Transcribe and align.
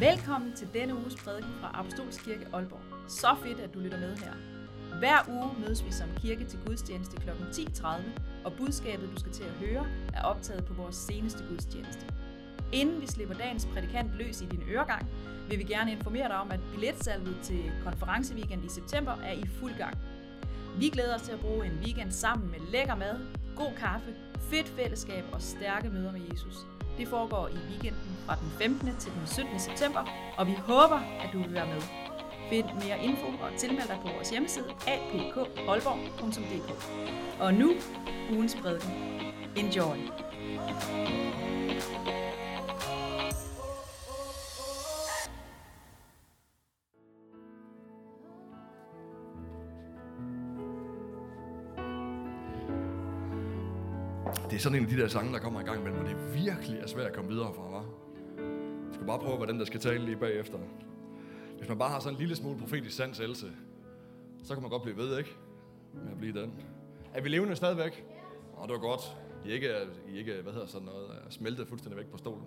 Velkommen 0.00 0.52
til 0.52 0.68
denne 0.74 0.94
uges 0.94 1.16
prædiken 1.16 1.50
fra 1.60 1.70
Apostolsk 1.74 2.24
Kirke 2.24 2.46
Aalborg. 2.52 2.80
Så 3.08 3.36
fedt, 3.42 3.60
at 3.60 3.74
du 3.74 3.78
lytter 3.78 3.98
med 3.98 4.16
her. 4.16 4.32
Hver 4.98 5.18
uge 5.28 5.50
mødes 5.60 5.84
vi 5.84 5.92
som 5.92 6.08
kirke 6.16 6.44
til 6.44 6.58
gudstjeneste 6.66 7.16
kl. 7.16 7.30
10.30, 7.30 7.86
og 8.44 8.52
budskabet, 8.52 9.10
du 9.14 9.20
skal 9.20 9.32
til 9.32 9.44
at 9.44 9.50
høre, 9.50 9.86
er 10.14 10.22
optaget 10.22 10.64
på 10.64 10.74
vores 10.74 10.96
seneste 10.96 11.44
gudstjeneste. 11.48 12.06
Inden 12.72 13.00
vi 13.00 13.06
slipper 13.06 13.34
dagens 13.34 13.68
prædikant 13.72 14.14
løs 14.14 14.40
i 14.40 14.46
din 14.46 14.62
øregang, 14.70 15.06
vil 15.48 15.58
vi 15.58 15.64
gerne 15.64 15.92
informere 15.92 16.28
dig 16.28 16.36
om, 16.36 16.50
at 16.50 16.60
billetsalget 16.72 17.36
til 17.42 17.72
konferenceweekend 17.84 18.64
i 18.64 18.68
september 18.68 19.12
er 19.12 19.32
i 19.32 19.46
fuld 19.46 19.76
gang. 19.78 19.98
Vi 20.76 20.88
glæder 20.88 21.14
os 21.14 21.22
til 21.22 21.32
at 21.32 21.40
bruge 21.40 21.66
en 21.66 21.78
weekend 21.84 22.10
sammen 22.10 22.50
med 22.50 22.58
lækker 22.72 22.94
mad, 22.94 23.20
god 23.56 23.72
kaffe, 23.78 24.14
fedt 24.38 24.68
fællesskab 24.68 25.24
og 25.32 25.42
stærke 25.42 25.90
møder 25.90 26.12
med 26.12 26.20
Jesus. 26.32 26.66
Det 26.98 27.08
foregår 27.08 27.48
i 27.48 27.56
weekenden 27.70 28.16
fra 28.26 28.34
den 28.34 28.50
15. 28.58 28.96
til 28.98 29.12
den 29.12 29.26
17. 29.26 29.60
september, 29.60 30.04
og 30.38 30.46
vi 30.46 30.52
håber, 30.52 31.00
at 31.20 31.30
du 31.32 31.38
vil 31.38 31.54
være 31.54 31.66
med. 31.66 31.82
Find 32.50 32.66
mere 32.74 33.04
info 33.04 33.26
og 33.26 33.50
tilmeld 33.58 33.88
dig 33.88 33.98
på 34.02 34.08
vores 34.14 34.30
hjemmeside 34.30 34.66
apkholborg.dk. 34.86 36.70
Og 37.40 37.54
nu 37.54 37.72
ugens 38.32 38.56
prædiken. 38.62 38.90
Enjoy! 39.56 39.96
Det 42.06 42.17
er 54.58 54.62
sådan 54.62 54.78
en 54.78 54.84
af 54.84 54.90
de 54.90 54.96
der 54.96 55.08
sange, 55.08 55.32
der 55.32 55.38
kommer 55.38 55.60
i 55.60 55.64
gang 55.64 55.80
imellem, 55.80 56.00
hvor 56.00 56.08
det 56.08 56.16
er 56.18 56.32
virkelig 56.32 56.80
er 56.80 56.86
svært 56.86 57.06
at 57.06 57.12
komme 57.12 57.30
videre 57.30 57.54
fra, 57.54 57.62
hva'? 57.62 57.86
Jeg 58.86 58.94
skal 58.94 59.06
bare 59.06 59.18
prøve, 59.18 59.36
hvordan 59.36 59.58
der 59.58 59.64
skal 59.64 59.80
tale 59.80 60.04
lige 60.04 60.16
bagefter. 60.16 60.58
Hvis 61.58 61.68
man 61.68 61.78
bare 61.78 61.90
har 61.90 62.00
sådan 62.00 62.14
en 62.14 62.18
lille 62.18 62.36
smule 62.36 62.58
profetisk 62.58 62.96
sans, 62.96 63.20
Else, 63.20 63.52
så 64.44 64.54
kan 64.54 64.62
man 64.62 64.70
godt 64.70 64.82
blive 64.82 64.96
ved, 64.96 65.18
ikke? 65.18 65.30
Med 65.94 66.12
at 66.12 66.18
blive 66.18 66.40
den. 66.40 66.52
Er 67.14 67.20
vi 67.20 67.28
levende 67.28 67.56
stadigvæk? 67.56 68.04
Åh, 68.58 68.62
det 68.62 68.72
var 68.72 68.78
godt. 68.78 69.16
I 69.44 69.50
ikke, 69.50 69.74
I 70.08 70.18
ikke 70.18 70.42
hvad 70.42 70.52
hedder 70.52 70.66
sådan 70.66 70.86
noget, 70.86 71.10
er 71.10 71.30
smeltet 71.30 71.68
fuldstændig 71.68 71.98
væk 71.98 72.06
på 72.06 72.18
stolen. 72.18 72.44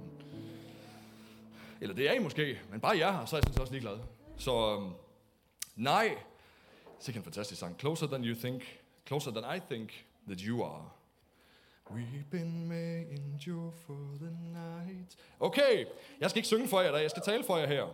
Eller 1.81 1.95
det 1.95 2.09
er 2.09 2.13
I 2.13 2.19
måske, 2.19 2.59
men 2.71 2.79
bare 2.79 2.97
jeg 2.97 3.17
her, 3.17 3.25
så 3.25 3.35
er 3.35 3.39
jeg 3.39 3.43
sådan 3.47 3.61
også 3.61 3.73
ligeglad. 3.73 3.97
Så 4.37 4.75
øhm, 4.75 4.91
nej, 5.75 6.17
det 6.99 7.13
er 7.13 7.17
en 7.17 7.23
fantastisk 7.23 7.59
sang. 7.59 7.79
Closer 7.79 8.07
than 8.07 8.23
you 8.23 8.35
think, 8.35 8.63
closer 9.07 9.31
than 9.31 9.57
I 9.57 9.59
think 9.69 10.05
that 10.27 10.39
you 10.39 10.63
are. 10.63 10.89
Weeping 11.95 12.67
may 12.67 13.05
endure 13.11 13.71
for 13.71 14.17
the 14.21 14.31
night. 14.53 15.17
Okay, 15.39 15.85
jeg 16.19 16.29
skal 16.29 16.37
ikke 16.37 16.47
synge 16.47 16.67
for 16.67 16.81
jer, 16.81 16.91
der. 16.91 16.99
jeg 16.99 17.09
skal 17.09 17.23
tale 17.23 17.43
for 17.43 17.57
jer 17.57 17.67
her. 17.67 17.93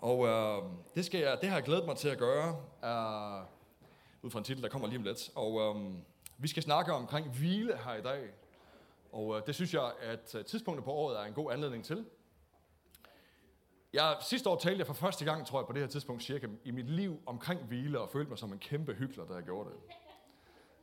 Og 0.00 0.26
øh, 0.26 0.62
det, 0.94 1.04
skal 1.04 1.20
jeg, 1.20 1.38
det 1.40 1.48
har 1.48 1.56
jeg 1.56 1.64
glædet 1.64 1.84
mig 1.86 1.96
til 1.96 2.08
at 2.08 2.18
gøre, 2.18 2.48
øh, 2.84 3.46
ud 4.22 4.30
fra 4.30 4.38
en 4.38 4.44
titel, 4.44 4.62
der 4.62 4.68
kommer 4.68 4.88
lige 4.88 4.98
om 4.98 5.04
lidt. 5.04 5.30
Og 5.34 5.60
øh, 5.60 5.92
vi 6.38 6.48
skal 6.48 6.62
snakke 6.62 6.92
omkring 6.92 7.28
hvile 7.28 7.78
her 7.84 7.94
i 7.94 8.02
dag. 8.02 8.30
Og 9.12 9.36
øh, 9.36 9.42
det 9.46 9.54
synes 9.54 9.74
jeg, 9.74 9.92
at 10.00 10.34
øh, 10.34 10.44
tidspunktet 10.44 10.84
på 10.84 10.92
året 10.92 11.20
er 11.20 11.24
en 11.24 11.32
god 11.32 11.52
anledning 11.52 11.84
til. 11.84 12.04
Jeg, 13.92 14.16
sidste 14.20 14.50
år 14.50 14.56
talte 14.56 14.78
jeg 14.78 14.86
for 14.86 14.94
første 14.94 15.24
gang, 15.24 15.46
tror 15.46 15.60
jeg, 15.60 15.66
på 15.66 15.72
det 15.72 15.82
her 15.82 15.88
tidspunkt 15.88 16.22
cirka, 16.22 16.46
i 16.64 16.70
mit 16.70 16.90
liv 16.90 17.20
omkring 17.26 17.60
hvile, 17.60 18.00
og 18.00 18.10
følte 18.10 18.28
mig 18.28 18.38
som 18.38 18.52
en 18.52 18.58
kæmpe 18.58 18.94
hyggelig, 18.94 19.28
da 19.28 19.34
jeg 19.34 19.42
gjorde 19.42 19.70
det. 19.70 19.78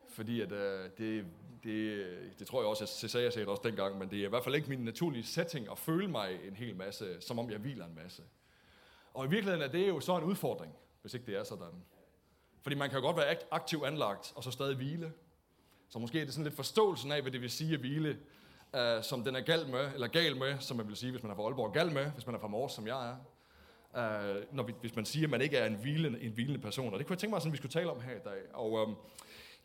Fordi 0.09 0.41
at, 0.41 0.51
øh, 0.51 0.89
det, 0.97 1.25
det, 1.63 2.05
det 2.39 2.47
tror 2.47 2.61
jeg 2.61 2.67
også, 2.69 2.99
jeg 3.01 3.09
sagde 3.09 3.23
jeg 3.23 3.33
sagde 3.33 3.47
også 3.47 3.61
dengang, 3.65 3.97
men 3.97 4.09
det 4.09 4.19
er 4.19 4.25
i 4.25 4.29
hvert 4.29 4.43
fald 4.43 4.55
ikke 4.55 4.69
min 4.69 4.79
naturlige 4.79 5.23
setting 5.23 5.71
at 5.71 5.77
føle 5.77 6.07
mig 6.07 6.39
en 6.47 6.55
hel 6.55 6.75
masse, 6.75 7.21
som 7.21 7.39
om 7.39 7.49
jeg 7.49 7.59
hviler 7.59 7.85
en 7.85 7.95
masse. 7.95 8.23
Og 9.13 9.25
i 9.25 9.29
virkeligheden 9.29 9.61
er 9.61 9.71
det 9.71 9.87
jo 9.87 9.99
så 9.99 10.17
en 10.17 10.23
udfordring, 10.23 10.73
hvis 11.01 11.13
ikke 11.13 11.25
det 11.25 11.35
er 11.35 11.43
sådan. 11.43 11.83
Fordi 12.61 12.75
man 12.75 12.89
kan 12.89 12.99
jo 12.99 13.05
godt 13.05 13.17
være 13.17 13.35
aktiv 13.51 13.83
anlagt, 13.85 14.33
og 14.35 14.43
så 14.43 14.51
stadig 14.51 14.75
hvile. 14.75 15.13
Så 15.89 15.99
måske 15.99 16.21
er 16.21 16.25
det 16.25 16.33
sådan 16.33 16.43
lidt 16.43 16.55
forståelsen 16.55 17.11
af, 17.11 17.21
hvad 17.21 17.31
det 17.31 17.41
vil 17.41 17.51
sige 17.51 17.73
at 17.73 17.79
hvile, 17.79 18.17
uh, 18.73 19.03
som 19.03 19.23
den 19.23 19.35
er 19.35 19.41
gal 19.41 19.67
med, 19.69 19.93
eller 19.93 20.07
gal 20.07 20.37
med, 20.37 20.59
som 20.59 20.77
man 20.77 20.87
vil 20.87 20.95
sige, 20.95 21.11
hvis 21.11 21.23
man 21.23 21.31
er 21.31 21.35
fra 21.35 21.43
Aalborg, 21.43 21.73
gal 21.73 21.91
med, 21.91 22.11
hvis 22.11 22.25
man 22.25 22.35
er 22.35 22.39
fra 22.39 22.47
Mors, 22.47 22.73
som 22.73 22.87
jeg 22.87 23.09
er. 23.09 23.15
Uh, 23.93 24.55
når 24.55 24.63
vi, 24.63 24.73
hvis 24.81 24.95
man 24.95 25.05
siger, 25.05 25.27
at 25.27 25.29
man 25.29 25.41
ikke 25.41 25.57
er 25.57 25.65
en 25.65 25.75
hvilende, 25.75 26.21
en 26.21 26.31
hvilende 26.31 26.59
person. 26.59 26.93
Og 26.93 26.99
det 26.99 27.07
kunne 27.07 27.13
jeg 27.13 27.19
tænke 27.19 27.31
mig, 27.31 27.45
at 27.45 27.51
vi 27.51 27.57
skulle 27.57 27.71
tale 27.71 27.91
om 27.91 28.01
her 28.01 28.15
i 28.15 28.23
dag. 28.25 28.41
Og 28.53 28.71
um, 28.71 28.95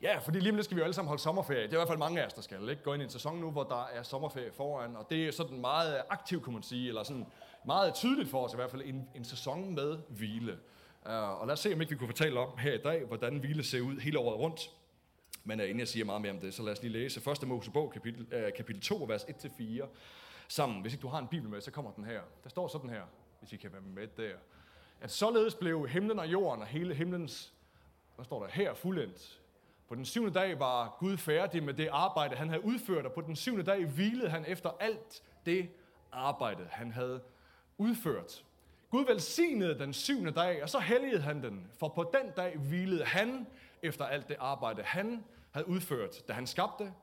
Ja, 0.01 0.17
fordi 0.17 0.39
lige 0.39 0.51
nu 0.51 0.63
skal 0.63 0.75
vi 0.75 0.79
jo 0.79 0.83
alle 0.83 0.93
sammen 0.93 1.07
holde 1.07 1.21
sommerferie. 1.21 1.63
Det 1.63 1.69
er 1.69 1.77
i 1.77 1.79
hvert 1.79 1.87
fald 1.87 1.99
mange 1.99 2.21
af 2.21 2.25
os, 2.25 2.33
der 2.33 2.41
skal 2.41 2.69
ikke? 2.69 2.83
gå 2.83 2.93
ind 2.93 3.01
i 3.01 3.05
en 3.05 3.11
sæson 3.11 3.39
nu, 3.39 3.51
hvor 3.51 3.63
der 3.63 3.85
er 3.85 4.03
sommerferie 4.03 4.51
foran. 4.51 4.95
Og 4.95 5.07
det 5.09 5.27
er 5.27 5.31
sådan 5.31 5.61
meget 5.61 6.01
aktiv, 6.09 6.43
kan 6.43 6.53
man 6.53 6.63
sige, 6.63 6.87
eller 6.87 7.03
sådan 7.03 7.25
meget 7.65 7.93
tydeligt 7.93 8.29
for 8.29 8.45
os 8.45 8.53
i 8.53 8.55
hvert 8.55 8.71
fald, 8.71 8.81
en, 8.85 9.09
en 9.15 9.25
sæson 9.25 9.75
med 9.75 9.97
hvile. 10.09 10.59
Uh, 11.05 11.11
og 11.11 11.47
lad 11.47 11.53
os 11.53 11.59
se, 11.59 11.73
om 11.73 11.81
ikke 11.81 11.89
vi 11.89 11.97
kunne 11.97 12.07
fortælle 12.07 12.39
om 12.39 12.57
her 12.57 12.73
i 12.73 12.77
dag, 12.77 13.05
hvordan 13.05 13.37
hvile 13.37 13.63
ser 13.63 13.81
ud 13.81 13.99
hele 13.99 14.19
året 14.19 14.39
rundt. 14.39 14.71
Men 15.43 15.59
uh, 15.59 15.63
inden 15.63 15.79
jeg 15.79 15.87
siger 15.87 16.05
meget 16.05 16.21
mere 16.21 16.31
om 16.31 16.39
det, 16.39 16.53
så 16.53 16.63
lad 16.63 16.73
os 16.73 16.81
lige 16.81 16.93
læse 16.93 17.31
1. 17.31 17.47
Mosebog, 17.47 17.91
kapitel, 17.91 18.21
uh, 18.21 18.53
kapitel 18.57 18.81
2, 18.81 19.05
vers 19.07 19.23
1-4 19.23 19.85
sammen. 20.47 20.81
Hvis 20.81 20.93
ikke 20.93 21.01
du 21.01 21.07
har 21.07 21.19
en 21.19 21.27
bibel 21.27 21.49
med, 21.49 21.61
så 21.61 21.71
kommer 21.71 21.91
den 21.91 22.05
her. 22.05 22.21
Der 22.43 22.49
står 22.49 22.67
sådan 22.67 22.89
her, 22.89 23.03
hvis 23.39 23.53
I 23.53 23.57
kan 23.57 23.71
være 23.71 23.81
med 23.81 24.07
der. 24.07 24.33
At 25.01 25.11
således 25.11 25.55
blev 25.55 25.87
himlen 25.87 26.19
og 26.19 26.27
jorden 26.27 26.61
og 26.61 26.67
hele 26.67 26.93
himlens, 26.93 27.53
hvad 28.15 28.25
står 28.25 28.43
der 28.43 28.51
her, 28.51 28.73
fuldendt 28.73 29.39
på 29.87 29.95
den 29.95 30.05
syvende 30.05 30.33
dag 30.33 30.59
var 30.59 30.95
Gud 30.99 31.17
færdig 31.17 31.63
med 31.63 31.73
det 31.73 31.87
arbejde, 31.91 32.35
han 32.35 32.49
havde 32.49 32.65
udført, 32.65 33.05
og 33.05 33.13
på 33.13 33.21
den 33.21 33.35
syvende 33.35 33.63
dag 33.63 33.85
hvilede 33.85 34.29
han 34.29 34.45
efter 34.47 34.69
alt 34.79 35.23
det 35.45 35.69
arbejde, 36.11 36.67
han 36.69 36.91
havde 36.91 37.21
udført. 37.77 38.43
Gud 38.89 39.05
velsignede 39.05 39.79
den 39.79 39.93
syvende 39.93 40.31
dag, 40.31 40.63
og 40.63 40.69
så 40.69 40.79
helligede 40.79 41.21
han 41.21 41.43
den, 41.43 41.67
for 41.79 41.87
på 41.87 42.11
den 42.13 42.31
dag 42.37 42.57
hvilede 42.57 43.05
han 43.05 43.47
efter 43.81 44.05
alt 44.05 44.27
det 44.27 44.35
arbejde, 44.39 44.83
han 44.83 45.23
havde 45.51 45.67
udført, 45.67 46.27
da 46.27 46.33
han 46.33 46.47
skabte. 46.47 46.93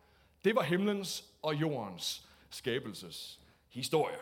Det 0.45 0.55
var 0.55 0.63
himlens 0.63 1.25
og 1.43 1.55
jordens 1.55 2.29
skabelses 2.51 3.41
historie. 3.69 4.17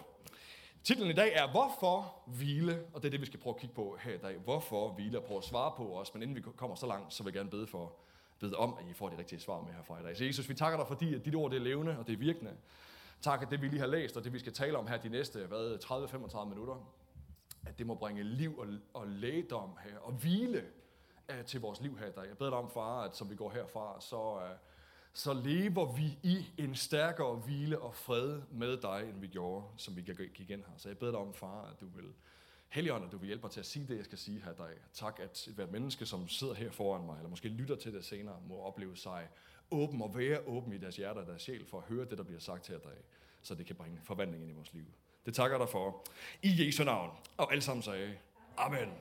Titlen 0.85 1.11
i 1.11 1.13
dag 1.13 1.33
er 1.35 1.51
Hvorfor 1.51 2.15
hvile? 2.27 2.85
Og 2.95 3.03
det 3.03 3.09
er 3.09 3.11
det, 3.11 3.21
vi 3.21 3.27
skal 3.27 3.41
prøve 3.41 3.55
at 3.55 3.61
kigge 3.61 3.75
på 3.75 3.97
her 4.01 4.15
i 4.15 4.19
dag. 4.19 4.37
Hvorfor 4.37 4.89
hvile? 4.89 5.19
Og 5.19 5.25
prøve 5.25 5.39
at 5.39 5.45
svare 5.45 5.73
på 5.77 5.99
os. 5.99 6.15
Men 6.15 6.23
inden 6.23 6.37
vi 6.37 6.43
kommer 6.57 6.77
så 6.77 6.87
langt, 6.87 7.15
så 7.15 7.23
vil 7.23 7.31
jeg 7.31 7.39
gerne 7.39 7.51
bede 7.51 7.67
for 7.67 7.93
bede 8.43 8.57
om, 8.57 8.77
at 8.81 8.87
I 8.91 8.93
får 8.93 9.09
de 9.09 9.19
rigtige 9.19 9.41
svar 9.41 9.61
med 9.61 9.73
herfra 9.73 10.01
i 10.01 10.03
dag. 10.03 10.17
Så 10.17 10.25
Jesus, 10.25 10.49
vi 10.49 10.55
takker 10.55 10.79
dig, 10.79 10.87
fordi 10.87 11.15
at 11.15 11.25
dit 11.25 11.35
ord 11.35 11.51
det 11.51 11.57
er 11.57 11.61
levende 11.61 11.99
og 11.99 12.07
det 12.07 12.13
er 12.13 12.17
virkende. 12.17 12.57
Tak, 13.23 13.43
at 13.43 13.51
det 13.51 13.63
vi 13.63 13.69
lige 13.69 13.81
har 13.81 13.87
læst, 13.87 14.17
og 14.17 14.25
det 14.25 14.33
vi 14.33 14.39
skal 14.39 14.53
tale 14.53 14.79
om 14.79 14.87
her 14.87 14.97
de 14.97 15.09
næste 15.09 15.45
30-35 15.45 16.45
minutter, 16.45 16.93
at 17.67 17.79
det 17.79 17.87
må 17.87 17.95
bringe 17.95 18.23
liv 18.23 18.59
og, 18.59 18.67
og 18.95 19.07
lægedom 19.07 19.71
her, 19.85 19.99
og 19.99 20.13
hvile 20.13 20.65
uh, 21.33 21.45
til 21.45 21.61
vores 21.61 21.81
liv 21.81 21.99
her 21.99 22.07
i 22.07 22.13
dag. 22.13 22.29
Jeg 22.29 22.39
beder 22.39 22.51
dig 22.51 22.59
om, 22.59 22.71
far, 22.71 23.03
at 23.03 23.17
som 23.17 23.31
vi 23.31 23.37
går 23.37 23.51
herfra, 23.51 24.01
så, 24.01 24.35
uh, 24.35 24.43
så 25.13 25.33
lever 25.33 25.93
vi 25.93 26.19
i 26.23 26.47
en 26.59 26.75
stærkere 26.75 27.35
hvile 27.35 27.79
og 27.79 27.95
fred 27.95 28.43
med 28.51 28.77
dig, 28.77 29.09
end 29.09 29.21
vi 29.21 29.27
gjorde, 29.27 29.65
som 29.77 29.97
vi 29.97 30.03
gik 30.03 30.41
igen 30.41 30.59
her. 30.59 30.75
Så 30.77 30.89
jeg 30.89 30.99
beder 30.99 31.13
dig 31.13 31.21
om, 31.21 31.35
far, 31.35 31.63
at 31.63 31.81
du 31.81 31.87
vil 31.87 32.13
Helligånd, 32.73 33.05
at 33.05 33.13
du 33.13 33.17
vil 33.17 33.27
hjælpe 33.27 33.43
mig 33.43 33.51
til 33.51 33.61
at 33.61 33.67
sige 33.67 33.87
det, 33.89 33.97
jeg 33.97 34.05
skal 34.05 34.19
sige 34.19 34.43
her 34.45 34.53
i 34.53 34.55
dag. 34.55 34.77
Tak, 34.93 35.21
at 35.23 35.49
hvert 35.55 35.73
menneske, 35.73 36.07
som 36.07 36.29
sidder 36.29 36.55
her 36.55 36.71
foran 36.71 37.07
mig, 37.07 37.17
eller 37.17 37.31
måske 37.31 37.49
lytter 37.49 37.77
til 37.77 37.95
det 37.95 38.05
senere, 38.05 38.37
må 38.49 38.61
opleve 38.61 38.97
sig 38.97 39.29
åben 39.71 40.03
og 40.03 40.19
være 40.19 40.41
åben 40.47 40.73
i 40.73 40.79
deres 40.79 40.97
hjerte 40.97 41.19
og 41.19 41.27
deres 41.27 41.43
sjæl 41.43 41.67
for 41.67 41.79
at 41.79 41.85
høre 41.85 42.05
det, 42.05 42.19
der 42.19 42.25
bliver 42.25 42.41
sagt 42.41 42.69
her 42.69 42.77
i 42.77 42.81
dag, 42.81 42.99
så 43.43 43.55
det 43.55 43.67
kan 43.67 43.77
bringe 43.77 43.99
forvandling 44.05 44.43
ind 44.43 44.53
i 44.53 44.55
vores 44.55 44.73
liv. 44.75 44.85
Det 45.27 45.35
takker 45.35 45.59
dig 45.59 45.69
for. 45.69 46.05
I 46.43 46.67
Jesu 46.67 46.85
navn. 46.85 47.11
Og 47.37 47.53
alle 47.53 47.63
sammen 47.63 47.83
sagde, 47.83 48.15
Amen. 48.57 48.93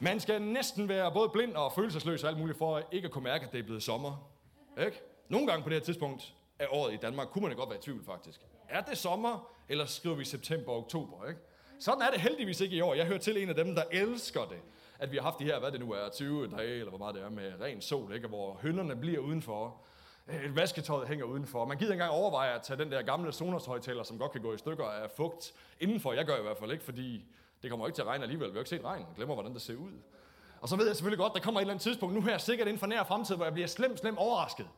Man 0.00 0.20
skal 0.20 0.42
næsten 0.42 0.88
være 0.88 1.12
både 1.12 1.28
blind 1.28 1.52
og 1.54 1.72
følelsesløs 1.72 2.24
og 2.24 2.30
alt 2.30 2.38
muligt 2.38 2.58
for 2.58 2.76
at 2.76 2.84
ikke 2.92 3.06
at 3.06 3.12
kunne 3.12 3.24
mærke, 3.24 3.46
at 3.46 3.52
det 3.52 3.58
er 3.58 3.64
blevet 3.64 3.82
sommer. 3.82 4.30
Ikke? 4.78 5.00
Nogle 5.28 5.46
gange 5.46 5.62
på 5.62 5.68
det 5.68 5.78
her 5.78 5.84
tidspunkt 5.84 6.34
af 6.58 6.66
året 6.70 6.94
i 6.94 6.96
Danmark, 6.96 7.28
kunne 7.28 7.46
man 7.46 7.56
godt 7.56 7.70
være 7.70 7.78
i 7.78 7.82
tvivl 7.82 8.04
faktisk. 8.04 8.40
Er 8.68 8.80
det 8.80 8.98
sommer, 8.98 9.50
eller 9.68 9.86
skriver 9.86 10.16
vi 10.16 10.24
september 10.24 10.72
og 10.72 10.78
oktober? 10.78 11.28
Ikke? 11.28 11.40
Sådan 11.78 12.02
er 12.02 12.10
det 12.10 12.20
heldigvis 12.20 12.60
ikke 12.60 12.76
i 12.76 12.80
år. 12.80 12.94
Jeg 12.94 13.06
hører 13.06 13.18
til 13.18 13.42
en 13.42 13.48
af 13.48 13.54
dem, 13.54 13.74
der 13.74 13.82
elsker 13.90 14.44
det. 14.44 14.58
At 14.98 15.12
vi 15.12 15.16
har 15.16 15.22
haft 15.22 15.38
de 15.38 15.44
her, 15.44 15.58
hvad 15.58 15.72
det 15.72 15.80
nu 15.80 15.92
er, 15.92 16.08
20 16.08 16.46
dage, 16.46 16.70
eller 16.70 16.88
hvor 16.88 16.98
meget 16.98 17.14
det 17.14 17.22
er, 17.22 17.30
med 17.30 17.52
ren 17.60 17.80
sol, 17.80 18.14
ikke? 18.14 18.28
hvor 18.28 18.58
hønderne 18.62 18.96
bliver 18.96 19.20
udenfor. 19.20 19.76
Øh, 20.28 20.44
et 20.44 20.56
vasketøj 20.56 21.06
hænger 21.06 21.24
udenfor. 21.24 21.64
Man 21.64 21.78
gider 21.78 21.92
ikke 21.92 22.02
engang 22.02 22.20
overveje 22.20 22.54
at 22.54 22.62
tage 22.62 22.78
den 22.78 22.92
der 22.92 23.02
gamle 23.02 23.32
Sonos-højtaler, 23.32 24.02
som 24.02 24.18
godt 24.18 24.32
kan 24.32 24.42
gå 24.42 24.54
i 24.54 24.58
stykker 24.58 24.84
af 24.84 25.10
fugt 25.16 25.52
indenfor. 25.80 26.12
Jeg 26.12 26.24
gør 26.24 26.36
i 26.36 26.42
hvert 26.42 26.58
fald 26.58 26.72
ikke, 26.72 26.84
fordi 26.84 27.24
det 27.62 27.70
kommer 27.70 27.86
ikke 27.86 27.96
til 27.96 28.02
at 28.02 28.08
regne 28.08 28.22
alligevel. 28.24 28.48
Vi 28.48 28.52
har 28.52 28.60
ikke 28.60 28.70
set 28.70 28.84
regn. 28.84 29.00
Jeg 29.00 29.16
glemmer, 29.16 29.34
hvordan 29.34 29.54
det 29.54 29.62
ser 29.62 29.76
ud. 29.76 29.92
Og 30.60 30.68
så 30.68 30.76
ved 30.76 30.86
jeg 30.86 30.96
selvfølgelig 30.96 31.18
godt, 31.18 31.32
der 31.34 31.40
kommer 31.40 31.60
et 31.60 31.62
eller 31.62 31.72
andet 31.72 31.82
tidspunkt, 31.82 32.14
nu 32.14 32.20
her 32.20 32.38
sikkert 32.38 32.68
inden 32.68 32.78
for 32.78 32.86
nær 32.86 33.04
fremtid, 33.04 33.36
hvor 33.36 33.44
jeg 33.44 33.52
bliver 33.52 33.68
slem, 33.68 33.96
slem 33.96 34.18
overrasket. 34.18 34.68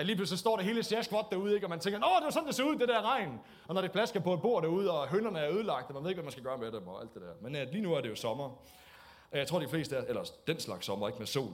At 0.00 0.06
lige 0.06 0.16
pludselig 0.16 0.38
står 0.38 0.56
det 0.56 0.64
hele 0.64 0.82
sjaskvot 0.82 1.30
derude, 1.30 1.54
ikke? 1.54 1.66
og 1.66 1.70
man 1.70 1.80
tænker, 1.80 1.98
åh, 1.98 2.16
det 2.18 2.24
var 2.24 2.30
sådan, 2.30 2.46
det 2.46 2.54
ser 2.54 2.64
ud, 2.64 2.76
det 2.76 2.88
der 2.88 3.02
regn. 3.02 3.40
Og 3.68 3.74
når 3.74 3.80
det 3.80 3.92
plasker 3.92 4.20
på 4.20 4.34
et 4.34 4.42
bord 4.42 4.62
derude, 4.62 4.90
og 4.90 5.08
hønderne 5.08 5.38
er 5.38 5.50
ødelagt, 5.50 5.88
og 5.88 5.94
man 5.94 6.02
ved 6.02 6.10
ikke, 6.10 6.18
hvad 6.18 6.24
man 6.24 6.32
skal 6.32 6.44
gøre 6.44 6.58
med 6.58 6.72
dem 6.72 6.88
og 6.88 7.00
alt 7.00 7.14
det 7.14 7.22
der. 7.22 7.32
Men 7.40 7.54
ja, 7.54 7.64
lige 7.64 7.82
nu 7.82 7.94
er 7.94 8.00
det 8.00 8.08
jo 8.08 8.14
sommer. 8.14 8.44
Og 9.30 9.38
jeg 9.38 9.46
tror, 9.46 9.58
de 9.58 9.68
fleste 9.68 9.96
af 9.96 10.04
eller 10.08 10.30
den 10.46 10.60
slags 10.60 10.86
sommer, 10.86 11.08
ikke 11.08 11.18
med 11.18 11.26
sol. 11.26 11.52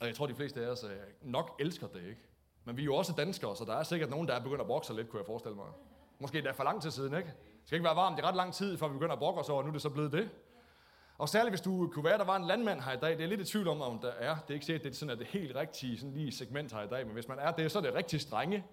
Og 0.00 0.06
jeg 0.06 0.14
tror, 0.14 0.26
de 0.26 0.34
fleste 0.34 0.66
af 0.66 0.70
os 0.70 0.84
øh, 0.84 0.90
nok 1.22 1.56
elsker 1.60 1.86
det, 1.86 2.02
ikke? 2.08 2.20
Men 2.64 2.76
vi 2.76 2.82
er 2.82 2.84
jo 2.84 2.94
også 2.94 3.12
danskere, 3.16 3.56
så 3.56 3.64
der 3.64 3.74
er 3.74 3.82
sikkert 3.82 4.10
nogen, 4.10 4.28
der 4.28 4.34
er 4.34 4.40
begyndt 4.40 4.60
at 4.60 4.68
vokse 4.68 4.94
lidt, 4.94 5.08
kunne 5.08 5.20
jeg 5.20 5.26
forestille 5.26 5.56
mig. 5.56 5.66
Måske 6.18 6.38
er 6.38 6.52
for 6.52 6.64
lang 6.64 6.82
tid 6.82 6.90
siden, 6.90 7.16
ikke? 7.16 7.32
skal 7.64 7.76
ikke 7.76 7.84
være 7.84 7.96
varmt 7.96 8.18
i 8.18 8.22
ret 8.22 8.36
lang 8.36 8.54
tid, 8.54 8.78
før 8.78 8.88
vi 8.88 8.92
begynder 8.92 9.12
at 9.12 9.18
brokke 9.18 9.40
os 9.40 9.48
over, 9.48 9.62
nu 9.62 9.68
er 9.68 9.72
det 9.72 9.82
så 9.82 9.90
blevet 9.90 10.12
det. 10.12 10.30
Og 11.18 11.28
særligt 11.28 11.50
hvis 11.50 11.60
du 11.60 11.90
kunne 11.92 12.04
være, 12.04 12.18
der 12.18 12.24
var 12.24 12.36
en 12.36 12.44
landmand 12.44 12.80
her 12.80 12.92
i 12.92 12.96
dag, 12.96 13.10
det 13.10 13.24
er 13.24 13.28
lidt 13.28 13.40
i 13.40 13.44
tvivl 13.44 13.68
om, 13.68 13.80
om 13.80 13.98
der 13.98 14.08
er. 14.08 14.34
Det 14.34 14.50
er 14.50 14.54
ikke 14.54 14.66
sikkert, 14.66 14.84
det 14.84 14.90
er 14.90 14.94
sådan, 14.94 15.12
at 15.12 15.18
det 15.18 15.26
helt 15.26 15.56
rigtige 15.56 15.98
sådan 15.98 16.14
lige 16.14 16.32
segment 16.32 16.72
her 16.72 16.82
i 16.82 16.88
dag, 16.88 17.06
men 17.06 17.14
hvis 17.14 17.28
man 17.28 17.38
er 17.38 17.52
det, 17.52 17.72
så 17.72 17.78
er 17.78 17.82
det 17.82 17.94
rigtig 17.94 18.20
strenge 18.20 18.64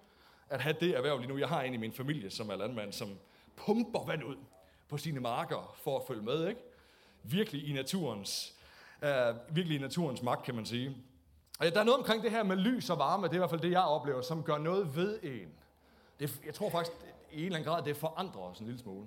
at 0.49 0.61
have 0.61 0.75
det 0.79 0.97
erhverv 0.97 1.17
lige 1.17 1.29
nu. 1.29 1.37
Jeg 1.37 1.47
har 1.47 1.61
en 1.61 1.73
i 1.73 1.77
min 1.77 1.93
familie, 1.93 2.29
som 2.29 2.49
er 2.49 2.55
landmand, 2.55 2.91
som 2.93 3.09
pumper 3.55 4.05
vand 4.05 4.23
ud 4.23 4.35
på 4.89 4.97
sine 4.97 5.19
marker 5.19 5.75
for 5.83 5.99
at 5.99 6.03
følge 6.07 6.21
med, 6.21 6.47
ikke? 6.47 6.61
Virkelig 7.23 7.67
i 7.69 7.73
naturens, 7.73 8.53
uh, 9.01 9.55
virkelig 9.55 9.77
i 9.77 9.81
naturens 9.81 10.21
magt, 10.21 10.43
kan 10.43 10.55
man 10.55 10.65
sige. 10.65 10.97
Og 11.59 11.65
der 11.65 11.79
er 11.79 11.83
noget 11.83 11.99
omkring 11.99 12.23
det 12.23 12.31
her 12.31 12.43
med 12.43 12.55
lys 12.55 12.89
og 12.89 12.97
varme, 12.97 13.23
det 13.23 13.31
er 13.31 13.35
i 13.35 13.37
hvert 13.37 13.49
fald 13.49 13.61
det, 13.61 13.71
jeg 13.71 13.81
oplever, 13.81 14.21
som 14.21 14.43
gør 14.43 14.57
noget 14.57 14.95
ved 14.95 15.19
en. 15.23 15.47
Det, 16.19 16.41
jeg 16.45 16.53
tror 16.53 16.69
faktisk, 16.69 16.97
i 17.31 17.39
en 17.39 17.45
eller 17.45 17.57
anden 17.57 17.73
grad, 17.73 17.83
det 17.83 17.97
forandrer 17.97 18.41
os 18.41 18.59
en 18.59 18.65
lille 18.65 18.79
smule. 18.79 19.05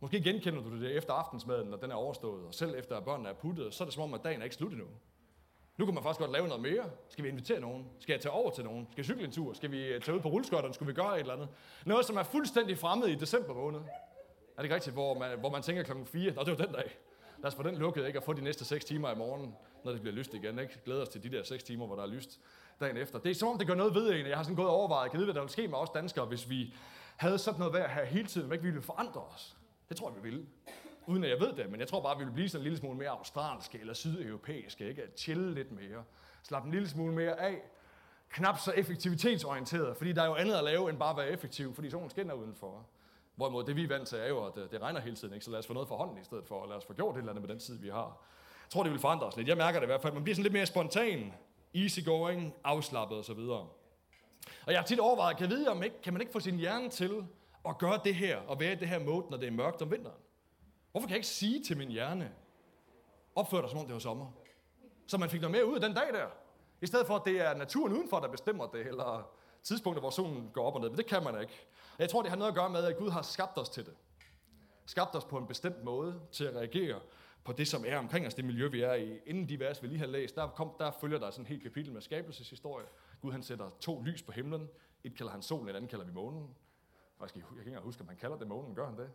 Måske 0.00 0.20
genkender 0.20 0.62
du 0.62 0.80
det 0.80 0.96
efter 0.96 1.12
aftensmaden, 1.12 1.68
når 1.68 1.76
den 1.76 1.90
er 1.90 1.94
overstået, 1.94 2.46
og 2.46 2.54
selv 2.54 2.74
efter 2.78 2.96
at 2.96 3.04
børnene 3.04 3.28
er 3.28 3.34
puttet, 3.34 3.74
så 3.74 3.84
er 3.84 3.86
det 3.86 3.94
som 3.94 4.02
om, 4.02 4.14
at 4.14 4.20
dagen 4.24 4.40
er 4.40 4.44
ikke 4.44 4.56
slut 4.56 4.72
endnu. 4.72 4.86
Nu 5.76 5.84
kan 5.84 5.94
man 5.94 6.02
faktisk 6.02 6.20
godt 6.20 6.32
lave 6.32 6.48
noget 6.48 6.62
mere. 6.62 6.84
Skal 7.08 7.24
vi 7.24 7.28
invitere 7.28 7.60
nogen? 7.60 7.86
Skal 7.98 8.12
jeg 8.12 8.20
tage 8.20 8.32
over 8.32 8.50
til 8.50 8.64
nogen? 8.64 8.86
Skal 8.90 9.02
vi 9.02 9.04
cykle 9.04 9.24
en 9.24 9.32
tur? 9.32 9.52
Skal 9.52 9.70
vi 9.70 9.86
øh, 9.86 10.00
tage 10.00 10.14
ud 10.16 10.20
på 10.20 10.28
rulleskøjterne? 10.28 10.74
Skal 10.74 10.86
vi 10.86 10.92
gøre 10.92 11.14
et 11.14 11.20
eller 11.20 11.32
andet? 11.32 11.48
Noget, 11.86 12.06
som 12.06 12.16
er 12.16 12.22
fuldstændig 12.22 12.78
fremmed 12.78 13.08
i 13.08 13.14
december 13.14 13.54
måned. 13.54 13.80
Er 13.80 13.84
det 14.56 14.64
ikke 14.64 14.74
rigtigt, 14.74 14.94
hvor 14.94 15.18
man, 15.18 15.38
hvor 15.38 15.50
man 15.50 15.62
tænker 15.62 15.82
klokken 15.82 16.06
4? 16.06 16.32
Nå, 16.32 16.42
det 16.44 16.58
var 16.58 16.64
den 16.64 16.74
dag. 16.74 16.98
Lad 17.38 17.46
os 17.46 17.54
få 17.54 17.62
den 17.62 17.76
lukket, 17.76 18.06
ikke? 18.06 18.18
Og 18.18 18.22
få 18.22 18.32
de 18.32 18.42
næste 18.42 18.64
6 18.64 18.84
timer 18.84 19.10
i 19.10 19.14
morgen, 19.14 19.54
når 19.84 19.92
det 19.92 20.00
bliver 20.00 20.14
lyst 20.14 20.34
igen, 20.34 20.58
ikke? 20.58 20.80
Glæder 20.84 21.02
os 21.02 21.08
til 21.08 21.22
de 21.22 21.28
der 21.28 21.42
6 21.42 21.64
timer, 21.64 21.86
hvor 21.86 21.96
der 21.96 22.02
er 22.02 22.06
lyst 22.06 22.40
dagen 22.80 22.96
efter. 22.96 23.18
Det 23.18 23.30
er 23.30 23.34
som 23.34 23.48
om, 23.48 23.58
det 23.58 23.66
gør 23.66 23.74
noget 23.74 23.94
ved 23.94 24.10
en. 24.10 24.26
Jeg 24.26 24.36
har 24.36 24.42
sådan 24.42 24.56
gået 24.56 24.68
og 24.68 24.74
overvejet, 24.74 25.10
kan 25.10 25.18
vide, 25.18 25.26
hvad 25.26 25.34
der 25.34 25.40
ville 25.40 25.52
ske 25.52 25.68
med 25.68 25.78
os 25.78 25.90
danskere, 25.90 26.26
hvis 26.26 26.50
vi 26.50 26.74
havde 27.16 27.38
sådan 27.38 27.58
noget 27.58 27.74
værd 27.74 27.90
her 27.90 28.04
hele 28.04 28.26
tiden, 28.26 28.46
hvad 28.46 28.56
ikke 28.56 28.64
vi 28.64 28.70
ville 28.70 28.82
forandre 28.82 29.20
os. 29.20 29.57
Det 29.88 29.96
tror 29.96 30.10
jeg, 30.10 30.24
vi 30.24 30.30
vil. 30.30 30.46
Uden 31.06 31.24
at 31.24 31.30
jeg 31.30 31.40
ved 31.40 31.52
det, 31.52 31.70
men 31.70 31.80
jeg 31.80 31.88
tror 31.88 32.02
bare, 32.02 32.18
vi 32.18 32.24
vil 32.24 32.32
blive 32.32 32.48
sådan 32.48 32.60
en 32.60 32.64
lille 32.64 32.78
smule 32.78 32.98
mere 32.98 33.08
australske 33.08 33.78
eller 33.78 33.94
sydeuropæiske, 33.94 34.88
ikke? 34.88 35.02
At 35.02 35.18
chille 35.20 35.54
lidt 35.54 35.72
mere. 35.72 36.04
Slappe 36.42 36.66
en 36.66 36.72
lille 36.72 36.88
smule 36.88 37.14
mere 37.14 37.40
af. 37.40 37.62
Knap 38.30 38.58
så 38.58 38.72
effektivitetsorienteret, 38.72 39.96
fordi 39.96 40.12
der 40.12 40.22
er 40.22 40.26
jo 40.26 40.34
andet 40.34 40.54
at 40.54 40.64
lave, 40.64 40.90
end 40.90 40.98
bare 40.98 41.10
at 41.10 41.16
være 41.16 41.28
effektiv, 41.28 41.74
fordi 41.74 41.90
solen 41.90 42.10
skinner 42.10 42.34
udenfor. 42.34 42.86
Hvorimod 43.34 43.64
det 43.64 43.76
vi 43.76 43.84
er 43.84 43.88
vant 43.88 44.08
til 44.08 44.18
er 44.18 44.28
jo, 44.28 44.46
at 44.46 44.56
øh, 44.56 44.70
det 44.70 44.82
regner 44.82 45.00
hele 45.00 45.16
tiden, 45.16 45.34
ikke? 45.34 45.44
så 45.44 45.50
lad 45.50 45.58
os 45.58 45.66
få 45.66 45.72
noget 45.72 45.88
for 45.88 45.96
hånden 45.96 46.18
i 46.18 46.24
stedet 46.24 46.46
for, 46.46 46.54
og 46.54 46.68
lad 46.68 46.76
os 46.76 46.84
få 46.84 46.92
gjort 46.92 47.14
et 47.14 47.18
eller 47.18 47.32
andet 47.32 47.42
med 47.42 47.54
den 47.54 47.58
tid, 47.58 47.78
vi 47.78 47.88
har. 47.88 48.06
Jeg 48.64 48.70
tror, 48.70 48.82
det 48.82 48.92
vil 48.92 49.00
forandre 49.00 49.26
os 49.26 49.36
lidt. 49.36 49.48
Jeg 49.48 49.56
mærker 49.56 49.80
det 49.80 49.86
i 49.86 49.90
hvert 49.90 50.02
fald. 50.02 50.12
Man 50.12 50.22
bliver 50.22 50.34
sådan 50.34 50.42
lidt 50.42 50.52
mere 50.52 50.66
spontan, 50.66 51.32
easygoing, 51.74 52.54
afslappet 52.64 53.18
osv. 53.18 53.38
Og 53.38 53.68
jeg 54.66 54.78
har 54.78 54.86
tit 54.86 55.00
overvejet, 55.00 55.36
kan, 55.36 55.50
jeg 55.50 55.56
vide, 55.56 55.68
om 55.68 55.82
ikke, 55.82 56.02
kan 56.02 56.12
man 56.12 56.22
ikke 56.22 56.32
få 56.32 56.40
sin 56.40 56.56
hjerne 56.56 56.88
til 56.88 57.24
at 57.68 57.78
gøre 57.78 58.00
det 58.04 58.14
her, 58.14 58.36
og 58.36 58.60
være 58.60 58.72
i 58.72 58.76
det 58.76 58.88
her 58.88 58.98
mode, 58.98 59.26
når 59.30 59.36
det 59.36 59.46
er 59.46 59.52
mørkt 59.52 59.82
om 59.82 59.90
vinteren? 59.90 60.20
Hvorfor 60.90 61.06
kan 61.06 61.10
jeg 61.10 61.18
ikke 61.18 61.28
sige 61.28 61.64
til 61.64 61.76
min 61.76 61.88
hjerne, 61.88 62.32
opfør 63.34 63.60
dig 63.60 63.70
som 63.70 63.78
om 63.78 63.86
det 63.86 63.92
var 63.92 64.00
sommer? 64.00 64.32
Så 65.06 65.18
man 65.18 65.30
fik 65.30 65.40
noget 65.40 65.52
mere 65.52 65.66
ud 65.66 65.74
af 65.74 65.80
den 65.80 65.94
dag 65.94 66.12
der. 66.12 66.26
I 66.82 66.86
stedet 66.86 67.06
for, 67.06 67.16
at 67.16 67.22
det 67.24 67.40
er 67.40 67.54
naturen 67.54 67.92
udenfor, 67.92 68.20
der 68.20 68.28
bestemmer 68.28 68.66
det, 68.66 68.86
eller 68.86 69.30
tidspunkter, 69.62 70.00
hvor 70.00 70.10
solen 70.10 70.50
går 70.52 70.64
op 70.64 70.74
og 70.74 70.80
ned. 70.80 70.88
Men 70.88 70.98
det 70.98 71.06
kan 71.06 71.24
man 71.24 71.40
ikke. 71.40 71.66
Jeg 71.98 72.10
tror, 72.10 72.22
det 72.22 72.30
har 72.30 72.36
noget 72.36 72.50
at 72.50 72.56
gøre 72.56 72.70
med, 72.70 72.84
at 72.84 72.96
Gud 72.96 73.10
har 73.10 73.22
skabt 73.22 73.58
os 73.58 73.68
til 73.68 73.86
det. 73.86 73.94
Skabt 74.86 75.14
os 75.14 75.24
på 75.24 75.38
en 75.38 75.46
bestemt 75.46 75.84
måde 75.84 76.20
til 76.32 76.44
at 76.44 76.56
reagere 76.56 77.00
på 77.44 77.52
det, 77.52 77.68
som 77.68 77.84
er 77.86 77.98
omkring 77.98 78.26
os, 78.26 78.34
det 78.34 78.44
miljø, 78.44 78.68
vi 78.68 78.80
er 78.80 78.94
i. 78.94 79.18
Inden 79.26 79.48
de 79.48 79.60
vers, 79.60 79.82
vi 79.82 79.86
lige 79.86 79.98
har 79.98 80.06
læst, 80.06 80.36
der, 80.36 80.48
kom, 80.48 80.70
der 80.78 80.90
følger 81.00 81.18
der 81.18 81.30
sådan 81.30 81.44
et 81.44 81.48
helt 81.48 81.62
kapitel 81.62 81.92
med 81.92 82.00
skabelseshistorie. 82.00 82.86
Gud 83.20 83.32
han 83.32 83.42
sætter 83.42 83.70
to 83.80 84.02
lys 84.02 84.22
på 84.22 84.32
himlen. 84.32 84.68
Et 85.04 85.16
kalder 85.16 85.32
han 85.32 85.42
solen, 85.42 85.68
et 85.68 85.76
andet 85.76 85.90
kalder 85.90 86.04
vi 86.04 86.12
månen. 86.12 86.54
Jeg 87.20 87.28
kan 87.30 87.42
ikke 87.58 87.66
engang 87.66 87.84
huske, 87.84 88.00
om 88.02 88.08
han 88.08 88.16
kalder 88.16 88.36
det 88.36 88.48
månen. 88.48 88.74
Gør 88.74 88.86
han 88.86 88.96
det? 88.96 89.10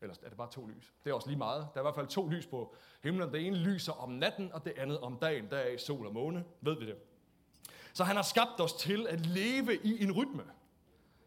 Eller 0.00 0.14
er 0.22 0.28
det 0.28 0.38
bare 0.38 0.50
to 0.50 0.66
lys? 0.66 0.92
Det 1.04 1.10
er 1.10 1.14
også 1.14 1.28
lige 1.28 1.38
meget. 1.38 1.68
Der 1.74 1.80
er 1.80 1.84
i 1.84 1.84
hvert 1.84 1.94
fald 1.94 2.06
to 2.06 2.28
lys 2.28 2.46
på 2.46 2.74
himlen. 3.02 3.32
Det 3.32 3.46
ene 3.46 3.56
lyser 3.56 3.92
om 3.92 4.10
natten, 4.10 4.52
og 4.52 4.64
det 4.64 4.72
andet 4.76 5.00
om 5.00 5.16
dagen. 5.16 5.50
Der 5.50 5.56
er 5.56 5.78
sol 5.78 6.06
og 6.06 6.12
måne. 6.12 6.44
Ved 6.60 6.78
vi 6.78 6.86
det? 6.86 6.96
Så 7.92 8.04
han 8.04 8.16
har 8.16 8.22
skabt 8.22 8.60
os 8.60 8.72
til 8.72 9.06
at 9.06 9.26
leve 9.26 9.76
i 9.76 10.02
en 10.02 10.12
rytme. 10.12 10.44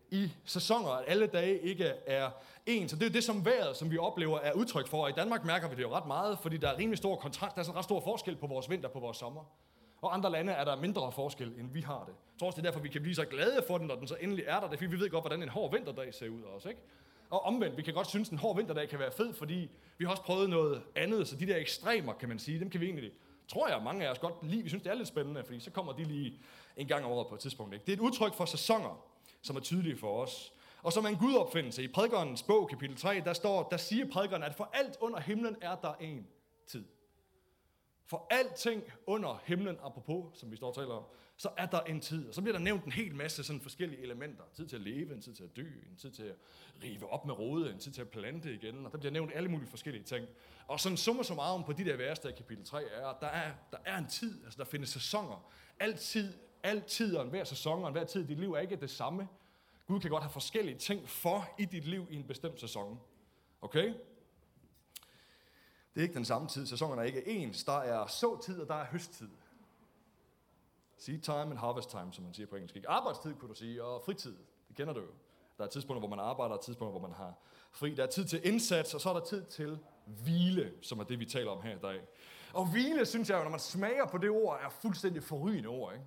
I 0.09 0.31
sæsoner, 0.45 0.89
at 0.89 1.03
alle 1.07 1.27
dage 1.27 1.59
ikke 1.59 1.85
er 1.85 2.31
ens. 2.65 2.91
Så 2.91 2.97
det 2.97 3.05
er 3.05 3.09
det, 3.09 3.23
som 3.23 3.45
vejret, 3.45 3.77
som 3.77 3.91
vi 3.91 3.97
oplever, 3.97 4.39
er 4.39 4.53
udtryk 4.53 4.88
for. 4.88 5.03
Og 5.03 5.09
i 5.09 5.13
Danmark 5.13 5.45
mærker 5.45 5.69
vi 5.69 5.75
det 5.75 5.81
jo 5.81 5.95
ret 5.95 6.07
meget, 6.07 6.39
fordi 6.39 6.57
der 6.57 6.69
er 6.69 6.77
rimelig 6.77 6.97
stor 6.97 7.15
kontrast. 7.15 7.55
Der 7.55 7.61
er 7.61 7.63
sådan 7.63 7.77
ret 7.77 7.83
stor 7.83 7.99
forskel 7.99 8.35
på 8.35 8.47
vores 8.47 8.69
vinter 8.69 8.88
og 8.88 8.93
på 8.93 8.99
vores 8.99 9.17
sommer. 9.17 9.43
Og 10.01 10.13
andre 10.13 10.31
lande 10.31 10.53
er 10.53 10.63
der 10.63 10.75
mindre 10.75 11.12
forskel, 11.12 11.53
end 11.59 11.71
vi 11.74 11.81
har 11.81 12.00
det. 12.00 12.13
Jeg 12.33 12.39
tror 12.39 12.48
også, 12.48 12.62
det 12.62 12.68
er 12.68 12.71
derfor, 12.71 12.83
vi 12.83 12.89
kan 12.89 13.01
blive 13.01 13.15
så 13.15 13.25
glade 13.25 13.63
for 13.68 13.77
den, 13.77 13.88
når 13.88 13.95
den 13.95 14.07
så 14.07 14.15
endelig 14.21 14.45
er 14.48 14.59
der. 14.59 14.68
Det 14.68 14.74
er, 14.74 14.77
fordi 14.77 14.86
vi 14.86 15.00
ved 15.00 15.09
godt, 15.09 15.24
hvordan 15.24 15.44
en 15.44 15.50
hård 15.50 15.71
vinterdag 15.71 16.13
ser 16.13 16.30
ud 16.30 16.42
også, 16.42 16.69
ikke? 16.69 16.81
Og 17.30 17.45
omvendt, 17.45 17.77
vi 17.77 17.81
kan 17.81 17.94
godt 17.94 18.07
synes, 18.07 18.27
at 18.27 18.31
en 18.31 18.38
hård 18.38 18.56
vinterdag 18.56 18.89
kan 18.89 19.00
være 19.00 19.12
fed, 19.12 19.33
fordi 19.33 19.69
vi 19.98 20.06
har 20.06 20.12
også 20.12 20.24
prøvet 20.24 20.50
noget 20.50 20.81
andet, 20.95 21.27
så 21.27 21.36
de 21.36 21.48
der 21.48 21.57
ekstremer, 21.57 22.13
kan 22.13 22.30
man 22.30 22.39
sige, 22.39 22.59
dem 22.59 22.69
kan 22.69 22.81
vi 22.81 22.86
egentlig, 22.86 23.12
tror 23.48 23.68
jeg, 23.68 23.81
mange 23.83 24.07
af 24.07 24.12
os 24.12 24.19
godt 24.19 24.33
lide. 24.44 24.63
Vi 24.63 24.69
synes, 24.69 24.83
det 24.83 24.92
er 24.92 24.95
lidt 24.95 25.07
spændende, 25.07 25.44
fordi 25.44 25.59
så 25.59 25.71
kommer 25.71 25.94
de 25.94 26.03
lige 26.03 26.39
en 26.77 26.88
gang 26.88 27.06
om 27.06 27.12
året 27.12 27.27
på 27.27 27.36
et 27.36 27.42
tidspunkt. 27.42 27.74
Ikke? 27.74 27.86
Det 27.86 27.92
er 27.92 27.98
et 27.98 28.01
udtryk 28.01 28.33
for 28.33 28.45
sæsoner, 28.45 29.03
som 29.42 29.56
er 29.56 29.59
tydelige 29.59 29.98
for 29.98 30.24
os. 30.24 30.53
Og 30.83 30.94
som 30.94 31.06
er 31.06 31.09
en 31.09 31.18
gudopfindelse. 31.18 31.83
I 31.83 31.88
prædikernes 31.88 32.44
bog, 32.44 32.69
kapitel 32.69 32.98
3, 32.98 33.21
der, 33.25 33.33
står, 33.33 33.68
der 33.69 33.77
siger 33.77 34.06
prædikeren, 34.12 34.44
at 34.44 34.56
for 34.56 34.69
alt 34.74 34.98
under 35.00 35.19
himlen 35.19 35.56
er 35.62 35.75
der 35.75 35.94
en 35.94 36.27
tid. 36.68 36.86
For 38.06 38.27
alting 38.30 38.83
under 39.06 39.42
himlen, 39.44 39.77
apropos, 39.83 40.39
som 40.39 40.51
vi 40.51 40.56
står 40.56 40.68
og 40.68 40.75
taler 40.75 40.94
om, 40.94 41.03
så 41.38 41.50
er 41.57 41.65
der 41.65 41.80
en 41.80 42.01
tid. 42.01 42.27
Og 42.27 42.33
så 42.33 42.42
bliver 42.42 42.57
der 42.57 42.63
nævnt 42.63 42.86
en 42.86 42.92
hel 42.92 43.15
masse 43.15 43.44
sådan 43.44 43.62
forskellige 43.62 44.01
elementer. 44.01 44.44
Tid 44.53 44.68
til 44.68 44.75
at 44.75 44.81
leve, 44.81 45.13
en 45.13 45.21
tid 45.21 45.33
til 45.33 45.44
at 45.44 45.56
dø, 45.56 45.68
en 45.89 45.95
tid 45.98 46.12
til 46.12 46.24
at 46.24 46.36
rive 46.83 47.09
op 47.09 47.25
med 47.25 47.39
rode, 47.39 47.71
en 47.71 47.80
tid 47.80 47.92
til 47.92 48.01
at 48.01 48.09
plante 48.09 48.53
igen. 48.53 48.86
Og 48.86 48.92
der 48.92 48.98
bliver 48.98 49.12
nævnt 49.12 49.31
alle 49.36 49.50
mulige 49.50 49.69
forskellige 49.69 50.03
ting. 50.03 50.27
Og 50.68 50.80
sådan 50.80 50.98
summer 50.98 51.24
så 51.24 51.33
meget 51.33 51.53
om 51.53 51.63
på 51.63 51.74
de 51.74 51.86
der 51.86 51.98
værste 51.98 52.30
i 52.30 52.31
kapitel 52.31 52.65
3 52.65 52.83
er, 52.83 53.07
at 53.07 53.18
der 53.21 53.27
er, 53.27 53.51
der 53.71 53.77
er 53.86 53.98
en 53.98 54.07
tid, 54.07 54.44
altså 54.44 54.57
der 54.57 54.65
findes 54.65 54.89
sæsoner. 54.89 55.51
Altid, 55.80 56.33
altid 56.63 57.15
og 57.15 57.24
enhver 57.24 57.44
sæson 57.44 57.81
og 57.81 57.88
enhver 57.88 58.06
tid 58.06 58.24
i 58.24 58.27
dit 58.27 58.39
liv 58.39 58.53
er 58.53 58.59
ikke 58.59 58.75
det 58.75 58.89
samme. 58.89 59.27
Gud 59.88 60.00
kan 60.00 60.09
godt 60.09 60.24
have 60.24 60.31
forskellige 60.31 60.77
ting 60.77 61.09
for 61.09 61.56
i 61.59 61.65
dit 61.65 61.86
liv 61.86 62.07
i 62.09 62.15
en 62.15 62.24
bestemt 62.24 62.59
sæson. 62.59 63.00
Okay? 63.62 63.94
Det 65.93 66.01
er 66.01 66.03
ikke 66.03 66.15
den 66.15 66.25
samme 66.25 66.47
tid. 66.47 66.67
Sæsonerne 66.67 67.01
er 67.01 67.05
ikke 67.05 67.27
ens. 67.27 67.63
Der 67.63 67.77
er 67.77 68.07
så-tid, 68.07 68.61
og 68.61 68.67
der 68.67 68.75
er 68.75 68.85
høsttid. 68.85 69.29
Seed 70.97 71.19
time 71.19 71.41
and 71.41 71.57
harvest 71.57 71.89
time, 71.89 72.13
som 72.13 72.23
man 72.23 72.33
siger 72.33 72.47
på 72.47 72.55
engelsk. 72.55 72.75
Ikke? 72.75 72.89
Arbejdstid, 72.89 73.35
kunne 73.35 73.49
du 73.49 73.55
sige, 73.55 73.83
og 73.83 74.01
fritid. 74.05 74.38
Det 74.67 74.75
kender 74.75 74.93
du 74.93 74.99
jo. 74.99 75.11
Der 75.57 75.63
er 75.63 75.69
tidspunkter, 75.69 75.99
hvor 76.07 76.15
man 76.15 76.25
arbejder, 76.25 76.55
og 76.55 76.63
tidspunkter, 76.63 76.99
hvor 76.99 77.07
man 77.07 77.17
har 77.17 77.33
fri. 77.71 77.95
Der 77.95 78.03
er 78.03 78.07
tid 78.07 78.25
til 78.25 78.47
indsats, 78.47 78.93
og 78.93 79.01
så 79.01 79.09
er 79.09 79.13
der 79.13 79.25
tid 79.25 79.45
til 79.45 79.79
hvile, 80.05 80.74
som 80.81 81.00
er 81.00 81.03
det, 81.03 81.19
vi 81.19 81.25
taler 81.25 81.51
om 81.51 81.62
her 81.62 81.75
i 81.75 81.79
dag. 81.79 82.01
Og 82.53 82.71
hvile, 82.71 83.05
synes 83.05 83.29
jeg 83.29 83.38
jo, 83.38 83.43
når 83.43 83.50
man 83.50 83.60
smager 83.60 84.05
på 84.05 84.17
det 84.17 84.29
ord, 84.29 84.60
er 84.63 84.69
fuldstændig 84.69 85.24
forrygende 85.24 85.69
ord. 85.69 85.93
Ikke? 85.93 86.05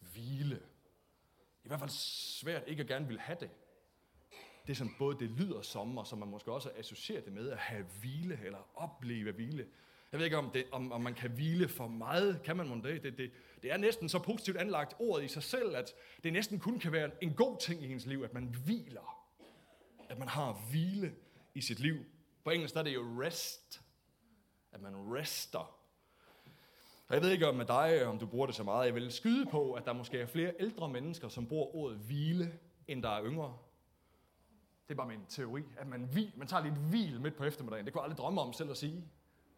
Hvile. 0.00 0.62
I 1.64 1.68
hvert 1.68 1.80
fald 1.80 1.90
svært 1.90 2.62
ikke 2.66 2.80
at 2.80 2.88
gerne 2.88 3.06
vil 3.06 3.20
have 3.20 3.36
det. 3.40 3.50
Det 4.66 4.80
er 4.80 4.86
både 4.98 5.18
det 5.18 5.30
lyder 5.30 5.62
som, 5.62 5.98
og 5.98 6.06
som 6.06 6.18
man 6.18 6.28
måske 6.28 6.52
også 6.52 6.70
associerer 6.76 7.20
det 7.20 7.32
med 7.32 7.50
at 7.50 7.58
have 7.58 7.84
hvile, 8.00 8.38
eller 8.44 8.58
opleve 8.74 9.32
hvile. 9.32 9.66
Jeg 10.12 10.18
ved 10.18 10.24
ikke, 10.24 10.38
om, 10.38 10.50
det, 10.50 10.64
om, 10.72 10.92
om 10.92 11.00
man 11.00 11.14
kan 11.14 11.30
hvile 11.30 11.68
for 11.68 11.88
meget. 11.88 12.42
Kan 12.44 12.56
man 12.56 12.82
det? 12.82 13.02
Det, 13.02 13.18
det? 13.18 13.30
det 13.62 13.72
er 13.72 13.76
næsten 13.76 14.08
så 14.08 14.18
positivt 14.18 14.56
anlagt 14.56 14.94
ordet 14.98 15.24
i 15.24 15.28
sig 15.28 15.42
selv, 15.42 15.76
at 15.76 15.94
det 16.24 16.32
næsten 16.32 16.58
kun 16.58 16.78
kan 16.78 16.92
være 16.92 17.10
en 17.20 17.34
god 17.34 17.56
ting 17.60 17.82
i 17.82 17.92
ens 17.92 18.06
liv, 18.06 18.22
at 18.22 18.34
man 18.34 18.44
hviler. 18.64 19.26
At 20.08 20.18
man 20.18 20.28
har 20.28 20.52
hvile 20.70 21.14
i 21.54 21.60
sit 21.60 21.80
liv. 21.80 22.04
På 22.44 22.50
engelsk 22.50 22.76
er 22.76 22.82
det 22.82 22.94
jo 22.94 23.22
rest. 23.22 23.82
At 24.72 24.82
man 24.82 24.94
rester. 24.96 25.78
Og 27.08 27.14
jeg 27.14 27.22
ved 27.22 27.30
ikke 27.30 27.48
om 27.48 27.54
med 27.54 27.66
dig, 27.66 28.06
om 28.06 28.18
du 28.18 28.26
bruger 28.26 28.46
det 28.46 28.54
så 28.54 28.62
meget. 28.62 28.86
Jeg 28.86 28.94
vil 28.94 29.12
skyde 29.12 29.46
på, 29.46 29.72
at 29.72 29.84
der 29.84 29.92
måske 29.92 30.18
er 30.18 30.26
flere 30.26 30.52
ældre 30.60 30.88
mennesker, 30.88 31.28
som 31.28 31.46
bruger 31.46 31.74
ordet 31.74 31.98
hvile, 31.98 32.58
end 32.88 33.02
der 33.02 33.10
er 33.10 33.24
yngre. 33.24 33.58
Det 34.88 34.94
er 34.94 34.96
bare 34.96 35.08
min 35.08 35.24
teori, 35.28 35.62
at 35.76 35.86
man, 35.86 36.08
hvil, 36.12 36.32
man 36.36 36.48
tager 36.48 36.62
lidt 36.62 36.74
hvil 36.74 37.20
midt 37.20 37.36
på 37.36 37.44
eftermiddagen. 37.44 37.84
Det 37.84 37.92
kunne 37.92 38.00
jeg 38.00 38.04
aldrig 38.04 38.18
drømme 38.18 38.40
om 38.40 38.52
selv 38.52 38.70
at 38.70 38.76
sige. 38.76 39.04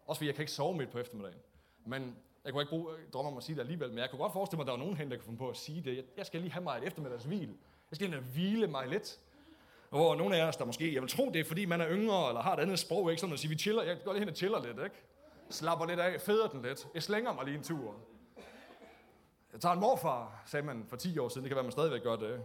Også 0.06 0.18
fordi 0.18 0.26
jeg 0.26 0.34
kan 0.34 0.42
ikke 0.42 0.52
sove 0.52 0.76
midt 0.76 0.90
på 0.90 0.98
eftermiddagen. 0.98 1.38
Men 1.84 2.16
jeg 2.44 2.52
kunne 2.52 2.62
ikke 2.62 2.70
bruge, 2.70 2.92
øh, 2.92 2.98
drømme 3.12 3.30
om 3.30 3.36
at 3.36 3.42
sige 3.44 3.56
det 3.56 3.60
alligevel, 3.60 3.88
men 3.88 3.98
jeg 3.98 4.10
kunne 4.10 4.18
godt 4.18 4.32
forestille 4.32 4.56
mig, 4.56 4.62
at 4.62 4.66
der 4.66 4.72
var 4.72 4.78
nogen 4.78 4.96
hen, 4.96 5.10
der 5.10 5.16
kunne 5.16 5.24
finde 5.24 5.38
på 5.38 5.48
at 5.48 5.56
sige 5.56 5.80
det. 5.80 6.04
Jeg 6.16 6.26
skal 6.26 6.40
lige 6.40 6.52
have 6.52 6.64
mig 6.64 6.78
et 6.78 6.84
eftermiddags 6.84 7.24
hvil. 7.24 7.48
Jeg 7.90 7.96
skal 7.96 8.10
lige 8.10 8.20
hvile 8.20 8.66
mig 8.66 8.88
lidt. 8.88 9.20
Og 9.90 10.16
nogle 10.16 10.36
af 10.36 10.48
os, 10.48 10.56
der 10.56 10.64
måske, 10.64 10.94
jeg 10.94 11.02
vil 11.02 11.10
tro, 11.10 11.30
det 11.30 11.40
er 11.40 11.44
fordi, 11.44 11.64
man 11.64 11.80
er 11.80 11.88
yngre, 11.90 12.28
eller 12.28 12.42
har 12.42 12.56
et 12.56 12.60
andet 12.60 12.78
sprog, 12.78 13.10
ikke 13.10 13.20
sådan 13.20 13.32
at 13.32 13.38
sige, 13.38 13.48
vi 13.48 13.58
chiller, 13.58 13.82
jeg 13.82 13.96
går 14.04 14.12
lige 14.12 14.20
hen 14.20 14.28
og 14.28 14.36
chiller 14.36 14.62
lidt, 14.62 14.78
ikke? 14.84 14.96
Slapper 15.50 15.86
lidt 15.86 16.00
af, 16.00 16.20
feder 16.20 16.48
den 16.48 16.62
lidt. 16.62 16.88
Jeg 16.94 17.02
slænger 17.02 17.34
mig 17.34 17.44
lige 17.44 17.56
en 17.56 17.62
tur. 17.62 17.94
Jeg 19.52 19.60
tager 19.60 19.72
en 19.72 19.80
morfar, 19.80 20.42
sagde 20.46 20.66
man 20.66 20.86
for 20.88 20.96
10 20.96 21.18
år 21.18 21.28
siden, 21.28 21.42
det 21.42 21.50
kan 21.50 21.56
være, 21.56 21.62
man 21.62 21.72
stadigvæk 21.72 22.02
gør 22.02 22.16
det. 22.16 22.42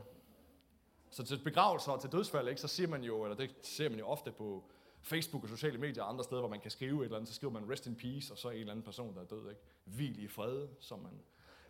Så 1.11 1.23
til 1.23 1.43
begravelser 1.43 1.91
og 1.91 2.01
til 2.01 2.11
dødsfald, 2.11 2.47
ikke, 2.47 2.61
så 2.61 2.67
siger 2.67 2.87
man 2.87 3.03
jo, 3.03 3.23
eller 3.23 3.37
det 3.37 3.55
ser 3.61 3.89
man 3.89 3.99
jo 3.99 4.07
ofte 4.07 4.31
på 4.31 4.63
Facebook 5.01 5.43
og 5.43 5.49
sociale 5.49 5.77
medier 5.77 6.03
og 6.03 6.09
andre 6.09 6.23
steder, 6.23 6.41
hvor 6.41 6.49
man 6.49 6.59
kan 6.59 6.71
skrive 6.71 6.99
et 6.99 7.03
eller 7.03 7.17
andet, 7.17 7.29
så 7.29 7.33
skriver 7.33 7.53
man 7.53 7.71
rest 7.71 7.87
in 7.87 7.95
peace, 7.95 8.33
og 8.33 8.37
så 8.37 8.47
er 8.47 8.51
en 8.51 8.59
eller 8.59 8.71
anden 8.71 8.85
person, 8.85 9.15
der 9.15 9.21
er 9.21 9.25
død. 9.25 9.49
Ikke? 9.49 9.61
Hvil 9.85 10.23
i 10.23 10.27
fred, 10.27 10.67
som 10.79 10.99
man, 10.99 11.21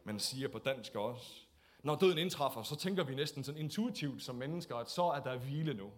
man 0.04 0.20
siger 0.20 0.48
på 0.48 0.60
dansk 0.60 0.96
også. 0.96 1.46
Når 1.84 1.96
døden 1.96 2.18
indtræffer, 2.18 2.64
så 2.64 2.76
tænker 2.76 3.04
vi 3.04 3.16
næsten 3.16 3.44
sådan 3.44 3.62
intuitivt 3.62 4.24
som 4.24 4.36
mennesker, 4.36 4.76
at 4.76 4.90
så 4.90 5.04
er 5.04 5.20
der 5.20 5.38
hvile 5.38 5.74
nu. 5.74 5.92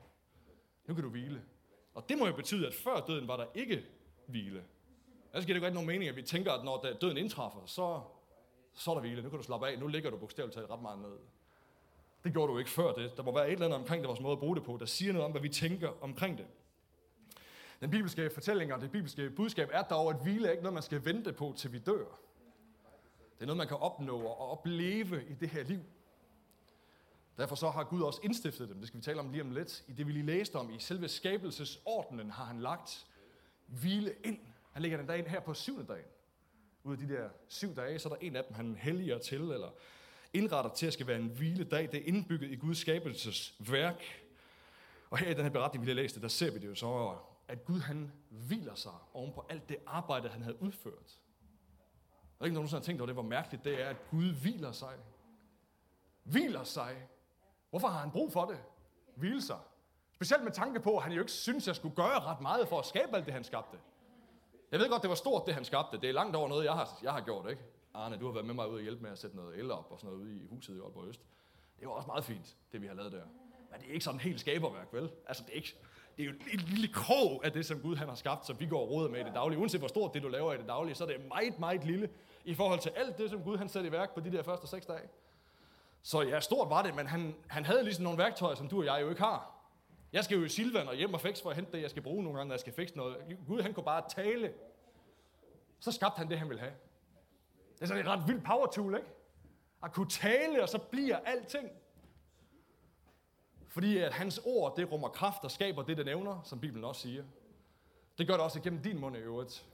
Nu 0.86 0.94
kan 0.94 1.04
du 1.04 1.10
hvile. 1.10 1.44
Og 1.94 2.10
det 2.10 2.18
må 2.18 2.28
jo 2.28 2.36
betyde, 2.36 2.68
at 2.68 2.74
før 2.74 3.06
døden 3.08 3.28
var 3.28 3.38
der 3.38 3.46
ikke 3.56 3.86
hvile. 4.28 4.64
Ellers 5.34 5.46
giver 5.46 5.60
det 5.60 5.68
ikke 5.68 5.74
nogen 5.74 5.88
mening, 5.88 6.10
at 6.10 6.16
vi 6.16 6.22
tænker, 6.22 6.52
at 6.52 6.66
når 6.66 6.86
døden 7.02 7.18
indtræffer, 7.18 7.66
så, 7.66 8.02
så 8.74 8.92
er 8.92 8.96
der 8.96 9.02
hvile. 9.02 9.22
Nu 9.22 9.30
kan 9.30 9.38
du 9.38 9.44
slappe 9.44 9.68
af. 9.68 9.80
Nu 9.80 9.88
ligger 9.88 10.10
du 10.10 10.18
bogstaveligt 10.18 10.56
talt 10.56 10.70
ret 10.70 10.82
meget 10.82 11.00
ned. 11.00 11.18
Det 12.24 12.34
gjorde 12.34 12.54
du 12.54 12.58
ikke 12.58 12.72
før 12.72 12.94
det. 12.94 13.18
Der 13.18 13.24
må 13.24 13.34
være 13.34 13.48
et 13.48 13.54
eller 13.54 13.66
andet 13.66 13.80
omkring 13.80 14.02
det, 14.02 14.08
vores 14.08 14.20
måde 14.20 14.34
at 14.34 14.40
bruge 14.40 14.56
det 14.56 14.64
på, 14.64 14.78
der 14.80 14.86
siger 14.86 15.14
noget 15.14 15.26
om, 15.26 15.32
hvad 15.32 15.42
vi 15.42 15.50
tænker 15.50 16.04
omkring 16.04 16.38
det. 16.38 16.46
Den 17.82 17.90
bibelske 17.90 18.30
fortælling 18.34 18.74
og 18.74 18.82
det 18.82 18.92
bibelske 18.92 19.30
budskab 19.30 19.70
er 19.72 19.82
dog, 19.82 20.10
at 20.10 20.22
hvile 20.24 20.48
er 20.48 20.52
ikke 20.52 20.64
noget, 20.64 20.74
man 20.74 20.84
skal 20.84 21.06
vente 21.06 21.34
på, 21.34 21.54
til 21.58 21.74
vi 21.74 21.80
dør. 21.80 22.06
Det 23.36 23.42
er 23.42 23.46
noget, 23.46 23.58
man 23.58 23.68
kan 23.68 23.78
opnå 23.78 24.20
og 24.20 24.52
opleve 24.52 25.26
i 25.30 25.34
det 25.34 25.50
her 25.50 25.64
liv. 25.64 25.80
Derfor 27.38 27.56
så 27.56 27.70
har 27.70 27.84
Gud 27.84 28.02
også 28.02 28.20
indstiftet 28.24 28.70
dem. 28.70 28.78
Det 28.78 28.88
skal 28.88 28.98
vi 28.98 29.04
tale 29.04 29.20
om 29.20 29.30
lige 29.30 29.42
om 29.42 29.52
lidt. 29.52 29.84
I 29.88 29.94
det 29.94 30.08
vi 30.08 30.12
lige 30.12 30.26
læste 30.26 30.56
om, 30.56 30.70
i 30.70 30.80
selve 30.80 31.08
skabelsesordenen 31.08 32.32
har 32.32 32.46
han 32.46 32.60
lagt 32.60 33.08
hvile 33.66 34.16
ind. 34.24 34.40
Han 34.72 34.82
lægger 34.82 34.98
den 34.98 35.08
dag 35.08 35.18
ind 35.20 35.28
her 35.28 35.40
på 35.40 35.54
syvende 35.54 35.86
dagen. 35.88 36.06
Ud 36.84 36.94
af 36.94 37.00
de 37.00 37.14
der 37.14 37.30
syv 37.48 37.76
dage, 37.76 38.00
så 38.00 38.10
er 38.10 38.14
der 38.14 38.20
en 38.22 38.36
af 38.36 38.44
dem, 38.44 38.54
han 38.54 38.76
helliger 38.76 39.18
til, 39.18 39.42
eller 39.42 39.70
indretter 40.34 40.72
til 40.72 40.88
at 40.88 40.94
skal 40.94 41.08
være 41.08 41.20
en 41.20 41.28
hviledag. 41.28 41.92
Det 41.92 42.02
er 42.02 42.06
indbygget 42.06 42.52
i 42.52 42.56
Guds 42.56 42.78
skabelsesværk. 42.78 44.04
Og 45.10 45.18
her 45.18 45.30
i 45.30 45.34
den 45.34 45.44
her 45.44 45.50
beretning, 45.50 45.82
vi 45.82 45.86
lige 45.86 45.96
læste, 45.96 46.22
der 46.22 46.28
ser 46.28 46.52
vi 46.52 46.60
det 46.60 46.68
jo 46.68 46.76
så, 46.76 47.16
at 47.48 47.66
Gud 47.66 47.80
han 47.80 48.12
hviler 48.30 48.76
sig 48.76 48.92
oven 49.14 49.34
på 49.34 49.46
alt 49.50 49.70
det 49.70 49.78
arbejde, 49.86 50.30
han 50.30 50.42
havde 50.42 50.62
udført. 50.62 51.20
Der 52.38 52.42
er 52.42 52.46
ikke 52.46 52.54
nogen, 52.56 52.70
der 52.70 52.76
har 52.76 52.84
tænkt 52.84 53.02
over 53.02 53.06
det, 53.06 53.16
hvor 53.16 53.24
mærkeligt 53.24 53.64
det 53.64 53.82
er, 53.82 53.90
at 53.90 54.10
Gud 54.12 54.34
hviler 54.34 54.72
sig. 54.72 54.94
Hviler 56.24 56.64
sig. 56.64 57.08
Hvorfor 57.70 57.88
har 57.88 58.00
han 58.00 58.12
brug 58.12 58.32
for 58.32 58.46
det? 58.46 58.58
Hvile 59.16 59.42
sig. 59.42 59.60
Specielt 60.16 60.44
med 60.44 60.52
tanke 60.52 60.80
på, 60.80 60.98
at 60.98 61.04
han 61.04 61.12
jo 61.12 61.20
ikke 61.20 61.32
synes, 61.32 61.68
jeg 61.68 61.76
skulle 61.76 61.96
gøre 61.96 62.20
ret 62.20 62.42
meget 62.42 62.68
for 62.68 62.80
at 62.80 62.86
skabe 62.86 63.16
alt 63.16 63.26
det, 63.26 63.34
han 63.34 63.44
skabte. 63.44 63.78
Jeg 64.72 64.80
ved 64.80 64.90
godt, 64.90 65.02
det 65.02 65.10
var 65.10 65.16
stort, 65.16 65.44
det 65.46 65.54
han 65.54 65.66
skabte. 65.66 65.98
Det 66.02 66.10
er 66.10 66.14
langt 66.14 66.36
over 66.36 66.50
noget, 66.50 66.66
jeg 66.66 66.74
har, 66.74 67.00
jeg 67.04 67.12
har 67.12 67.22
gjort, 67.22 67.50
ikke? 67.50 67.62
Arne, 67.94 68.18
du 68.18 68.26
har 68.26 68.34
været 68.34 68.46
med 68.46 68.54
mig 68.54 68.70
ud 68.70 68.76
og 68.76 68.82
hjælpe 68.82 69.04
med 69.04 69.12
at 69.12 69.18
sætte 69.18 69.36
noget 69.36 69.60
el 69.60 69.72
op 69.72 69.88
og 69.92 70.00
sådan 70.00 70.14
noget 70.14 70.26
ude 70.26 70.36
i 70.36 70.46
huset 70.50 70.76
i 70.76 70.80
Aalborg 70.80 71.08
Øst. 71.08 71.22
Det 71.80 71.88
var 71.88 71.94
også 71.94 72.08
meget 72.08 72.24
fint, 72.24 72.58
det 72.72 72.82
vi 72.82 72.88
har 72.88 72.94
lavet 72.94 73.12
der. 73.12 73.24
Men 73.72 73.82
det 73.82 73.90
er 73.90 73.94
ikke 73.94 74.06
sådan 74.06 74.20
helt 74.20 74.40
skaberværk, 74.40 74.88
vel? 74.94 75.12
Altså, 75.28 75.44
det 75.44 75.52
er, 75.52 75.56
ikke, 75.56 75.76
det 76.18 76.24
er 76.24 76.28
jo 76.28 76.34
en 76.54 76.60
lille 76.60 76.88
krog 76.88 77.46
af 77.46 77.52
det, 77.52 77.66
som 77.66 77.82
Gud 77.82 77.96
han 77.96 78.08
har 78.08 78.16
skabt, 78.16 78.46
som 78.46 78.60
vi 78.60 78.66
går 78.66 78.82
og 78.82 78.90
råder 78.90 79.10
med 79.10 79.20
i 79.20 79.24
det 79.24 79.34
daglige. 79.34 79.60
Uanset 79.60 79.82
hvor 79.82 79.88
stort 79.88 80.14
det, 80.14 80.24
du 80.24 80.28
laver 80.28 80.54
i 80.54 80.58
det 80.58 80.68
daglige, 80.68 80.96
så 80.96 81.04
er 81.04 81.08
det 81.08 81.28
meget, 81.28 81.60
meget 81.60 81.84
lille 81.86 82.10
i 82.46 82.54
forhold 82.54 82.80
til 82.80 82.90
alt 82.90 83.18
det, 83.18 83.30
som 83.30 83.44
Gud 83.44 83.58
han 83.58 83.70
satte 83.70 83.90
i 83.90 83.92
værk 83.92 84.14
på 84.14 84.20
de 84.20 84.32
der 84.32 84.44
første 84.44 84.68
seks 84.68 84.86
dage. 84.86 85.10
Så 86.02 86.22
ja, 86.22 86.40
stort 86.40 86.70
var 86.70 86.82
det, 86.82 86.96
men 86.96 87.08
han, 87.08 87.36
han 87.48 87.66
havde 87.66 87.84
ligesom 87.84 88.04
nogle 88.04 88.20
værktøjer, 88.20 88.56
som 88.56 88.68
du 88.68 88.80
og 88.80 88.86
jeg 88.86 89.02
jo 89.02 89.10
ikke 89.10 89.22
har. 89.22 89.54
Jeg 90.14 90.24
skal 90.24 90.38
jo 90.38 90.44
i 90.44 90.50
Silvan 90.50 90.88
og 90.88 90.96
hjem 90.96 91.14
og 91.14 91.22
fikse 91.22 91.44
for 91.44 91.50
at 91.50 91.56
hente 91.56 91.72
det, 91.72 91.82
jeg 91.82 91.90
skal 91.90 92.04
bruge 92.04 92.24
nogle 92.24 92.38
gange, 92.38 92.48
når 92.48 92.54
jeg 92.54 92.60
skal 92.60 92.74
fikse 92.74 92.98
noget. 92.98 93.18
Gud, 93.48 93.62
han 93.62 93.74
kunne 93.74 93.84
bare 93.84 94.04
tale. 94.10 94.54
Så 95.80 95.92
skabte 95.92 96.18
han 96.18 96.30
det, 96.30 96.40
han 96.40 96.50
ville 96.50 96.60
have. 96.60 96.74
Det 97.76 97.82
er 97.82 97.86
sådan 97.86 98.02
et 98.02 98.08
ret 98.08 98.28
vildt 98.28 98.44
power 98.44 98.68
tool, 98.68 98.96
ikke? 98.96 99.08
At 99.84 99.94
kunne 99.94 100.10
tale, 100.10 100.64
og 100.64 100.70
så 100.70 100.78
bliver 100.78 101.18
alting. 101.18 101.70
Fordi 103.68 103.98
at 103.98 104.14
hans 104.14 104.42
ord, 104.46 104.76
det 104.76 104.92
rummer 104.92 105.10
kraft 105.10 105.44
og 105.44 105.52
skaber 105.52 105.84
det, 105.84 105.98
det 105.98 106.06
nævner, 106.06 106.42
som 106.44 106.60
Bibelen 106.60 106.84
også 106.84 107.02
siger. 107.02 107.24
Det 108.18 108.28
gør 108.28 108.34
det 108.34 108.42
også 108.44 108.60
igennem 108.60 108.82
din 108.82 109.00
mund 109.00 109.16
i 109.16 109.20
øvrigt. 109.20 109.66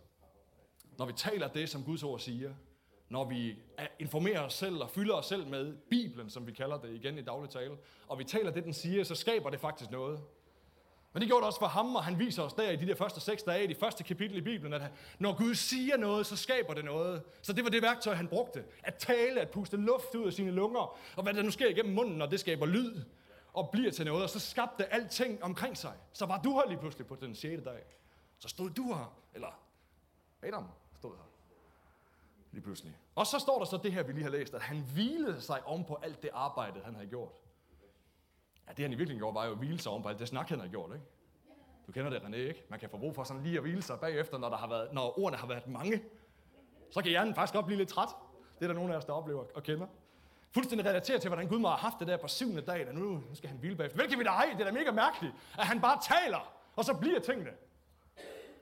Når 0.98 1.06
vi 1.06 1.14
taler 1.14 1.48
det, 1.48 1.70
som 1.70 1.84
Guds 1.84 2.04
ord 2.04 2.20
siger, 2.20 2.54
når 3.10 3.26
vi 3.26 3.56
informerer 4.00 4.42
os 4.42 4.54
selv 4.54 4.84
og 4.84 4.90
fylder 4.90 5.16
os 5.16 5.26
selv 5.26 5.48
med 5.48 5.76
Bibelen, 5.90 6.30
som 6.30 6.48
vi 6.48 6.52
kalder 6.52 6.82
det 6.82 6.96
igen 6.96 7.18
i 7.18 7.22
daglig 7.22 7.50
tale, 7.50 7.78
og 8.08 8.20
vi 8.20 8.24
taler 8.24 8.52
det, 8.52 8.64
den 8.64 8.74
siger, 8.74 9.04
så 9.04 9.16
skaber 9.16 9.50
det 9.50 9.60
faktisk 9.60 9.92
noget. 9.92 10.20
Men 11.14 11.22
det 11.22 11.30
gjorde 11.30 11.42
det 11.42 11.48
også 11.48 11.60
for 11.60 11.68
ham, 11.68 11.96
og 11.96 12.04
han 12.04 12.20
viser 12.20 12.44
os 12.44 12.54
der 12.54 12.70
i 12.70 12.76
de 12.76 12.88
der 12.88 12.96
første 12.96 13.20
seks 13.20 13.44
dage, 13.44 13.64
i 13.64 13.68
de 13.68 13.76
første 13.76 14.04
kapitel 14.04 14.38
i 14.38 14.42
Bibelen, 14.42 14.74
at 14.74 14.82
når 15.20 15.38
Gud 15.38 15.56
siger 15.56 15.98
noget, 15.98 16.26
så 16.26 16.36
skaber 16.36 16.74
det 16.74 16.86
noget. 16.86 17.24
Så 17.42 17.54
det 17.54 17.64
var 17.64 17.70
det 17.70 17.82
værktøj, 17.82 18.14
han 18.14 18.28
brugte. 18.28 18.66
At 18.84 18.96
tale, 18.96 19.42
at 19.42 19.50
puste 19.50 19.78
luft 19.78 20.16
ud 20.16 20.28
af 20.28 20.34
sine 20.34 20.52
lunger, 20.52 20.98
og 21.16 21.24
hvad 21.24 21.34
der 21.34 21.44
nu 21.44 21.52
sker 21.52 21.70
igennem 21.70 21.94
munden, 21.94 22.18
når 22.18 22.26
det 22.26 22.40
skaber 22.40 22.66
lyd 22.66 23.04
og 23.54 23.70
bliver 23.72 23.92
til 23.92 24.06
noget, 24.06 24.24
og 24.24 24.30
så 24.30 24.40
skabte 24.40 24.94
alting 24.94 25.44
omkring 25.44 25.78
sig. 25.78 25.94
Så 26.14 26.26
var 26.26 26.42
du 26.42 26.54
her 26.54 26.68
lige 26.68 26.80
pludselig 26.80 27.08
på 27.08 27.16
den 27.16 27.36
6. 27.36 27.64
dag. 27.64 27.84
Så 28.40 28.48
stod 28.48 28.70
du 28.70 28.94
her, 28.94 29.16
eller 29.34 29.60
Adam 30.44 30.68
stod 30.98 31.12
her 31.16 31.24
lige 32.52 32.64
pludselig. 32.64 32.98
Og 33.16 33.28
så 33.28 33.40
står 33.40 33.58
der 33.58 33.66
så 33.66 33.78
det 33.84 33.92
her, 33.92 34.04
vi 34.04 34.14
lige 34.14 34.24
har 34.24 34.32
læst, 34.32 34.54
at 34.54 34.62
han 34.62 34.80
hvilede 34.94 35.42
sig 35.42 35.68
om 35.68 35.86
på 35.86 36.00
alt 36.04 36.24
det 36.24 36.30
arbejde, 36.34 36.82
han 36.86 36.96
havde 36.96 37.08
gjort. 37.08 37.32
Ja, 38.70 38.74
det 38.74 38.84
han 38.84 38.92
i 38.92 38.96
virkeligheden 38.96 39.20
gjorde, 39.20 39.36
var 39.36 39.46
jo 39.46 39.52
at 39.52 39.58
hvile 39.58 39.80
sig 39.80 39.92
om 39.92 40.02
på 40.02 40.10
alt 40.10 40.20
det 40.20 40.28
snak, 40.28 40.50
han 40.50 40.60
havde 40.60 40.72
gjort, 40.72 40.90
ikke? 40.94 41.06
Du 41.88 41.92
kender 41.92 42.10
det, 42.10 42.20
René, 42.20 42.36
ikke? 42.36 42.64
Man 42.70 42.80
kan 42.80 42.90
få 42.90 42.98
brug 42.98 43.16
for 43.16 43.24
sådan 43.24 43.44
lige 43.44 43.56
at 43.56 43.62
hvile 43.62 43.82
sig 43.82 44.00
bagefter, 44.00 44.38
når, 44.38 44.50
der 44.50 44.58
har 44.58 44.68
været, 44.68 44.94
når 44.94 45.20
ordene 45.20 45.38
har 45.38 45.48
været 45.48 45.68
mange. 45.68 46.04
Så 46.92 47.02
kan 47.02 47.10
hjernen 47.10 47.36
faktisk 47.36 47.54
godt 47.54 47.66
blive 47.66 47.78
lidt 47.78 47.90
træt. 47.90 48.10
Det 48.60 48.64
er 48.64 48.68
der 48.68 48.74
nogen 48.74 48.92
af 48.92 48.98
os, 48.98 49.06
der 49.06 49.14
oplever 49.14 49.44
og 49.56 49.64
kender. 49.64 49.88
Fuldstændig 50.52 50.88
relateret 50.88 51.22
til, 51.22 51.30
hvordan 51.30 51.48
Gud 51.48 51.60
må 51.60 51.68
have 51.68 51.78
haft 51.78 51.96
det 52.00 52.08
der 52.08 52.18
på 52.18 52.28
syvende 52.28 52.62
dag, 52.62 52.88
og 52.88 52.96
nu, 52.96 53.06
nu 53.06 53.36
skal 53.36 53.50
han 53.50 53.60
hvile 53.60 53.76
bagefter. 53.76 53.98
Hvilket 53.98 54.20
vi 54.20 54.24
da 54.24 54.30
ej, 54.30 54.50
det 54.54 54.62
er 54.62 54.66
da 54.66 54.72
mega 54.72 54.92
mærkeligt, 54.92 55.34
at 55.58 55.66
han 55.66 55.82
bare 55.82 56.00
taler, 56.02 56.54
og 56.76 56.86
så 56.86 56.94
bliver 56.94 57.20
tingene. 57.20 57.52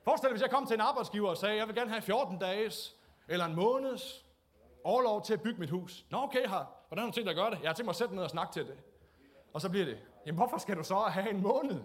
Forestil 0.03 0.27
dig, 0.29 0.33
hvis 0.33 0.41
jeg 0.41 0.49
kom 0.49 0.65
til 0.65 0.73
en 0.73 0.81
arbejdsgiver 0.81 1.29
og 1.29 1.37
sagde, 1.37 1.57
jeg 1.57 1.67
vil 1.67 1.75
gerne 1.75 1.89
have 1.89 2.01
14 2.01 2.39
dages 2.39 2.95
eller 3.27 3.45
en 3.45 3.55
måneds 3.55 4.25
overlov 4.83 5.23
til 5.23 5.33
at 5.33 5.41
bygge 5.41 5.59
mit 5.59 5.69
hus. 5.69 6.05
Nå, 6.09 6.17
okay, 6.17 6.47
her. 6.47 6.65
Hvordan 6.87 7.03
har 7.03 7.11
du 7.11 7.15
tænkt 7.15 7.25
dig 7.25 7.31
at 7.31 7.35
gøre 7.35 7.51
det? 7.51 7.61
Jeg 7.61 7.69
har 7.69 7.73
tænkt 7.73 7.85
mig 7.85 7.91
at 7.91 7.95
sætte 7.95 8.15
ned 8.15 8.23
og 8.23 8.29
snakke 8.29 8.53
til 8.53 8.65
det. 8.67 8.77
Og 9.53 9.61
så 9.61 9.69
bliver 9.69 9.85
det, 9.85 9.97
jamen 10.25 10.37
hvorfor 10.37 10.57
skal 10.57 10.77
du 10.77 10.83
så 10.83 10.95
have 10.99 11.29
en 11.29 11.41
måned? 11.41 11.81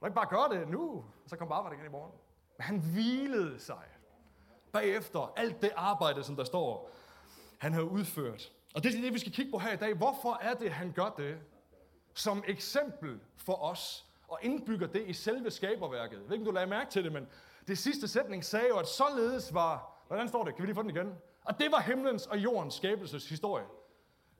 Du 0.00 0.06
ikke 0.06 0.14
bare 0.14 0.26
gøre 0.30 0.60
det 0.60 0.68
nu, 0.68 0.90
og 1.24 1.30
så 1.30 1.36
kom 1.36 1.48
bare 1.48 1.58
arbejde 1.58 1.76
igen 1.76 1.86
i 1.86 1.92
morgen. 1.92 2.12
Men 2.58 2.64
han 2.64 2.80
hvilede 2.80 3.60
sig 3.60 3.84
bagefter 4.72 5.32
alt 5.36 5.62
det 5.62 5.70
arbejde, 5.76 6.24
som 6.24 6.36
der 6.36 6.44
står, 6.44 6.90
han 7.58 7.72
havde 7.72 7.86
udført. 7.86 8.52
Og 8.74 8.82
det 8.82 8.94
er 8.94 9.00
det, 9.00 9.14
vi 9.14 9.18
skal 9.18 9.32
kigge 9.32 9.50
på 9.50 9.58
her 9.58 9.72
i 9.72 9.76
dag. 9.76 9.94
Hvorfor 9.94 10.38
er 10.42 10.54
det, 10.54 10.72
han 10.72 10.92
gør 10.92 11.14
det? 11.16 11.38
Som 12.14 12.44
eksempel 12.46 13.20
for 13.36 13.62
os, 13.62 14.06
og 14.28 14.38
indbygger 14.42 14.86
det 14.86 15.04
i 15.06 15.12
selve 15.12 15.50
skaberværket. 15.50 16.16
Jeg 16.16 16.24
ved 16.24 16.32
ikke, 16.32 16.42
om 16.42 16.44
du 16.44 16.50
lagde 16.50 16.66
mærke 16.66 16.90
til 16.90 17.04
det, 17.04 17.12
men 17.12 17.28
det 17.66 17.78
sidste 17.78 18.08
sætning 18.08 18.44
sagde 18.44 18.68
jo, 18.68 18.78
at 18.78 18.86
således 18.86 19.54
var 19.54 20.00
Hvordan 20.10 20.28
står 20.28 20.44
det? 20.44 20.54
Kan 20.54 20.62
vi 20.62 20.66
lige 20.66 20.74
få 20.74 20.82
den 20.82 20.90
igen? 20.90 21.14
Og 21.44 21.58
det 21.58 21.72
var 21.72 21.80
himlens 21.80 22.26
og 22.26 22.38
jordens 22.38 22.74
skabelseshistorie. 22.74 23.64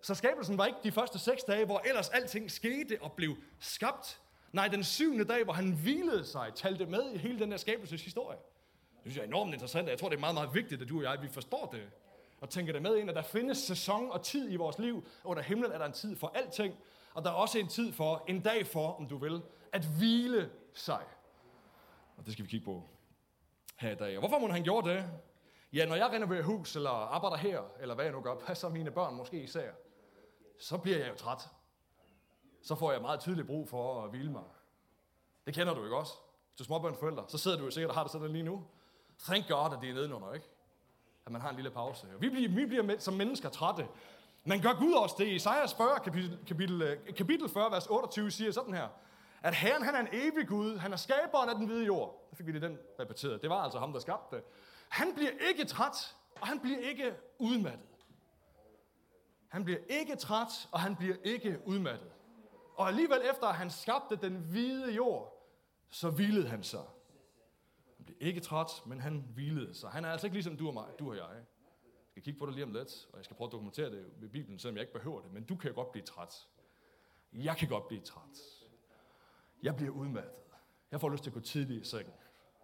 Så 0.02 0.14
skabelsen 0.14 0.58
var 0.58 0.66
ikke 0.66 0.78
de 0.84 0.92
første 0.92 1.18
seks 1.18 1.44
dage, 1.44 1.64
hvor 1.64 1.78
ellers 1.78 2.08
alting 2.08 2.50
skete 2.50 2.98
og 3.00 3.12
blev 3.12 3.36
skabt. 3.58 4.20
Nej, 4.52 4.68
den 4.68 4.84
syvende 4.84 5.24
dag, 5.24 5.44
hvor 5.44 5.52
han 5.52 5.72
hvilede 5.72 6.24
sig, 6.24 6.52
talte 6.54 6.86
med 6.86 7.10
i 7.12 7.18
hele 7.18 7.38
den 7.38 7.50
der 7.50 7.56
skabelseshistorie. 7.56 8.38
Det 8.92 9.02
synes 9.02 9.16
jeg 9.16 9.22
er 9.22 9.26
enormt 9.26 9.52
interessant, 9.52 9.84
og 9.84 9.90
jeg 9.90 9.98
tror, 9.98 10.08
det 10.08 10.16
er 10.16 10.20
meget, 10.20 10.34
meget 10.34 10.54
vigtigt, 10.54 10.82
at 10.82 10.88
du 10.88 10.98
og 10.98 11.02
jeg, 11.02 11.22
vi 11.22 11.28
forstår 11.28 11.68
det. 11.72 11.90
Og 12.40 12.50
tænker 12.50 12.72
det 12.72 12.82
med 12.82 12.96
ind, 12.96 13.10
at 13.10 13.16
der 13.16 13.22
findes 13.22 13.58
sæson 13.58 14.10
og 14.10 14.22
tid 14.22 14.52
i 14.52 14.56
vores 14.56 14.78
liv. 14.78 15.04
Under 15.24 15.42
himlen 15.42 15.72
er 15.72 15.78
der 15.78 15.86
en 15.86 15.92
tid 15.92 16.16
for 16.16 16.32
alting, 16.34 16.74
og 17.14 17.24
der 17.24 17.30
er 17.30 17.34
også 17.34 17.58
en 17.58 17.68
tid 17.68 17.92
for, 17.92 18.24
en 18.28 18.40
dag 18.40 18.66
for, 18.66 18.92
om 18.92 19.08
du 19.08 19.16
vil, 19.16 19.42
at 19.72 19.84
hvile 19.84 20.50
sig. 20.74 21.02
Og 22.16 22.24
det 22.24 22.32
skal 22.32 22.44
vi 22.44 22.50
kigge 22.50 22.64
på 22.64 22.82
her 23.76 23.90
i 23.90 23.94
dag. 23.94 24.16
Og 24.16 24.20
hvorfor 24.20 24.38
må 24.38 24.52
han 24.52 24.62
gjorde 24.62 24.90
det? 24.90 25.04
Ja, 25.72 25.86
når 25.86 25.94
jeg 25.94 26.10
renoverer 26.12 26.42
hus, 26.42 26.76
eller 26.76 26.90
arbejder 26.90 27.36
her, 27.36 27.60
eller 27.80 27.94
hvad 27.94 28.04
jeg 28.04 28.14
nu 28.14 28.20
gør, 28.20 28.34
passer 28.46 28.68
mine 28.68 28.90
børn 28.90 29.14
måske 29.14 29.42
især, 29.42 29.70
så 30.60 30.78
bliver 30.78 30.98
jeg 30.98 31.08
jo 31.08 31.14
træt. 31.14 31.48
Så 32.62 32.74
får 32.74 32.92
jeg 32.92 33.02
meget 33.02 33.20
tydeligt 33.20 33.46
brug 33.46 33.68
for 33.68 34.04
at 34.04 34.10
hvile 34.10 34.30
mig. 34.32 34.42
Det 35.46 35.54
kender 35.54 35.74
du 35.74 35.84
ikke 35.84 35.96
også? 35.96 36.12
Til 36.56 36.66
småbørnsforældre, 36.66 37.24
så 37.28 37.38
sidder 37.38 37.58
du 37.58 37.64
jo 37.64 37.70
sikkert 37.70 37.90
og 37.90 37.96
har 37.96 38.02
det 38.02 38.12
sådan 38.12 38.32
lige 38.32 38.42
nu. 38.42 38.64
Thank 39.18 39.48
God, 39.48 39.72
at 39.72 39.78
det 39.80 39.90
er 39.90 39.94
nedenunder, 39.94 40.32
ikke? 40.32 40.46
At 41.26 41.32
man 41.32 41.40
har 41.40 41.50
en 41.50 41.56
lille 41.56 41.70
pause. 41.70 42.06
Vi 42.20 42.28
bliver, 42.28 42.48
vi 42.48 42.66
bliver 42.66 42.98
som 42.98 43.14
mennesker 43.14 43.48
trætte. 43.48 43.88
Men 44.44 44.62
gør 44.62 44.72
Gud 44.78 44.92
også 44.92 45.14
det. 45.18 45.26
I 45.26 45.34
Isaias 45.34 45.74
40, 45.74 46.00
kapitel, 46.04 46.38
kapitel, 46.46 46.82
øh, 46.82 47.14
kapitel 47.14 47.48
40, 47.48 47.70
vers 47.70 47.86
28, 47.86 48.30
siger 48.30 48.52
sådan 48.52 48.74
her. 48.74 48.88
At 49.42 49.54
Herren, 49.54 49.82
han 49.82 49.94
er 49.94 50.00
en 50.00 50.08
evig 50.12 50.48
Gud. 50.48 50.76
Han 50.76 50.92
er 50.92 50.96
skaberen 50.96 51.48
af 51.48 51.54
den 51.54 51.66
hvide 51.66 51.84
jord. 51.86 52.26
Der 52.30 52.36
fik 52.36 52.46
vi 52.46 52.52
lige 52.52 52.66
den 52.66 52.78
repeteret. 53.00 53.42
Det 53.42 53.50
var 53.50 53.62
altså 53.62 53.78
ham, 53.78 53.92
der 53.92 54.00
skabte 54.00 54.36
det. 54.36 54.44
Han 54.88 55.14
bliver 55.14 55.30
ikke 55.48 55.64
træt, 55.64 56.16
og 56.40 56.46
han 56.46 56.60
bliver 56.60 56.78
ikke 56.78 57.14
udmattet. 57.38 57.89
Han 59.50 59.64
bliver 59.64 59.80
ikke 59.88 60.16
træt, 60.16 60.68
og 60.72 60.80
han 60.80 60.96
bliver 60.96 61.16
ikke 61.24 61.60
udmattet. 61.66 62.12
Og 62.76 62.88
alligevel 62.88 63.22
efter 63.30 63.46
at 63.46 63.54
han 63.54 63.70
skabte 63.70 64.16
den 64.16 64.36
hvide 64.36 64.94
jord, 64.94 65.46
så 65.90 66.10
hvilede 66.10 66.48
han 66.48 66.62
sig. 66.62 66.84
Han 67.96 68.04
blev 68.04 68.16
ikke 68.20 68.40
træt, 68.40 68.82
men 68.86 69.00
han 69.00 69.24
hvilede 69.34 69.74
sig. 69.74 69.90
Han 69.90 70.04
er 70.04 70.08
altså 70.10 70.26
ikke 70.26 70.34
ligesom 70.34 70.56
du 70.56 70.68
og 70.68 70.74
mig, 70.74 70.86
du 70.98 71.10
og 71.10 71.16
jeg. 71.16 71.28
Jeg 71.32 71.44
skal 72.10 72.22
kigge 72.22 72.38
på 72.38 72.46
det 72.46 72.54
lige 72.54 72.64
om 72.64 72.72
lidt, 72.72 73.08
og 73.12 73.16
jeg 73.16 73.24
skal 73.24 73.36
prøve 73.36 73.48
at 73.48 73.52
dokumentere 73.52 73.90
det 73.90 74.12
ved 74.16 74.28
Bibelen, 74.28 74.58
selvom 74.58 74.76
jeg 74.76 74.82
ikke 74.82 74.92
behøver 74.92 75.20
det. 75.20 75.32
Men 75.32 75.44
du 75.44 75.56
kan 75.56 75.70
jo 75.70 75.74
godt 75.74 75.92
blive 75.92 76.04
træt. 76.04 76.48
Jeg 77.32 77.56
kan 77.56 77.68
godt 77.68 77.88
blive 77.88 78.00
træt. 78.00 78.64
Jeg 79.62 79.76
bliver 79.76 79.92
udmattet. 79.92 80.32
Jeg 80.90 81.00
får 81.00 81.08
lyst 81.08 81.22
til 81.22 81.30
at 81.30 81.34
gå 81.34 81.40
tidligt 81.40 81.86
i 81.86 81.88
sengen. 81.88 82.14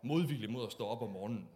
Modvillig 0.03 0.51
mod 0.51 0.67
at 0.67 0.73
stå 0.73 0.87
op 0.87 1.03
om 1.03 1.11
morgenen 1.11 1.49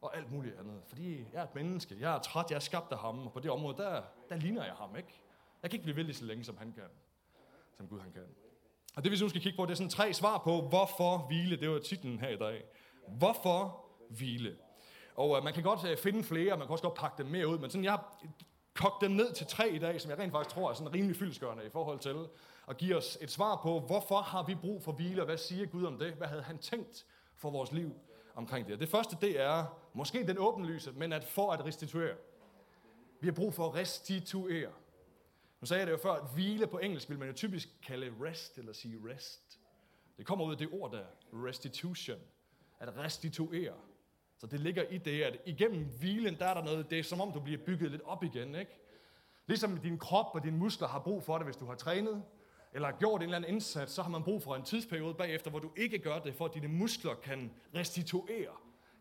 og 0.00 0.16
alt 0.16 0.32
muligt 0.32 0.58
andet. 0.58 0.82
Fordi 0.86 1.18
jeg 1.32 1.40
er 1.40 1.42
et 1.42 1.54
menneske, 1.54 1.96
jeg 2.00 2.14
er 2.14 2.18
træt, 2.18 2.50
jeg 2.50 2.56
er 2.56 2.60
skabt 2.60 2.92
af 2.92 2.98
ham, 2.98 3.26
og 3.26 3.32
på 3.32 3.40
det 3.40 3.50
område, 3.50 3.76
der, 3.76 4.02
der 4.28 4.36
ligner 4.36 4.64
jeg 4.64 4.74
ham, 4.74 4.96
ikke? 4.96 5.08
Jeg 5.62 5.70
kan 5.70 5.80
ikke 5.80 5.92
blive 5.92 6.06
ved 6.06 6.14
så 6.14 6.24
længe, 6.24 6.44
som 6.44 6.56
han 6.56 6.72
kan. 6.72 6.84
Som 7.76 7.88
Gud 7.88 8.00
han 8.00 8.12
kan. 8.12 8.22
Og 8.96 9.04
det 9.04 9.12
vi 9.12 9.16
nu 9.20 9.28
skal 9.28 9.40
kigge 9.40 9.56
på, 9.56 9.66
det 9.66 9.70
er 9.70 9.76
sådan 9.76 9.90
tre 9.90 10.12
svar 10.12 10.38
på, 10.38 10.60
hvorfor 10.60 11.18
hvile. 11.18 11.56
Det 11.56 11.70
var 11.70 11.78
titlen 11.78 12.18
her 12.18 12.28
i 12.28 12.36
dag. 12.36 12.64
Hvorfor 13.08 13.86
hvile? 14.10 14.56
Og 15.14 15.30
uh, 15.30 15.44
man 15.44 15.54
kan 15.54 15.62
godt 15.62 15.92
uh, 15.92 15.98
finde 15.98 16.24
flere, 16.24 16.56
man 16.56 16.66
kan 16.66 16.72
også 16.72 16.84
godt 16.84 16.94
pakke 16.94 17.22
dem 17.22 17.26
mere 17.26 17.48
ud, 17.48 17.58
men 17.58 17.70
sådan, 17.70 17.84
jeg 17.84 17.92
har 17.92 18.22
kogt 18.74 19.00
dem 19.00 19.10
ned 19.10 19.32
til 19.32 19.46
tre 19.46 19.70
i 19.70 19.78
dag, 19.78 20.00
som 20.00 20.10
jeg 20.10 20.18
rent 20.18 20.32
faktisk 20.32 20.54
tror 20.54 20.70
er 20.70 20.74
sådan 20.74 20.94
rimelig 20.94 21.16
fyldskørende 21.16 21.66
i 21.66 21.70
forhold 21.70 21.98
til 21.98 22.26
at 22.68 22.76
give 22.76 22.96
os 22.96 23.18
et 23.20 23.30
svar 23.30 23.60
på, 23.62 23.80
hvorfor 23.80 24.16
har 24.16 24.42
vi 24.42 24.54
brug 24.54 24.82
for 24.82 24.92
hvile, 24.92 25.22
og 25.22 25.26
hvad 25.26 25.36
siger 25.36 25.66
Gud 25.66 25.84
om 25.84 25.98
det? 25.98 26.12
Hvad 26.12 26.28
havde 26.28 26.42
han 26.42 26.58
tænkt 26.58 27.06
for 27.36 27.50
vores 27.50 27.72
liv 27.72 27.94
omkring 28.34 28.68
det? 28.68 28.80
Det 28.80 28.88
første, 28.88 29.16
det 29.20 29.40
er 29.40 29.64
måske 29.92 30.26
den 30.26 30.38
åbenlyse, 30.38 30.92
men 30.92 31.12
at 31.12 31.24
for 31.24 31.52
at 31.52 31.64
restituere. 31.64 32.14
Vi 33.20 33.26
har 33.26 33.32
brug 33.32 33.54
for 33.54 33.68
at 33.68 33.74
restituere. 33.74 34.72
Nu 35.60 35.66
sagde 35.66 35.78
jeg 35.78 35.86
det 35.86 35.92
jo 35.92 35.98
før, 35.98 36.12
at 36.12 36.30
hvile 36.34 36.66
på 36.66 36.78
engelsk 36.78 37.08
vil 37.08 37.18
man 37.18 37.28
jo 37.28 37.34
typisk 37.34 37.68
kalde 37.86 38.14
rest, 38.20 38.58
eller 38.58 38.72
sige 38.72 38.98
rest. 39.04 39.60
Det 40.16 40.26
kommer 40.26 40.44
ud 40.44 40.52
af 40.52 40.58
det 40.58 40.68
ord 40.72 40.92
der, 40.92 41.04
restitution. 41.32 42.18
At 42.80 42.96
restituere. 42.96 43.74
Så 44.38 44.46
det 44.46 44.60
ligger 44.60 44.82
i 44.82 44.98
det, 44.98 45.22
at 45.22 45.36
igennem 45.44 45.84
hvilen, 45.84 46.38
der 46.38 46.46
er 46.46 46.54
der 46.54 46.64
noget, 46.64 46.90
det 46.90 46.98
er 46.98 47.02
som 47.02 47.20
om 47.20 47.32
du 47.32 47.40
bliver 47.40 47.58
bygget 47.58 47.90
lidt 47.90 48.02
op 48.04 48.24
igen, 48.24 48.54
ikke? 48.54 48.78
Ligesom 49.46 49.78
din 49.78 49.98
krop 49.98 50.26
og 50.34 50.44
dine 50.44 50.56
muskler 50.56 50.88
har 50.88 50.98
brug 50.98 51.22
for 51.22 51.38
det, 51.38 51.46
hvis 51.46 51.56
du 51.56 51.66
har 51.66 51.74
trænet, 51.74 52.22
eller 52.72 52.90
har 52.90 52.98
gjort 52.98 53.20
en 53.20 53.24
eller 53.24 53.36
anden 53.36 53.54
indsats, 53.54 53.92
så 53.92 54.02
har 54.02 54.10
man 54.10 54.22
brug 54.22 54.42
for 54.42 54.56
en 54.56 54.62
tidsperiode 54.62 55.14
bagefter, 55.14 55.50
hvor 55.50 55.58
du 55.58 55.70
ikke 55.76 55.98
gør 55.98 56.18
det, 56.18 56.34
for 56.34 56.44
at 56.44 56.54
dine 56.54 56.68
muskler 56.68 57.14
kan 57.14 57.52
restituere, 57.74 58.52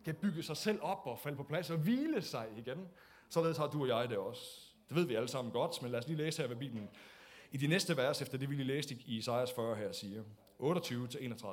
kan 0.06 0.16
bygge 0.16 0.44
sig 0.44 0.58
selv 0.58 0.80
op 0.82 1.02
og 1.06 1.20
falde 1.20 1.38
på 1.38 1.44
plads 1.44 1.70
og 1.70 1.78
hvile 1.78 2.22
sig 2.22 2.48
igen. 2.58 2.88
Således 3.34 3.58
har 3.58 3.68
du 3.68 3.82
og 3.82 3.88
jeg 3.88 4.10
det 4.10 4.18
også. 4.18 4.42
Det 4.90 4.98
ved 4.98 5.06
vi 5.06 5.16
alle 5.16 5.28
sammen 5.28 5.52
godt, 5.52 5.82
men 5.82 5.92
lad 5.92 6.00
os 6.00 6.08
lige 6.08 6.18
læse 6.18 6.42
her, 6.42 6.48
hvad 6.48 6.58
Bibelen 6.58 6.90
i 7.52 7.58
de 7.58 7.68
næste 7.68 7.98
vers, 7.98 8.22
efter 8.22 8.38
det 8.38 8.50
vi 8.50 8.56
lige 8.56 8.68
læste 8.68 8.96
i 9.06 9.18
Isaias 9.18 9.52
40 9.52 9.76
her, 9.76 9.92
siger. 9.92 10.24
28-31. 10.60 11.48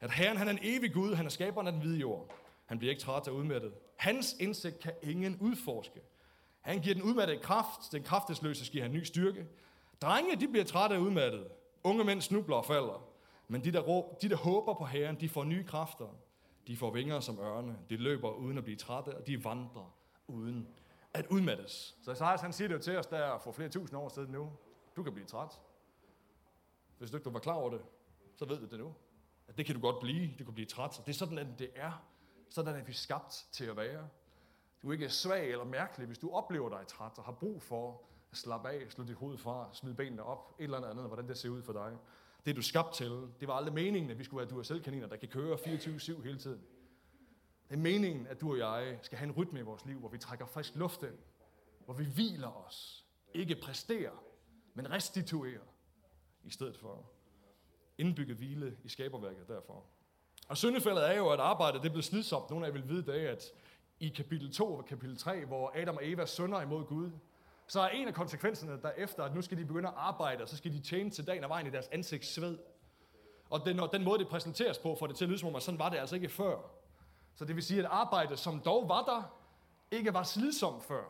At 0.00 0.10
Herren, 0.10 0.36
han 0.36 0.48
er 0.48 0.52
en 0.52 0.58
evig 0.62 0.92
Gud, 0.92 1.14
han 1.14 1.26
er 1.26 1.30
skaberen 1.30 1.66
af 1.66 1.72
den 1.72 1.82
hvide 1.82 1.98
jord. 1.98 2.34
Han 2.66 2.78
bliver 2.78 2.90
ikke 2.90 3.02
træt 3.02 3.28
af 3.28 3.30
udmattet. 3.30 3.72
Hans 3.96 4.36
indsigt 4.40 4.78
kan 4.78 4.92
ingen 5.02 5.38
udforske. 5.40 6.00
Han 6.60 6.80
giver 6.80 6.94
den 6.94 7.02
udmattede 7.02 7.38
kraft, 7.38 7.92
den 7.92 8.02
kraftesløse 8.02 8.72
giver 8.72 8.84
han 8.84 8.92
ny 8.92 9.02
styrke. 9.02 9.46
Drenge, 10.02 10.36
de 10.36 10.48
bliver 10.48 10.64
trætte 10.64 10.96
af 10.96 11.00
udmattet. 11.00 11.46
Unge 11.84 12.04
mænd 12.04 12.20
snubler 12.20 12.56
og 12.56 12.64
falder. 12.64 13.08
Men 13.48 13.64
de 13.64 13.72
der, 13.72 14.02
de, 14.22 14.28
der 14.28 14.36
håber 14.36 14.74
på 14.74 14.84
Herren, 14.84 15.20
de 15.20 15.28
får 15.28 15.44
nye 15.44 15.64
kræfter. 15.64 16.16
De 16.66 16.76
får 16.76 16.90
vinger 16.90 17.20
som 17.20 17.38
ørne. 17.38 17.76
De 17.90 17.96
løber 17.96 18.30
uden 18.30 18.58
at 18.58 18.64
blive 18.64 18.76
trætte, 18.76 19.16
og 19.16 19.26
de 19.26 19.44
vandrer 19.44 19.94
uden 20.26 20.68
at 21.14 21.26
udmattes. 21.26 21.96
Så 22.02 22.12
Isaias 22.12 22.40
han 22.40 22.52
siger 22.52 22.68
det 22.68 22.74
jo 22.74 22.80
til 22.80 22.96
os 22.96 23.06
der 23.06 23.38
for 23.38 23.52
flere 23.52 23.68
tusind 23.68 23.98
år 23.98 24.08
siden 24.08 24.30
nu. 24.30 24.52
Du 24.96 25.02
kan 25.02 25.12
blive 25.12 25.26
træt. 25.26 25.60
Hvis 26.98 27.10
du 27.10 27.16
ikke 27.16 27.32
var 27.32 27.38
klar 27.38 27.54
over 27.54 27.70
det, 27.70 27.80
så 28.36 28.44
ved 28.44 28.58
du 28.58 28.66
det 28.66 28.78
nu. 28.78 28.94
At 29.48 29.58
det 29.58 29.66
kan 29.66 29.74
du 29.74 29.80
godt 29.80 30.00
blive. 30.00 30.34
Du 30.38 30.44
kan 30.44 30.54
blive 30.54 30.66
træt. 30.66 30.98
Og 30.98 31.06
det 31.06 31.12
er 31.12 31.18
sådan, 31.18 31.38
at 31.38 31.46
det 31.58 31.70
er. 31.74 32.06
Sådan 32.48 32.74
er 32.74 32.84
vi 32.84 32.92
skabt 32.92 33.46
til 33.52 33.64
at 33.64 33.76
være. 33.76 34.08
Du 34.82 34.88
er 34.88 34.92
ikke 34.92 35.08
svag 35.08 35.50
eller 35.50 35.64
mærkelig, 35.64 36.06
hvis 36.06 36.18
du 36.18 36.30
oplever 36.30 36.68
dig 36.68 36.86
træt 36.86 37.12
og 37.16 37.24
har 37.24 37.32
brug 37.32 37.62
for 37.62 38.02
at 38.30 38.36
slappe 38.36 38.68
af, 38.68 38.86
slå 38.88 39.04
dit 39.04 39.16
hoved 39.16 39.38
fra, 39.38 39.68
smide 39.72 39.94
benene 39.94 40.22
op, 40.22 40.54
et 40.58 40.64
eller 40.64 40.88
andet, 40.88 41.06
hvordan 41.06 41.28
det 41.28 41.38
ser 41.38 41.48
ud 41.48 41.62
for 41.62 41.72
dig. 41.72 41.96
Det 42.44 42.50
er 42.50 42.54
du 42.54 42.62
skabt 42.62 42.94
til. 42.94 43.28
Det 43.40 43.48
var 43.48 43.54
aldrig 43.54 43.74
meningen, 43.74 44.10
at 44.10 44.18
vi 44.18 44.24
skulle 44.24 44.38
være 44.46 44.56
du 44.56 44.62
selv 44.62 44.82
kaniner, 44.82 45.06
der 45.06 45.16
kan 45.16 45.28
køre 45.28 45.56
24-7 45.56 46.22
hele 46.22 46.38
tiden. 46.38 46.62
Det 47.70 47.76
er 47.76 47.80
meningen, 47.80 48.26
at 48.26 48.40
du 48.40 48.52
og 48.52 48.58
jeg 48.58 48.98
skal 49.02 49.18
have 49.18 49.28
en 49.28 49.36
rytme 49.36 49.58
i 49.58 49.62
vores 49.62 49.84
liv, 49.84 49.98
hvor 49.98 50.08
vi 50.08 50.18
trækker 50.18 50.46
frisk 50.46 50.76
luft 50.76 51.02
ind, 51.02 51.18
hvor 51.84 51.94
vi 51.94 52.04
hviler 52.04 52.66
os, 52.66 53.06
ikke 53.34 53.56
præsterer, 53.62 54.24
men 54.74 54.90
restituerer, 54.90 55.60
i 56.44 56.50
stedet 56.50 56.76
for 56.76 57.10
indbygge 57.98 58.34
hvile 58.34 58.76
i 58.84 58.88
skaberværket 58.88 59.48
derfor. 59.48 59.84
Og 60.48 60.56
syndefældet 60.56 61.08
er 61.10 61.16
jo, 61.16 61.28
at 61.28 61.40
arbejdet 61.40 61.82
det 61.82 61.92
blev 61.92 62.02
slidsomt. 62.02 62.50
Nogle 62.50 62.66
af 62.66 62.70
jer 62.70 62.72
vil 62.72 62.88
vide 62.88 63.06
det, 63.12 63.12
at 63.12 63.44
i 64.00 64.08
kapitel 64.08 64.52
2 64.52 64.74
og 64.74 64.84
kapitel 64.84 65.16
3, 65.16 65.44
hvor 65.44 65.72
Adam 65.74 65.96
og 65.96 66.08
Eva 66.08 66.26
sønder 66.26 66.60
imod 66.60 66.84
Gud, 66.84 67.10
så 67.66 67.80
er 67.80 67.88
en 67.88 68.08
af 68.08 68.14
konsekvenserne 68.14 68.82
derefter, 68.82 69.24
at 69.24 69.34
nu 69.34 69.42
skal 69.42 69.58
de 69.58 69.64
begynde 69.64 69.88
at 69.88 69.94
arbejde, 69.96 70.42
og 70.42 70.48
så 70.48 70.56
skal 70.56 70.72
de 70.72 70.80
tjene 70.80 71.10
til 71.10 71.26
dagen 71.26 71.44
og 71.44 71.50
vejen 71.50 71.66
i 71.66 71.70
deres 71.70 71.88
ansigtssved. 71.88 72.58
Og 73.50 73.64
den, 73.64 73.80
den 73.92 74.04
måde, 74.04 74.18
det 74.18 74.28
præsenteres 74.28 74.78
på, 74.78 74.96
får 74.98 75.06
det 75.06 75.16
til 75.16 75.24
at 75.24 75.28
lyde 75.28 75.38
som 75.38 75.48
om, 75.48 75.56
at 75.56 75.62
sådan 75.62 75.78
var 75.78 75.88
det 75.88 75.98
altså 75.98 76.16
ikke 76.16 76.28
før. 76.28 76.79
Så 77.34 77.44
det 77.44 77.56
vil 77.56 77.64
sige, 77.64 77.80
at 77.80 77.86
arbejdet, 77.86 78.38
som 78.38 78.60
dog 78.60 78.88
var 78.88 79.04
der, 79.04 79.22
ikke 79.90 80.14
var 80.14 80.22
slidsomt 80.22 80.84
før. 80.84 81.04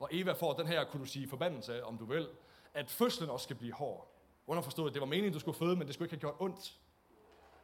Og 0.00 0.08
Eva 0.12 0.32
får 0.32 0.52
den 0.52 0.66
her, 0.66 0.84
kunne 0.84 1.00
du 1.00 1.06
sige, 1.06 1.28
forbandelse, 1.28 1.84
om 1.84 1.98
du 1.98 2.04
vil, 2.04 2.28
at 2.74 2.90
fødslen 2.90 3.30
også 3.30 3.44
skal 3.44 3.56
blive 3.56 3.72
hård. 3.72 4.10
Underforstået, 4.46 4.90
at 4.90 4.94
det 4.94 5.00
var 5.00 5.06
meningen, 5.06 5.32
du 5.32 5.38
skulle 5.38 5.58
føde, 5.58 5.76
men 5.76 5.86
det 5.86 5.94
skulle 5.94 6.06
ikke 6.06 6.14
have 6.14 6.20
gjort 6.20 6.34
ondt. 6.38 6.80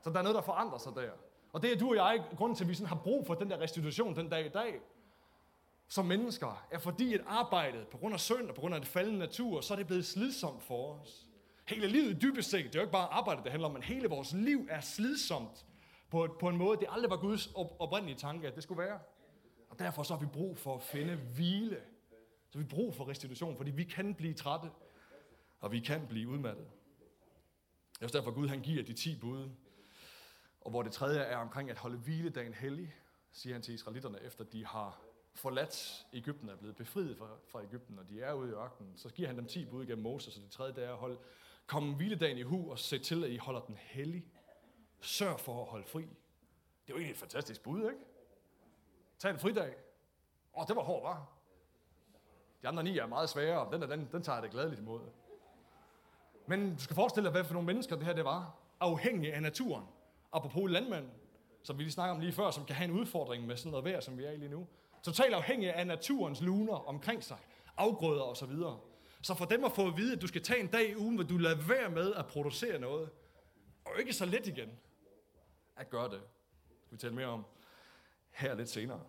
Så 0.00 0.10
der 0.10 0.18
er 0.18 0.22
noget, 0.22 0.34
der 0.34 0.42
forandrer 0.42 0.78
sig 0.78 0.92
der. 0.94 1.10
Og 1.52 1.62
det 1.62 1.72
er 1.72 1.78
du 1.78 1.88
og 1.88 1.96
jeg, 1.96 2.24
grunden 2.36 2.56
til, 2.56 2.64
at 2.64 2.68
vi 2.68 2.74
sådan 2.74 2.88
har 2.88 2.96
brug 2.96 3.26
for 3.26 3.34
den 3.34 3.50
der 3.50 3.60
restitution 3.60 4.16
den 4.16 4.28
dag 4.28 4.46
i 4.46 4.48
dag, 4.48 4.80
som 5.88 6.04
mennesker, 6.04 6.66
er 6.70 6.78
fordi 6.78 7.14
at 7.14 7.20
arbejdet, 7.26 7.88
på 7.88 7.98
grund 7.98 8.14
af 8.14 8.20
synd 8.20 8.48
og 8.48 8.54
på 8.54 8.60
grund 8.60 8.74
af 8.74 8.80
det 8.80 8.88
faldende 8.88 9.18
natur, 9.18 9.60
så 9.60 9.74
er 9.74 9.76
det 9.76 9.86
blevet 9.86 10.06
slidsomt 10.06 10.62
for 10.62 10.94
os. 10.94 11.26
Hele 11.66 11.86
livet 11.86 12.22
dybest 12.22 12.50
set, 12.50 12.64
det 12.64 12.74
er 12.74 12.78
jo 12.78 12.80
ikke 12.80 12.92
bare 12.92 13.08
arbejdet, 13.08 13.44
det 13.44 13.50
handler 13.52 13.68
om, 13.68 13.74
men 13.74 13.82
hele 13.82 14.08
vores 14.08 14.32
liv 14.32 14.66
er 14.70 14.80
slidsomt 14.80 15.66
på, 16.10 16.36
på 16.40 16.48
en 16.48 16.56
måde, 16.56 16.80
det 16.80 16.86
aldrig 16.90 17.10
var 17.10 17.16
Guds 17.16 17.46
op, 17.54 17.76
oprindelige 17.78 18.18
tanke, 18.18 18.48
at 18.48 18.54
det 18.54 18.62
skulle 18.62 18.82
være. 18.82 19.00
Og 19.70 19.78
derfor 19.78 20.02
så 20.02 20.14
har 20.14 20.20
vi 20.20 20.26
brug 20.26 20.58
for 20.58 20.74
at 20.74 20.82
finde 20.82 21.16
hvile. 21.16 21.82
Så 22.50 22.58
vi 22.58 22.64
har 22.64 22.68
brug 22.68 22.94
for 22.94 23.08
restitution, 23.08 23.56
fordi 23.56 23.70
vi 23.70 23.84
kan 23.84 24.14
blive 24.14 24.34
trætte, 24.34 24.70
og 25.60 25.72
vi 25.72 25.80
kan 25.80 26.06
blive 26.06 26.28
udmattet. 26.28 26.66
Det 27.92 28.00
er 28.00 28.04
også 28.04 28.18
derfor, 28.18 28.30
Gud 28.30 28.48
han 28.48 28.60
giver 28.60 28.82
de 28.82 28.92
ti 28.92 29.18
bud. 29.20 29.50
Og 30.60 30.70
hvor 30.70 30.82
det 30.82 30.92
tredje 30.92 31.20
er 31.20 31.36
omkring 31.36 31.70
at 31.70 31.78
holde 31.78 31.98
hviledagen 31.98 32.54
hellig, 32.54 32.94
siger 33.32 33.54
han 33.54 33.62
til 33.62 33.74
israelitterne, 33.74 34.22
efter 34.22 34.44
de 34.44 34.66
har 34.66 35.00
forladt 35.34 36.06
Ægypten, 36.12 36.48
er 36.48 36.56
blevet 36.56 36.76
befriet 36.76 37.18
fra, 37.18 37.28
fra 37.48 37.62
Ægypten, 37.62 37.98
og 37.98 38.08
de 38.08 38.20
er 38.20 38.32
ude 38.32 38.50
i 38.50 38.52
ørkenen. 38.52 38.96
Så 38.96 39.08
giver 39.08 39.28
han 39.28 39.36
dem 39.36 39.46
ti 39.46 39.64
bud 39.64 39.86
gennem 39.86 40.02
Moses, 40.02 40.36
og 40.36 40.42
det 40.42 40.50
tredje 40.50 40.74
det 40.74 40.84
er 40.84 40.92
at 40.92 40.96
holde, 40.96 41.18
kom 41.66 41.94
hviledagen 41.94 42.38
i 42.38 42.42
hu 42.42 42.70
og 42.70 42.78
se 42.78 42.98
til, 42.98 43.24
at 43.24 43.30
I 43.30 43.36
holder 43.36 43.60
den 43.60 43.76
hellig. 43.76 44.24
Sørg 45.00 45.40
for 45.40 45.60
at 45.62 45.68
holde 45.68 45.86
fri. 45.86 46.02
Det 46.02 46.08
er 46.08 46.94
jo 46.94 46.94
egentlig 46.94 47.12
et 47.12 47.18
fantastisk 47.18 47.62
bud, 47.62 47.82
ikke? 47.82 48.04
Tag 49.18 49.30
en 49.30 49.38
fridag. 49.38 49.74
Åh, 50.58 50.66
det 50.68 50.76
var 50.76 50.82
hårdt, 50.82 51.04
var. 51.04 51.26
De 52.62 52.68
andre 52.68 52.82
ni 52.82 52.98
er 52.98 53.06
meget 53.06 53.28
sværere. 53.28 53.72
Den, 53.72 53.80
der, 53.80 53.86
den, 53.86 54.08
den 54.12 54.22
tager 54.22 54.36
jeg 54.36 54.42
det 54.42 54.50
gladeligt 54.50 54.80
imod. 54.80 55.00
Men 56.46 56.74
du 56.74 56.82
skal 56.82 56.96
forestille 56.96 57.24
dig, 57.24 57.32
hvad 57.32 57.44
for 57.44 57.52
nogle 57.52 57.66
mennesker 57.66 57.96
det 57.96 58.06
her 58.06 58.12
det 58.12 58.24
var. 58.24 58.54
Afhængige 58.80 59.34
af 59.34 59.42
naturen. 59.42 59.84
Apropos 60.32 60.70
landmanden, 60.70 61.12
som 61.62 61.78
vi 61.78 61.82
lige 61.82 61.92
snakkede 61.92 62.14
om 62.14 62.20
lige 62.20 62.32
før, 62.32 62.50
som 62.50 62.64
kan 62.64 62.76
have 62.76 62.90
en 62.90 63.00
udfordring 63.00 63.46
med 63.46 63.56
sådan 63.56 63.70
noget 63.70 63.84
vejr, 63.84 64.00
som 64.00 64.18
vi 64.18 64.24
er 64.24 64.30
i 64.30 64.36
lige 64.36 64.48
nu. 64.48 64.66
Totalt 65.02 65.34
afhængige 65.34 65.72
af 65.72 65.86
naturens 65.86 66.40
luner 66.40 66.88
omkring 66.88 67.24
sig. 67.24 67.38
Afgrøder 67.76 68.22
og 68.22 68.36
så 68.36 68.46
videre. 68.46 68.78
Så 69.22 69.34
for 69.34 69.44
dem 69.44 69.64
at 69.64 69.72
få 69.72 69.86
at 69.86 69.96
vide, 69.96 70.16
at 70.16 70.22
du 70.22 70.26
skal 70.26 70.42
tage 70.42 70.60
en 70.60 70.66
dag 70.66 70.90
i 70.90 70.96
ugen, 70.96 71.14
hvor 71.14 71.24
du 71.24 71.36
lader 71.36 71.56
være 71.56 71.90
med 71.90 72.14
at 72.14 72.26
producere 72.26 72.78
noget, 72.78 73.10
og 73.84 73.92
ikke 74.00 74.12
så 74.12 74.24
let 74.24 74.46
igen 74.46 74.70
at 75.76 75.90
gøre 75.90 76.10
det. 76.10 76.20
Det 76.68 76.78
skal 76.84 76.96
vi 76.96 77.00
tale 77.00 77.14
mere 77.14 77.26
om 77.26 77.44
her 78.30 78.54
lidt 78.54 78.68
senere. 78.68 79.02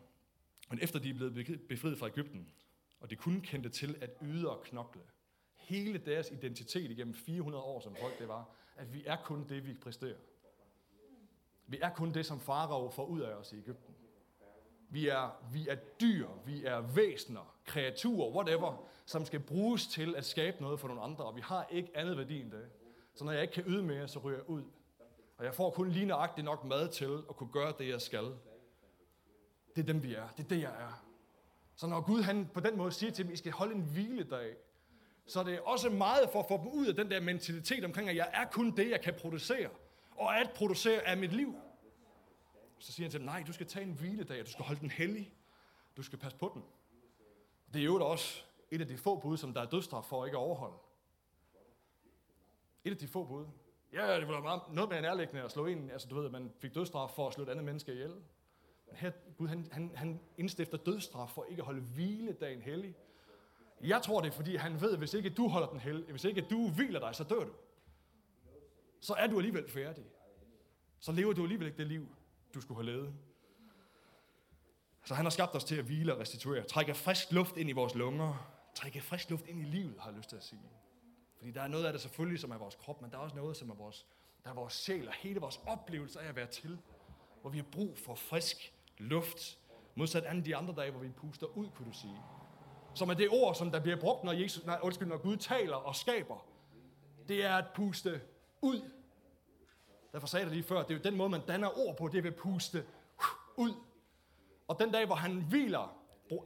Men 0.70 0.80
efter 0.82 1.00
de 1.00 1.10
er 1.10 1.14
blevet 1.14 1.62
befriet 1.70 1.98
fra 1.98 2.08
Ægypten, 2.08 2.52
og 3.00 3.10
de 3.10 3.16
kun 3.16 3.42
kendte 3.42 3.70
til 3.70 3.98
at 4.02 4.10
yde 4.22 4.50
og 4.50 4.64
knokle, 4.64 5.02
hele 5.56 5.98
deres 5.98 6.32
identitet 6.32 6.92
igennem 6.92 7.14
400 7.14 7.64
år 7.64 7.80
som 7.80 7.96
folk 7.96 8.20
det 8.20 8.28
var, 8.28 8.50
at 8.76 8.94
vi 8.94 9.04
er 9.06 9.18
kun 9.24 9.48
det, 9.50 9.68
vi 9.68 9.74
præsterer. 9.74 10.18
Vi 11.68 11.80
er 11.82 11.90
kun 11.90 12.14
det, 12.14 12.26
som 12.26 12.40
farao 12.40 12.90
får 12.90 13.06
ud 13.06 13.22
af 13.22 13.34
os 13.34 13.54
i 13.54 13.58
Ægypten. 13.58 13.96
Vi 14.90 15.08
er, 15.08 15.50
vi 15.54 15.68
er 15.68 15.76
dyr, 15.76 16.28
vi 16.46 16.66
er 16.66 16.82
væsener, 16.82 17.56
kreaturer, 17.66 18.36
whatever, 18.36 18.88
som 19.06 19.26
skal 19.26 19.40
bruges 19.40 19.88
til 19.88 20.16
at 20.16 20.26
skabe 20.26 20.62
noget 20.62 20.80
for 20.80 20.88
nogle 20.88 21.02
andre, 21.02 21.26
og 21.26 21.36
vi 21.36 21.42
har 21.42 21.68
ikke 21.72 21.98
andet 21.98 22.18
værdi 22.18 22.42
end 22.42 22.52
det. 22.52 22.70
Så 23.14 23.24
når 23.24 23.32
jeg 23.32 23.42
ikke 23.42 23.54
kan 23.54 23.64
yde 23.68 23.84
mere, 23.84 24.08
så 24.08 24.20
ryger 24.20 24.38
jeg 24.38 24.50
ud. 24.50 24.64
Og 25.42 25.48
jeg 25.48 25.56
får 25.56 25.70
kun 25.72 25.90
lige 25.90 26.06
nøjagtigt 26.06 26.46
nok 26.46 26.64
mad 26.64 26.90
til 26.90 27.24
at 27.30 27.36
kunne 27.36 27.52
gøre 27.52 27.74
det, 27.80 27.88
jeg 27.88 28.02
skal. 28.02 28.24
Det 29.76 29.82
er 29.82 29.84
dem, 29.84 30.04
vi 30.04 30.14
er. 30.14 30.28
Det 30.38 30.44
er 30.44 30.48
det, 30.48 30.62
jeg 30.62 30.72
er. 30.72 31.06
Så 31.76 31.88
når 31.88 32.02
Gud 32.02 32.22
han 32.22 32.50
på 32.54 32.60
den 32.60 32.78
måde 32.78 32.92
siger 32.92 33.12
til 33.12 33.26
dem, 33.26 33.32
at 33.32 33.34
I 33.34 33.38
skal 33.38 33.52
holde 33.52 33.76
en 33.76 33.82
hviledag, 33.82 34.56
så 35.26 35.40
er 35.40 35.44
det 35.44 35.60
også 35.60 35.90
meget 35.90 36.30
for 36.30 36.40
at 36.40 36.48
få 36.48 36.58
dem 36.58 36.68
ud 36.68 36.88
af 36.88 36.96
den 36.96 37.12
der 37.12 37.20
mentalitet 37.20 37.86
omkring, 37.86 38.10
at 38.10 38.16
jeg 38.16 38.30
er 38.34 38.46
kun 38.46 38.78
det, 38.78 38.90
jeg 38.90 39.02
kan 39.02 39.14
producere. 39.14 39.70
Og 40.12 40.40
at 40.40 40.52
producere 40.56 41.04
er 41.04 41.16
mit 41.16 41.34
liv. 41.34 41.56
Så 42.80 42.92
siger 42.92 43.06
han 43.06 43.12
til 43.12 43.20
dem, 43.20 43.26
nej, 43.26 43.44
du 43.48 43.54
skal 43.54 43.68
tage 43.68 43.86
en 43.86 43.94
hviledag, 43.94 44.40
og 44.40 44.46
du 44.46 44.52
skal 44.52 44.66
holde 44.66 44.82
den 44.82 44.92
hellig. 44.92 45.34
Du 45.98 46.04
skal 46.04 46.20
passe 46.20 46.38
på 46.38 46.52
den. 46.54 46.64
Det 47.74 47.80
er 47.80 47.86
jo 47.86 48.06
også 48.06 48.44
et 48.72 48.82
af 48.82 48.88
de 48.88 48.98
få 48.98 49.20
bud, 49.20 49.38
som 49.38 49.54
der 49.54 49.62
er 49.62 49.70
dødstraf 49.70 50.06
for 50.06 50.24
at 50.24 50.28
ikke 50.28 50.38
at 50.38 50.42
overholde. 50.42 50.78
Et 52.84 52.92
af 52.92 52.98
de 52.98 53.08
få 53.08 53.24
bud. 53.24 53.46
Ja, 53.94 54.20
det 54.20 54.28
var 54.28 54.42
meget, 54.42 54.62
noget 54.72 54.90
mere 54.90 55.02
nærliggende 55.02 55.42
at 55.42 55.52
slå 55.52 55.66
en. 55.66 55.92
Altså, 55.92 56.08
du 56.08 56.16
ved, 56.16 56.26
at 56.26 56.32
man 56.32 56.52
fik 56.60 56.76
dødstraf 56.76 57.10
for 57.10 57.28
at 57.28 57.34
slå 57.34 57.44
et 57.44 57.50
andet 57.50 57.66
menneske 57.66 57.94
ihjel. 57.94 58.14
Men 58.88 58.96
her, 58.96 59.12
Gud, 59.38 59.48
han, 59.48 59.68
han, 59.72 59.92
han 59.96 60.20
indstifter 60.38 60.78
dødstraf 60.78 61.30
for 61.30 61.46
ikke 61.50 61.62
at 61.62 61.66
holde 61.66 61.82
hviledagen 61.82 62.62
hellig. 62.62 62.96
Jeg 63.84 64.02
tror, 64.02 64.22
det 64.22 64.28
er, 64.28 64.32
fordi 64.32 64.56
han 64.56 64.82
ved, 64.82 64.92
at 64.92 64.98
hvis 64.98 65.14
ikke 65.14 65.30
du 65.30 65.48
holder 65.48 65.68
den 65.68 65.80
hellig, 65.80 66.06
hvis 66.06 66.24
ikke 66.24 66.42
du 66.42 66.70
hviler 66.70 67.00
dig, 67.00 67.16
så 67.16 67.24
dør 67.24 67.44
du. 67.44 67.52
så 69.00 69.14
er 69.14 69.28
du 69.28 69.38
alligevel 69.38 69.70
færdig. 69.70 70.06
Så 71.00 71.12
lever 71.12 71.34
du 71.34 71.42
alligevel 71.42 71.68
ikke 71.68 71.78
det 71.78 71.88
liv, 71.88 72.08
du 72.54 72.62
skulle 72.62 72.84
have 72.84 72.96
levet. 72.96 73.14
Så 75.06 75.14
han 75.14 75.26
har 75.26 75.30
skabt 75.30 75.56
os 75.56 75.64
til 75.64 75.76
at 75.76 75.86
hvile 75.86 76.14
og 76.14 76.20
restituere. 76.20 76.64
Trække 76.64 76.94
frisk 76.94 77.32
luft 77.32 77.58
ind 77.58 77.70
i 77.70 77.74
vores 77.74 77.96
lunger. 77.96 78.52
Trække 78.76 79.02
frisk 79.02 79.30
luft 79.30 79.48
ind 79.48 79.62
i 79.62 79.64
livet, 79.64 79.96
har 80.00 80.10
jeg 80.10 80.18
lyst 80.18 80.30
til 80.30 80.36
at 80.36 80.44
sige. 80.44 80.62
Fordi 81.42 81.52
der 81.52 81.62
er 81.62 81.68
noget 81.68 81.86
af 81.86 81.94
det 81.94 82.02
selvfølgelig, 82.02 82.40
som 82.40 82.52
er 82.52 82.58
vores 82.58 82.76
krop, 82.76 83.02
men 83.02 83.12
der 83.12 83.18
er 83.18 83.22
også 83.22 83.36
noget, 83.36 83.58
som 83.58 83.70
er 83.70 83.76
vores, 83.76 84.06
der 84.44 84.50
er 84.50 84.54
vores 84.54 84.74
sjæl 84.74 85.08
og 85.08 85.14
hele 85.14 85.40
vores 85.40 85.60
oplevelse 85.68 86.20
af 86.20 86.30
at 86.30 86.36
være 86.36 86.48
til. 86.48 86.80
Hvor 87.42 87.50
vi 87.50 87.58
har 87.58 87.66
brug 87.72 87.98
for 87.98 88.16
frisk 88.16 88.74
luft. 88.98 89.58
Modsat 89.96 90.24
andre 90.24 90.46
de 90.46 90.56
andre 90.56 90.74
dage, 90.78 90.92
hvor 90.92 91.00
vi 91.00 91.10
puster 91.10 91.48
ud, 91.48 91.70
kunne 91.76 91.88
du 91.88 91.98
sige. 91.98 92.18
Som 92.94 93.10
er 93.10 93.14
det 93.14 93.30
ord, 93.32 93.56
som 93.56 93.72
der 93.72 93.80
bliver 93.80 94.00
brugt, 94.00 94.24
når, 94.24 94.32
Jesus, 94.32 94.66
nej, 94.66 94.80
undskyld, 94.84 95.08
når 95.08 95.18
Gud 95.18 95.38
taler 95.38 95.76
og 95.76 95.96
skaber. 95.96 96.46
Det 97.28 97.46
er 97.46 97.56
at 97.56 97.66
puste 97.76 98.22
ud. 98.62 98.92
Derfor 100.12 100.28
sagde 100.28 100.42
jeg 100.42 100.50
det 100.50 100.58
lige 100.58 100.68
før, 100.68 100.84
det 100.84 100.92
er 100.92 100.96
jo 100.96 101.04
den 101.04 101.18
måde, 101.18 101.30
man 101.30 101.42
danner 101.48 101.78
ord 101.78 101.98
på, 101.98 102.08
det 102.08 102.18
er 102.18 102.22
ved 102.22 102.32
at 102.32 102.38
puste 102.38 102.86
ud. 103.56 103.74
Og 104.68 104.80
den 104.80 104.92
dag, 104.92 105.06
hvor 105.06 105.16
han 105.16 105.42
hviler, 105.42 105.98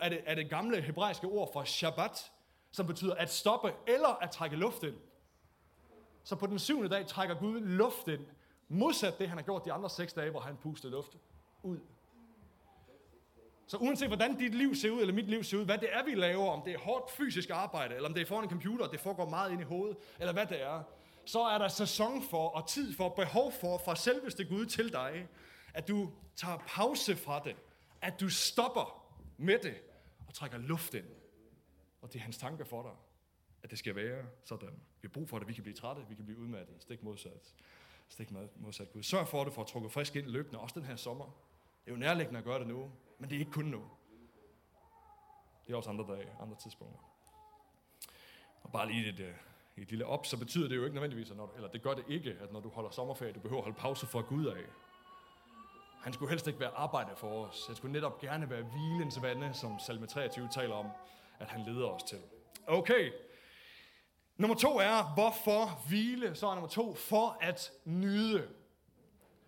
er 0.01 0.09
det, 0.09 0.21
er 0.25 0.35
det 0.35 0.49
gamle 0.49 0.81
hebraiske 0.81 1.27
ord 1.27 1.53
for 1.53 1.63
Shabbat, 1.63 2.31
som 2.75 2.87
betyder 2.87 3.15
at 3.15 3.29
stoppe 3.29 3.73
eller 3.87 4.23
at 4.23 4.31
trække 4.31 4.55
luft 4.55 4.83
ind. 4.83 4.95
Så 6.23 6.35
på 6.35 6.47
den 6.47 6.59
syvende 6.59 6.89
dag 6.89 7.07
trækker 7.07 7.35
Gud 7.35 7.59
luft 7.59 8.07
ind, 8.07 8.25
modsat 8.67 9.19
det, 9.19 9.29
han 9.29 9.37
har 9.37 9.43
gjort 9.43 9.65
de 9.65 9.73
andre 9.73 9.89
seks 9.89 10.13
dage, 10.13 10.31
hvor 10.31 10.39
han 10.39 10.57
pustede 10.57 10.91
luft 10.91 11.17
ud. 11.63 11.79
Så 13.67 13.77
uanset 13.77 14.07
hvordan 14.07 14.37
dit 14.37 14.55
liv 14.55 14.75
ser 14.75 14.91
ud, 14.91 15.01
eller 15.01 15.13
mit 15.13 15.29
liv 15.29 15.43
ser 15.43 15.57
ud, 15.57 15.65
hvad 15.65 15.77
det 15.77 15.89
er, 15.91 16.03
vi 16.03 16.15
laver, 16.15 16.51
om 16.51 16.61
det 16.61 16.73
er 16.73 16.79
hårdt 16.79 17.11
fysisk 17.11 17.49
arbejde, 17.49 17.95
eller 17.95 18.09
om 18.09 18.13
det 18.13 18.21
er 18.21 18.25
foran 18.25 18.43
en 18.43 18.49
computer, 18.49 18.87
det 18.87 18.99
foregår 18.99 19.29
meget 19.29 19.51
ind 19.51 19.61
i 19.61 19.63
hovedet, 19.63 19.97
eller 20.19 20.33
hvad 20.33 20.45
det 20.45 20.61
er, 20.61 20.83
så 21.25 21.39
er 21.39 21.57
der 21.57 21.67
sæson 21.67 22.23
for, 22.29 22.49
og 22.49 22.67
tid 22.67 22.95
for, 22.95 23.09
behov 23.09 23.51
for, 23.51 23.77
fra 23.77 23.95
selveste 23.95 24.45
Gud 24.45 24.65
til 24.65 24.93
dig, 24.93 25.27
at 25.73 25.87
du 25.87 26.09
tager 26.35 26.57
pause 26.67 27.15
fra 27.15 27.41
det, 27.43 27.55
at 28.01 28.19
du 28.19 28.29
stopper 28.29 29.05
med 29.37 29.59
det, 29.59 29.75
og 30.27 30.33
trækker 30.33 30.57
luft 30.57 30.93
ind. 30.93 31.05
Og 32.05 32.13
det 32.13 32.19
er 32.19 32.23
hans 32.23 32.37
tanke 32.37 32.65
for 32.65 32.81
dig, 32.81 32.91
at 33.63 33.71
det 33.71 33.79
skal 33.79 33.95
være 33.95 34.25
sådan. 34.43 34.69
Vi 35.01 35.07
har 35.07 35.09
brug 35.09 35.29
for 35.29 35.39
det, 35.39 35.47
vi 35.47 35.53
kan 35.53 35.63
blive 35.63 35.75
trætte, 35.75 36.05
vi 36.09 36.15
kan 36.15 36.25
blive 36.25 36.39
udmattet, 36.39 36.75
stik 36.79 37.03
modsat. 37.03 37.53
Stik 38.09 38.31
modsat 38.55 38.91
Gud. 38.93 39.03
Sørg 39.03 39.27
for, 39.27 39.41
at 39.41 39.53
for 39.53 39.61
at 39.61 39.67
trukket 39.67 39.91
frisk 39.91 40.15
ind 40.15 40.25
løbende, 40.25 40.59
også 40.59 40.79
den 40.79 40.87
her 40.87 40.95
sommer. 40.95 41.25
Det 41.85 41.91
er 41.91 41.95
jo 41.95 41.99
nærliggende 41.99 42.39
at 42.39 42.45
gøre 42.45 42.59
det 42.59 42.67
nu, 42.67 42.91
men 43.19 43.29
det 43.29 43.35
er 43.35 43.39
ikke 43.39 43.51
kun 43.51 43.65
nu. 43.65 43.83
Det 45.67 45.73
er 45.73 45.77
også 45.77 45.89
andre 45.89 46.15
dage, 46.15 46.27
andre 46.41 46.55
tidspunkter. 46.63 46.99
Og 48.61 48.71
bare 48.71 48.87
lige 48.87 49.09
et, 49.09 49.19
øh, 49.19 49.35
et 49.77 49.89
lille 49.89 50.05
op, 50.05 50.25
så 50.25 50.39
betyder 50.39 50.69
det 50.69 50.75
jo 50.75 50.83
ikke 50.83 50.95
nødvendigvis, 50.95 51.31
at 51.31 51.37
når, 51.37 51.53
eller 51.55 51.69
det 51.69 51.81
gør 51.81 51.93
det 51.93 52.05
ikke, 52.07 52.37
at 52.41 52.53
når 52.53 52.59
du 52.59 52.69
holder 52.69 52.89
sommerferie, 52.89 53.33
du 53.33 53.39
behøver 53.39 53.61
at 53.61 53.65
holde 53.65 53.79
pause 53.79 54.07
for 54.07 54.21
Gud 54.21 54.45
af. 54.45 54.63
Han 56.01 56.13
skulle 56.13 56.29
helst 56.29 56.47
ikke 56.47 56.59
være 56.59 56.75
arbejde 56.75 57.15
for 57.15 57.45
os. 57.45 57.67
Han 57.67 57.75
skulle 57.75 57.91
netop 57.91 58.19
gerne 58.19 58.49
være 58.49 58.63
hvilens 58.63 59.21
vande, 59.21 59.53
som 59.53 59.79
salme 59.79 60.07
23 60.07 60.49
taler 60.53 60.75
om, 60.75 60.89
at 61.39 61.47
han 61.47 61.61
leder 61.61 61.87
os 61.87 62.03
til. 62.03 62.17
Okay. 62.67 63.11
Nummer 64.37 64.55
to 64.55 64.79
er, 64.79 65.13
hvorfor 65.13 65.87
hvile? 65.87 66.35
Så 66.35 66.47
er 66.47 66.53
nummer 66.55 66.69
to, 66.69 66.95
for 66.95 67.37
at 67.41 67.71
nyde. 67.85 68.47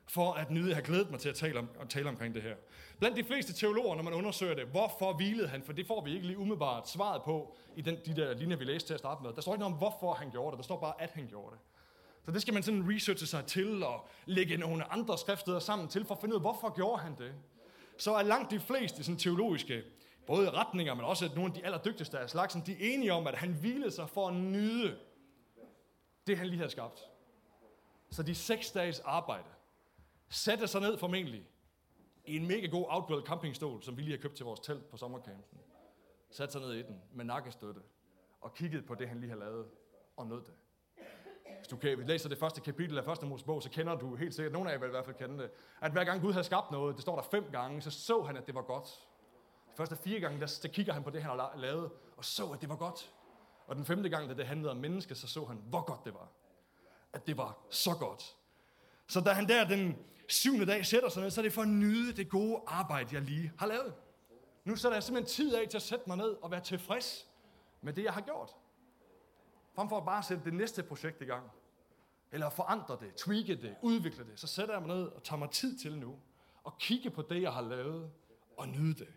For 0.08 0.34
at 0.34 0.52
nyde. 0.52 0.68
Jeg 0.68 0.76
har 0.76 0.82
glædet 0.82 1.12
mig 1.12 1.20
til 1.20 1.30
at 1.30 1.36
tale, 1.36 1.60
om, 1.60 1.70
at 1.82 1.90
tale 1.90 2.10
omkring 2.10 2.36
det 2.36 2.44
her. 2.44 2.56
Blandt 3.00 3.18
de 3.18 3.24
fleste 3.24 3.54
teologer, 3.54 3.96
når 3.96 4.04
man 4.04 4.14
undersøger 4.14 4.56
det, 4.56 4.66
hvorfor 4.66 5.14
hvilede 5.14 5.48
han? 5.48 5.64
For 5.64 5.74
det 5.74 5.88
får 5.88 6.02
vi 6.02 6.14
ikke 6.14 6.28
lige 6.28 6.38
umiddelbart 6.38 6.90
svaret 6.90 7.22
på 7.24 7.56
i 7.76 7.82
den, 7.82 7.98
de 8.06 8.16
der 8.16 8.34
linjer, 8.34 8.58
vi 8.58 8.64
læste 8.64 8.90
til 8.90 8.94
at 8.94 9.00
starte 9.00 9.24
med. 9.24 9.34
Der 9.34 9.42
står 9.42 9.54
ikke 9.54 9.60
noget 9.60 9.74
om, 9.74 9.78
hvorfor 9.78 10.14
han 10.14 10.32
gjorde 10.32 10.52
det. 10.52 10.58
Der 10.58 10.64
står 10.64 10.80
bare, 10.80 11.02
at 11.02 11.10
han 11.10 11.28
gjorde 11.28 11.52
det. 11.52 11.60
Så 12.26 12.32
det 12.32 12.42
skal 12.42 12.54
man 12.54 12.64
sådan 12.64 12.96
researche 12.96 13.28
sig 13.28 13.46
til 13.46 13.84
og 13.84 14.08
lægge 14.26 14.58
nogle 14.58 14.92
andre 14.94 15.18
skriftsteder 15.18 15.60
sammen 15.60 15.88
til 15.88 16.06
for 16.06 16.16
at 16.16 16.22
finde 16.22 16.36
ud 16.36 16.40
af, 16.40 16.42
hvorfor 16.42 16.76
gjorde 16.76 17.02
han 17.02 17.16
det. 17.18 17.34
Så 17.98 18.14
er 18.14 18.24
langt 18.24 18.52
de 18.52 18.60
fleste 18.60 19.04
sådan 19.04 19.20
teologiske, 19.20 19.84
både 20.28 20.50
retninger, 20.50 20.94
men 20.94 21.06
også 21.06 21.30
nogle 21.36 21.46
af 21.46 21.54
de 21.54 21.66
allerdygtigste 21.66 22.20
af 22.20 22.30
slagsen, 22.30 22.64
de 22.66 22.72
er 22.72 22.94
enige 22.94 23.14
om, 23.14 23.28
at 23.28 23.36
han 23.36 23.54
hvilede 23.54 23.92
sig 23.92 24.10
for 24.10 24.28
at 24.28 24.34
nyde 24.34 25.00
det, 26.28 26.38
han 26.38 26.48
lige 26.48 26.58
havde 26.58 26.72
skabt. 26.72 27.10
Så 28.12 28.24
de 28.24 28.36
seks 28.36 28.72
dages 28.72 29.00
arbejde 29.00 29.50
satte 30.30 30.68
sig 30.68 30.82
ned 30.82 30.98
formentlig 30.98 31.48
i 32.26 32.36
en 32.36 32.48
mega 32.48 32.68
god 32.68 32.86
outdoor 32.90 33.22
campingstol, 33.22 33.84
som 33.84 33.98
vi 33.98 34.02
lige 34.02 34.16
har 34.16 34.22
købt 34.22 34.36
til 34.36 34.46
vores 34.46 34.60
telt 34.60 34.90
på 34.90 34.98
sommercampen. 34.98 35.60
Satte 36.30 36.52
sig 36.52 36.62
ned 36.62 36.74
i 36.74 36.82
den 36.82 37.02
med 37.14 37.26
nakkestøtte 37.26 37.82
og 38.42 38.54
kiggede 38.54 38.84
på 38.84 38.96
det, 38.96 39.08
han 39.08 39.20
lige 39.20 39.30
havde 39.30 39.40
lavet 39.40 39.68
og 40.18 40.28
nød 40.28 40.42
det. 40.42 40.54
Hvis 41.58 41.68
du 41.68 41.78
kan, 41.78 42.00
læser 42.08 42.30
det 42.30 42.38
første 42.38 42.62
kapitel 42.62 42.98
af 42.98 43.06
første 43.06 43.26
Mosebog, 43.26 43.64
så 43.64 43.70
kender 43.70 43.96
du 43.96 44.16
helt 44.16 44.36
sikkert, 44.36 44.54
nogle 44.54 44.70
af 44.70 44.74
jer 44.74 44.80
vil 44.80 44.88
i 44.88 44.90
hvert 44.90 45.06
fald 45.06 45.16
kende 45.16 45.44
det, 45.44 45.52
at 45.82 45.92
hver 45.92 46.04
gang 46.04 46.22
Gud 46.22 46.32
havde 46.32 46.44
skabt 46.44 46.72
noget, 46.72 46.96
det 46.96 47.02
står 47.02 47.16
der 47.16 47.24
fem 47.24 47.52
gange, 47.52 47.82
så 47.82 47.92
så 47.92 48.22
han, 48.22 48.38
at 48.38 48.48
det 48.48 48.56
var 48.56 48.62
godt. 48.62 49.08
Første 49.78 49.96
fire 49.96 50.20
gange, 50.20 50.40
der, 50.40 50.60
der 50.64 50.68
kigger 50.70 50.94
han 50.94 51.04
på 51.04 51.10
det, 51.10 51.22
han 51.22 51.32
har 51.32 51.54
lavet, 51.56 51.92
og 52.18 52.26
så, 52.26 52.52
at 52.52 52.62
det 52.62 52.70
var 52.70 52.76
godt. 52.76 53.14
Og 53.68 53.76
den 53.76 53.86
femte 53.86 54.10
gang, 54.10 54.30
da 54.30 54.34
det 54.34 54.48
handlede 54.48 54.72
om 54.72 54.78
menneske, 54.78 55.16
så 55.16 55.28
så 55.28 55.46
han, 55.46 55.58
hvor 55.70 55.82
godt 55.82 56.06
det 56.06 56.14
var. 56.14 56.28
At 57.14 57.28
det 57.28 57.38
var 57.38 57.58
så 57.70 57.96
godt. 58.00 58.36
Så 59.08 59.22
da 59.22 59.30
han 59.30 59.48
der 59.48 59.68
den 59.68 59.98
syvende 60.28 60.66
dag 60.66 60.86
sætter 60.86 61.10
sig 61.10 61.22
ned, 61.22 61.32
så 61.32 61.42
er 61.42 61.44
det 61.44 61.54
for 61.54 61.62
at 61.62 61.68
nyde 61.68 62.14
det 62.14 62.30
gode 62.30 62.62
arbejde, 62.68 63.16
jeg 63.16 63.22
lige 63.22 63.52
har 63.58 63.68
lavet. 63.68 63.94
Nu 64.66 64.76
så 64.76 64.90
er 64.90 64.94
der 64.94 65.00
simpelthen 65.00 65.36
tid 65.36 65.56
af 65.56 65.68
til 65.68 65.78
at 65.78 65.82
sætte 65.82 66.04
mig 66.08 66.18
ned 66.18 66.30
og 66.42 66.52
være 66.52 66.62
tilfreds 66.62 67.28
med 67.82 67.94
det, 67.94 68.04
jeg 68.04 68.14
har 68.14 68.22
gjort. 68.22 68.52
Frem 69.76 69.90
for 69.90 69.98
at 69.98 70.06
bare 70.06 70.24
sætte 70.24 70.44
det 70.44 70.54
næste 70.54 70.84
projekt 70.84 71.22
i 71.22 71.26
gang. 71.26 71.52
Eller 72.32 72.50
forandre 72.50 72.98
det, 73.02 73.16
tweake 73.16 73.56
det, 73.56 73.76
udvikle 73.82 74.26
det. 74.26 74.40
Så 74.40 74.48
sætter 74.48 74.74
jeg 74.74 74.82
mig 74.82 74.96
ned 74.98 75.08
og 75.08 75.24
tager 75.24 75.40
mig 75.40 75.50
tid 75.50 75.78
til 75.80 75.98
nu. 75.98 76.20
Og 76.64 76.78
kigge 76.78 77.10
på 77.10 77.22
det, 77.22 77.42
jeg 77.42 77.54
har 77.54 77.62
lavet. 77.62 78.12
Og 78.58 78.68
nyde 78.68 78.94
det 78.94 79.14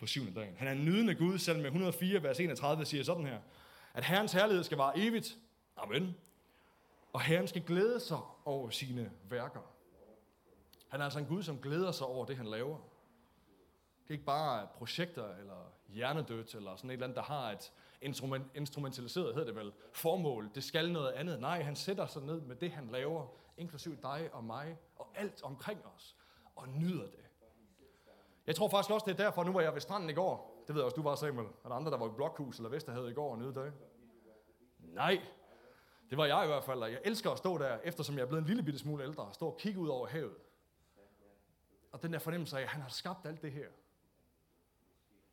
på 0.00 0.06
syvende 0.06 0.40
dagen. 0.40 0.56
Han 0.56 0.68
er 0.68 0.72
en 0.72 0.84
nydende 0.84 1.14
Gud, 1.14 1.38
selv 1.38 1.58
med 1.58 1.66
104, 1.66 2.22
vers 2.22 2.40
31 2.40 2.84
siger 2.84 3.04
sådan 3.04 3.26
her. 3.26 3.38
At 3.94 4.04
Herrens 4.04 4.32
herlighed 4.32 4.64
skal 4.64 4.78
vare 4.78 4.98
evigt. 4.98 5.36
Amen. 5.76 6.16
Og 7.12 7.20
Herren 7.20 7.48
skal 7.48 7.62
glæde 7.62 8.00
sig 8.00 8.18
over 8.44 8.70
sine 8.70 9.10
værker. 9.30 9.60
Han 10.88 11.00
er 11.00 11.04
altså 11.04 11.18
en 11.18 11.26
Gud, 11.26 11.42
som 11.42 11.58
glæder 11.58 11.92
sig 11.92 12.06
over 12.06 12.26
det, 12.26 12.36
han 12.36 12.46
laver. 12.46 12.76
Det 14.02 14.08
er 14.08 14.12
ikke 14.12 14.24
bare 14.24 14.68
projekter 14.74 15.34
eller 15.34 15.72
hjernedødt 15.88 16.54
eller 16.54 16.76
sådan 16.76 16.90
et 16.90 16.92
eller 16.92 17.06
andet, 17.06 17.16
der 17.16 17.22
har 17.22 17.50
et 17.50 17.72
instrument, 18.02 18.46
instrumentaliseret, 18.54 19.34
hedder 19.34 19.52
det 19.52 19.56
vel, 19.56 19.72
formål. 19.92 20.50
Det 20.54 20.64
skal 20.64 20.92
noget 20.92 21.12
andet. 21.12 21.40
Nej, 21.40 21.62
han 21.62 21.76
sætter 21.76 22.06
sig 22.06 22.22
ned 22.22 22.40
med 22.40 22.56
det, 22.56 22.70
han 22.70 22.88
laver, 22.88 23.26
inklusiv 23.56 23.96
dig 24.02 24.28
og 24.32 24.44
mig 24.44 24.78
og 24.96 25.12
alt 25.14 25.42
omkring 25.42 25.80
os, 25.96 26.16
og 26.56 26.68
nyder 26.68 27.06
det. 27.06 27.27
Jeg 28.48 28.56
tror 28.56 28.68
faktisk 28.68 28.90
også, 28.90 29.04
det 29.04 29.12
er 29.12 29.24
derfor, 29.24 29.44
nu 29.44 29.52
var 29.52 29.60
jeg 29.60 29.74
ved 29.74 29.80
stranden 29.80 30.10
i 30.10 30.12
går. 30.12 30.64
Det 30.66 30.74
ved 30.74 30.82
jeg 30.82 30.84
også, 30.84 30.94
du 30.94 31.02
var, 31.02 31.14
Samuel. 31.14 31.46
Er 31.64 31.68
der 31.68 31.76
andre, 31.76 31.90
der 31.90 31.98
var 31.98 32.06
i 32.06 32.12
Blokhus 32.16 32.56
eller 32.56 32.70
Vesterhavet 32.70 33.10
i 33.10 33.14
går 33.14 33.32
og 33.32 33.38
nyde 33.38 33.54
det? 33.54 33.72
Nej, 34.78 35.20
det 36.10 36.18
var 36.18 36.26
jeg 36.26 36.44
i 36.44 36.46
hvert 36.46 36.64
fald, 36.64 36.82
og 36.82 36.92
jeg 36.92 37.00
elsker 37.04 37.30
at 37.30 37.38
stå 37.38 37.58
der, 37.58 37.78
eftersom 37.84 38.16
jeg 38.16 38.22
er 38.22 38.26
blevet 38.26 38.40
en 38.40 38.46
lille 38.46 38.62
bitte 38.62 38.78
smule 38.78 39.04
ældre, 39.04 39.22
og 39.22 39.34
stå 39.34 39.46
og 39.46 39.56
kigge 39.58 39.80
ud 39.80 39.88
over 39.88 40.06
havet. 40.06 40.36
Og 41.92 42.02
den 42.02 42.12
der 42.12 42.18
fornemmelse 42.18 42.58
af, 42.58 42.62
at 42.62 42.68
han 42.68 42.82
har 42.82 42.88
skabt 42.88 43.26
alt 43.26 43.42
det 43.42 43.52
her 43.52 43.66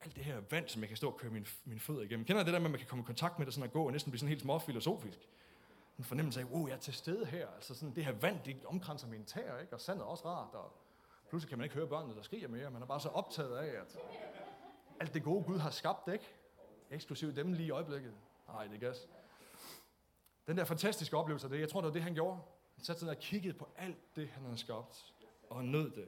alt 0.01 0.15
det 0.15 0.23
her 0.23 0.41
vand, 0.49 0.67
som 0.67 0.81
jeg 0.81 0.87
kan 0.87 0.97
stå 0.97 1.09
og 1.09 1.17
køre 1.17 1.31
min, 1.31 1.47
min 1.65 1.79
fødder 1.79 2.01
igennem. 2.01 2.25
Kender 2.25 2.43
det 2.43 2.53
der 2.53 2.59
med, 2.59 2.65
at 2.65 2.71
man 2.71 2.79
kan 2.79 2.87
komme 2.87 3.01
i 3.01 3.05
kontakt 3.05 3.39
med 3.39 3.45
det 3.45 3.53
sådan 3.53 3.67
at 3.67 3.73
gå 3.73 3.85
og 3.85 3.91
næsten 3.91 4.11
blive 4.11 4.19
sådan 4.19 4.29
helt 4.29 4.41
små 4.41 4.59
filosofisk? 4.59 5.19
En 5.97 6.03
fornemmelse 6.03 6.39
af, 6.39 6.45
wow, 6.45 6.67
jeg 6.67 6.73
er 6.73 6.79
til 6.79 6.93
stede 6.93 7.25
her. 7.25 7.47
Altså 7.55 7.75
sådan, 7.75 7.95
det 7.95 8.05
her 8.05 8.11
vand, 8.11 8.39
det 8.45 8.65
omkranser 8.65 9.07
mine 9.07 9.23
tæer, 9.23 9.59
ikke? 9.59 9.73
Og 9.73 9.81
sandet 9.81 10.01
er 10.01 10.05
også 10.05 10.25
rart. 10.25 10.53
Og 10.53 10.71
pludselig 11.29 11.49
kan 11.49 11.57
man 11.57 11.65
ikke 11.65 11.75
høre 11.75 11.87
børnene, 11.87 12.15
der 12.15 12.21
skriger 12.21 12.47
mere. 12.47 12.71
Man 12.71 12.81
er 12.81 12.85
bare 12.85 12.99
så 12.99 13.09
optaget 13.09 13.57
af, 13.57 13.81
at 13.81 13.97
alt 14.99 15.13
det 15.13 15.23
gode 15.23 15.43
Gud 15.43 15.57
har 15.57 15.69
skabt, 15.69 16.13
ikke? 16.13 16.25
Eksklusivt 16.91 17.35
dem 17.35 17.53
lige 17.53 17.67
i 17.67 17.71
øjeblikket. 17.71 18.13
Nej, 18.47 18.67
det 18.67 18.75
er 18.75 18.79
gas. 18.79 19.07
Den 20.47 20.57
der 20.57 20.65
fantastiske 20.65 21.17
oplevelse 21.17 21.45
af 21.45 21.51
det, 21.51 21.59
jeg 21.59 21.69
tror, 21.69 21.81
det 21.81 21.87
var 21.87 21.93
det, 21.93 22.01
han 22.01 22.13
gjorde. 22.13 22.39
Han 22.75 22.83
satte 22.83 22.99
sig 22.99 23.05
ned 23.05 23.15
og 23.15 23.21
kiggede 23.21 23.53
på 23.53 23.67
alt 23.77 24.15
det, 24.15 24.29
han 24.29 24.43
havde 24.43 24.57
skabt, 24.57 25.13
og 25.49 25.65
nød 25.65 25.91
det. 25.91 26.07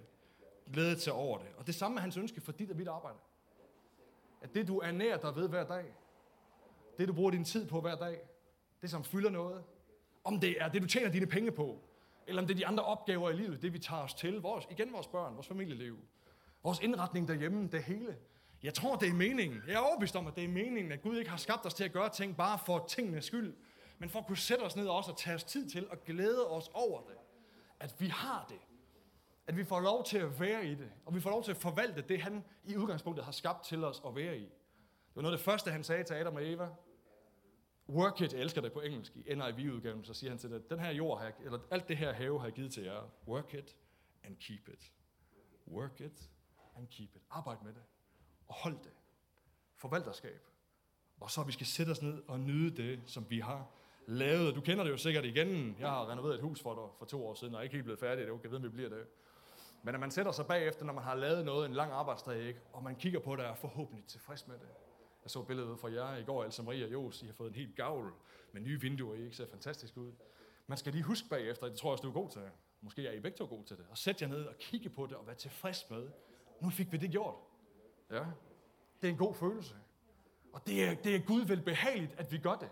Glædede 0.74 1.00
sig 1.00 1.14
over 1.14 1.38
det. 1.38 1.48
Og 1.58 1.68
det 1.68 1.76
samme 1.76 1.98
er 1.98 2.02
hans 2.02 2.18
ønske 2.18 2.42
for 2.42 2.52
dit 2.52 2.72
og 2.72 2.78
mit 2.78 2.88
arbejde. 2.88 3.18
At 4.42 4.56
det, 4.56 4.68
du 4.68 4.80
ernærer 4.80 5.18
dig 5.18 5.36
ved 5.36 5.50
hver 5.50 5.64
dag, 5.64 5.94
det, 6.98 7.08
du 7.08 7.14
bruger 7.14 7.32
din 7.32 7.46
tid 7.46 7.68
på 7.68 7.82
hver 7.82 7.96
dag, 7.96 8.20
det, 8.82 8.90
som 8.90 9.04
fylder 9.04 9.30
noget, 9.30 9.64
om 10.24 10.40
det 10.40 10.62
er 10.62 10.70
det, 10.70 10.82
du 10.82 10.88
tjener 10.88 11.12
dine 11.12 11.28
penge 11.28 11.52
på, 11.52 11.82
eller 12.28 12.42
om 12.42 12.48
det 12.48 12.54
er 12.54 12.58
de 12.58 12.68
andre 12.68 12.84
opgaver 12.84 13.30
i 13.30 13.34
livet, 13.34 13.62
det 13.62 13.74
vi 13.74 13.80
tager 13.80 14.02
os 14.02 14.14
til, 14.14 14.42
vores, 14.42 14.68
igen 14.72 14.94
vores 14.94 15.08
børn, 15.08 15.34
vores 15.34 15.48
familieliv, 15.48 16.00
vores 16.64 16.80
indretning 16.80 17.28
derhjemme, 17.28 17.68
det 17.72 17.84
hele. 17.84 18.18
Jeg 18.64 18.74
tror, 18.74 18.96
det 18.96 19.10
er 19.10 19.14
meningen. 19.14 19.62
Jeg 19.68 19.74
er 19.74 19.80
overbevist 19.80 20.16
om, 20.16 20.28
at 20.28 20.36
det 20.36 20.44
er 20.44 20.48
meningen, 20.48 20.92
at 20.92 21.02
Gud 21.02 21.18
ikke 21.18 21.30
har 21.30 21.38
skabt 21.38 21.66
os 21.66 21.74
til 21.74 21.84
at 21.84 21.92
gøre 21.92 22.10
ting 22.10 22.38
bare 22.38 22.60
for 22.60 22.86
tingenes 22.88 23.26
skyld, 23.26 23.56
men 23.98 24.10
for 24.10 24.20
at 24.20 24.28
kunne 24.28 24.38
sætte 24.38 24.62
os 24.62 24.76
ned 24.76 24.88
også 24.88 25.12
og 25.12 25.18
tage 25.18 25.36
os 25.36 25.44
tid 25.44 25.70
til 25.70 25.88
at 25.92 26.04
glæde 26.04 26.48
os 26.48 26.70
over 26.74 27.02
det. 27.02 27.16
At 27.80 27.96
vi 28.00 28.08
har 28.08 28.46
det. 28.50 28.60
At 29.48 29.58
vi 29.58 29.64
får 29.64 29.80
lov 29.80 30.04
til 30.04 30.18
at 30.18 30.40
være 30.40 30.66
i 30.66 30.76
det, 30.76 30.92
og 31.06 31.16
vi 31.16 31.20
får 31.22 31.30
lov 31.30 31.44
til 31.44 31.52
at 31.52 31.58
forvalte 31.58 32.02
det, 32.02 32.22
han 32.22 32.44
i 32.64 32.78
udgangspunktet 32.78 33.26
har 33.26 33.32
skabt 33.32 33.66
til 33.66 33.84
os 33.84 34.02
at 34.08 34.16
være 34.16 34.38
i. 34.38 34.44
Det 34.44 35.16
var 35.16 35.22
noget 35.22 35.34
af 35.34 35.38
det 35.38 35.46
første, 35.46 35.72
han 35.72 35.84
sagde 35.84 36.04
til 36.04 36.14
Adam 36.14 36.36
og 36.36 36.48
Eva. 36.48 36.70
Work 37.90 38.22
it, 38.22 38.34
jeg 38.34 38.42
elsker 38.42 38.62
det 38.62 38.74
på 38.74 38.82
engelsk, 38.82 39.16
i 39.16 39.36
NIV-udgaven, 39.36 40.04
så 40.04 40.14
siger 40.14 40.32
han 40.32 40.40
til 40.40 40.52
det, 40.52 40.70
den 40.70 40.80
her 40.80 40.92
jord, 40.92 41.18
har 41.18 41.26
jeg, 41.26 41.34
eller 41.46 41.60
alt 41.72 41.88
det 41.88 41.98
her 41.98 42.14
have 42.14 42.40
har 42.40 42.46
jeg 42.46 42.54
givet 42.54 42.74
til 42.74 42.84
jer. 42.84 43.02
Work 43.28 43.54
it 43.54 43.78
and 44.24 44.38
keep 44.38 44.70
it. 44.70 44.92
Work 45.68 46.02
it 46.02 46.30
and 46.76 46.88
keep 46.88 47.16
it. 47.16 47.22
Arbejd 47.30 47.58
med 47.64 47.74
det. 47.74 47.84
Og 48.48 48.56
hold 48.56 48.78
det. 48.84 48.92
Forvalterskab. 49.76 50.42
Og 51.20 51.32
så 51.32 51.44
vi 51.44 51.52
skal 51.52 51.68
sætte 51.68 51.90
os 51.92 52.02
ned 52.02 52.24
og 52.28 52.40
nyde 52.40 52.78
det, 52.84 53.02
som 53.06 53.26
vi 53.30 53.40
har 53.40 53.68
lavet. 54.08 54.56
Du 54.56 54.62
kender 54.62 54.84
det 54.84 54.92
jo 54.92 54.98
sikkert 54.98 55.26
igen. 55.26 55.76
Jeg 55.80 55.90
har 55.90 56.10
renoveret 56.10 56.36
et 56.36 56.42
hus 56.42 56.62
for 56.62 56.74
dig 56.74 56.98
for 56.98 57.06
to 57.06 57.28
år 57.28 57.34
siden, 57.34 57.54
og 57.54 57.60
er 57.60 57.64
ikke 57.64 57.74
helt 57.74 57.84
blevet 57.84 58.00
færdig. 58.00 58.18
Det 58.18 58.24
er 58.24 58.28
jo, 58.28 58.40
jeg 58.44 58.52
ved, 58.52 58.58
om 58.58 58.64
vi 58.64 58.70
bliver 58.70 58.90
det. 58.90 59.08
Men 59.84 59.94
når 59.94 60.00
man 60.00 60.12
sætter 60.12 60.32
sig 60.32 60.46
bagefter, 60.46 60.86
når 60.86 60.94
man 60.94 61.04
har 61.04 61.16
lavet 61.16 61.46
noget, 61.46 61.66
en 61.66 61.74
lang 61.74 61.92
arbejdsdag, 61.92 62.42
ikke? 62.42 62.60
og 62.74 62.84
man 62.84 62.96
kigger 62.96 63.20
på 63.20 63.36
det 63.36 63.46
og 63.46 63.52
er 63.52 63.56
forhåbentlig 63.56 64.06
tilfreds 64.06 64.48
med 64.48 64.56
det. 64.56 64.68
Jeg 65.28 65.32
så 65.32 65.44
billedet 65.44 65.80
fra 65.80 65.92
jer 65.92 66.18
i 66.18 66.24
går, 66.24 66.44
altså 66.44 66.64
Maria 66.64 66.86
og 66.86 66.92
Jos, 66.92 67.24
I 67.24 67.26
har 67.26 67.34
fået 67.34 67.50
en 67.50 67.56
helt 67.56 67.76
gavl 67.76 68.14
med 68.52 68.62
nye 68.62 68.82
vinduer, 68.82 69.16
I 69.16 69.24
ikke 69.24 69.36
ser 69.36 69.48
fantastisk 69.48 69.98
ud. 69.98 70.12
Man 70.68 70.78
skal 70.78 70.94
lige 70.94 71.04
huske 71.04 71.30
bagefter, 71.30 71.68
det 71.68 71.78
tror 71.78 71.90
jeg 71.90 71.92
også, 71.92 72.02
du 72.02 72.10
er 72.10 72.14
god 72.14 72.30
til. 72.30 72.42
Måske 72.82 73.08
er 73.08 73.12
I 73.12 73.20
begge 73.20 73.38
to 73.38 73.46
gode 73.46 73.66
til 73.66 73.78
det. 73.78 73.86
Og 73.90 73.98
sæt 73.98 74.22
jer 74.22 74.28
ned 74.28 74.46
og 74.46 74.58
kigge 74.58 74.90
på 74.90 75.06
det 75.06 75.16
og 75.16 75.28
være 75.28 75.36
tilfreds 75.36 75.90
med. 75.90 76.10
Nu 76.62 76.70
fik 76.70 76.92
vi 76.92 76.98
det 76.98 77.12
gjort. 77.12 77.36
Ja. 78.12 78.26
Det 79.02 79.08
er 79.08 79.12
en 79.12 79.18
god 79.18 79.36
følelse. 79.36 79.76
Og 80.54 80.68
det 80.68 80.84
er, 80.84 80.96
det 80.96 81.16
er 81.16 81.20
Gud 81.20 81.42
vel 81.42 81.62
behageligt, 81.62 82.14
at 82.18 82.32
vi 82.32 82.38
gør 82.38 82.56
det. 82.56 82.70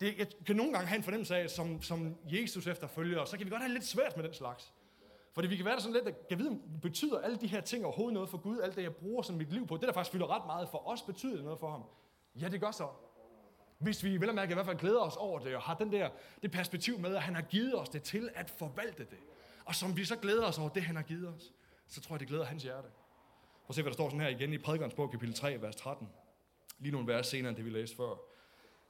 det. 0.00 0.18
Jeg 0.18 0.26
kan 0.46 0.56
nogle 0.56 0.72
gange 0.72 0.86
have 0.86 0.96
en 0.96 1.02
fornemmelse 1.02 1.36
af, 1.36 1.50
som, 1.50 1.82
som 1.82 2.18
Jesus 2.24 2.66
efterfølger, 2.66 3.24
så 3.24 3.36
kan 3.36 3.46
vi 3.46 3.50
godt 3.50 3.62
have 3.62 3.72
lidt 3.72 3.86
svært 3.86 4.16
med 4.16 4.24
den 4.24 4.34
slags. 4.34 4.72
Fordi 5.38 5.48
vi 5.48 5.56
kan 5.56 5.64
være 5.64 5.74
der 5.74 5.80
sådan 5.80 5.94
lidt, 5.94 6.08
at 6.08 6.28
kan 6.28 6.38
vide, 6.38 6.60
betyder 6.82 7.20
alle 7.20 7.36
de 7.36 7.46
her 7.46 7.60
ting 7.60 7.84
overhovedet 7.84 8.14
noget 8.14 8.28
for 8.28 8.38
Gud? 8.38 8.60
Alt 8.60 8.76
det, 8.76 8.82
jeg 8.82 8.94
bruger 8.94 9.22
sådan 9.22 9.38
mit 9.38 9.52
liv 9.52 9.66
på, 9.66 9.76
det 9.76 9.82
der 9.82 9.92
faktisk 9.92 10.12
fylder 10.12 10.36
ret 10.36 10.46
meget 10.46 10.68
for 10.68 10.88
os, 10.88 11.02
betyder 11.02 11.34
det 11.34 11.44
noget 11.44 11.58
for 11.58 11.70
ham? 11.70 11.82
Ja, 12.40 12.48
det 12.48 12.60
gør 12.60 12.70
så. 12.70 12.88
Hvis 13.78 14.04
vi 14.04 14.20
vel 14.20 14.28
og 14.28 14.34
mærke 14.34 14.50
i 14.50 14.54
hvert 14.54 14.66
fald 14.66 14.78
glæder 14.78 15.00
os 15.00 15.16
over 15.16 15.38
det, 15.38 15.56
og 15.56 15.62
har 15.62 15.74
den 15.74 15.92
der, 15.92 16.10
det 16.42 16.50
perspektiv 16.50 16.98
med, 16.98 17.16
at 17.16 17.22
han 17.22 17.34
har 17.34 17.42
givet 17.42 17.78
os 17.80 17.88
det 17.88 18.02
til 18.02 18.30
at 18.34 18.50
forvalte 18.50 19.04
det. 19.04 19.18
Og 19.64 19.74
som 19.74 19.96
vi 19.96 20.04
så 20.04 20.16
glæder 20.16 20.46
os 20.46 20.58
over 20.58 20.68
det, 20.68 20.82
han 20.82 20.96
har 20.96 21.02
givet 21.02 21.28
os, 21.28 21.52
så 21.88 22.00
tror 22.00 22.14
jeg, 22.14 22.20
det 22.20 22.28
glæder 22.28 22.44
hans 22.44 22.62
hjerte. 22.62 22.88
Prøv 22.88 23.68
at 23.68 23.74
se, 23.74 23.82
hvad 23.82 23.90
der 23.90 23.94
står 23.94 24.08
sådan 24.08 24.20
her 24.20 24.28
igen 24.28 24.52
i 24.52 24.58
Prædikernes 24.58 24.94
bog, 24.94 25.10
kapitel 25.10 25.34
3, 25.34 25.62
vers 25.62 25.76
13. 25.76 26.08
Lige 26.78 26.92
nogle 26.92 27.06
vers 27.06 27.26
senere, 27.26 27.48
end 27.48 27.56
det 27.56 27.64
vi 27.64 27.70
læste 27.70 27.96
før. 27.96 28.14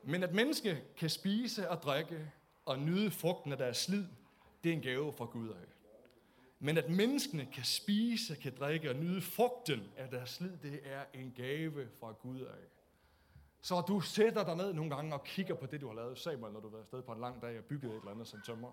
Men 0.04 0.22
at 0.22 0.34
menneske 0.34 0.82
kan 0.96 1.10
spise 1.10 1.70
og 1.70 1.82
drikke 1.82 2.30
og 2.64 2.78
nyde 2.78 3.10
frugten 3.10 3.52
af 3.52 3.58
deres 3.58 3.76
slid, 3.76 4.04
det 4.64 4.70
er 4.70 4.76
en 4.76 4.82
gave 4.82 5.12
fra 5.12 5.24
Gud 5.24 5.48
af. 5.48 5.77
Men 6.60 6.78
at 6.78 6.90
menneskene 6.90 7.46
kan 7.46 7.64
spise, 7.64 8.36
kan 8.36 8.56
drikke 8.58 8.90
og 8.90 8.96
nyde 8.96 9.20
frugten 9.20 9.92
af 9.96 10.10
deres 10.10 10.30
slid, 10.30 10.56
det 10.56 10.80
er 10.84 11.04
en 11.14 11.32
gave 11.36 11.88
fra 12.00 12.12
Gud 12.12 12.40
af. 12.40 12.68
Så 13.60 13.80
du 13.80 14.00
sætter 14.00 14.44
dig 14.44 14.56
ned 14.56 14.72
nogle 14.72 14.94
gange 14.94 15.14
og 15.14 15.24
kigger 15.24 15.54
på 15.54 15.66
det, 15.66 15.80
du 15.80 15.86
har 15.86 15.94
lavet. 15.94 16.18
Samuel, 16.18 16.52
når 16.52 16.60
du 16.60 16.68
har 16.68 16.72
været 16.72 16.82
afsted 16.82 17.02
på 17.02 17.12
en 17.12 17.20
lang 17.20 17.42
dag 17.42 17.58
og 17.58 17.64
bygget 17.64 17.90
et 17.90 17.98
eller 17.98 18.10
andet 18.10 18.28
som 18.28 18.40
tømmer. 18.46 18.72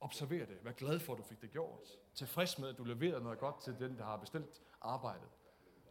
Observer 0.00 0.46
det. 0.46 0.58
Vær 0.62 0.72
glad 0.72 1.00
for, 1.00 1.12
at 1.12 1.18
du 1.18 1.22
fik 1.22 1.40
det 1.40 1.50
gjort. 1.50 1.80
Tilfreds 2.14 2.58
med, 2.58 2.68
at 2.68 2.78
du 2.78 2.84
leverer 2.84 3.20
noget 3.20 3.38
godt 3.38 3.62
til 3.62 3.76
den, 3.78 3.98
der 3.98 4.04
har 4.04 4.16
bestilt 4.16 4.62
arbejdet. 4.80 5.28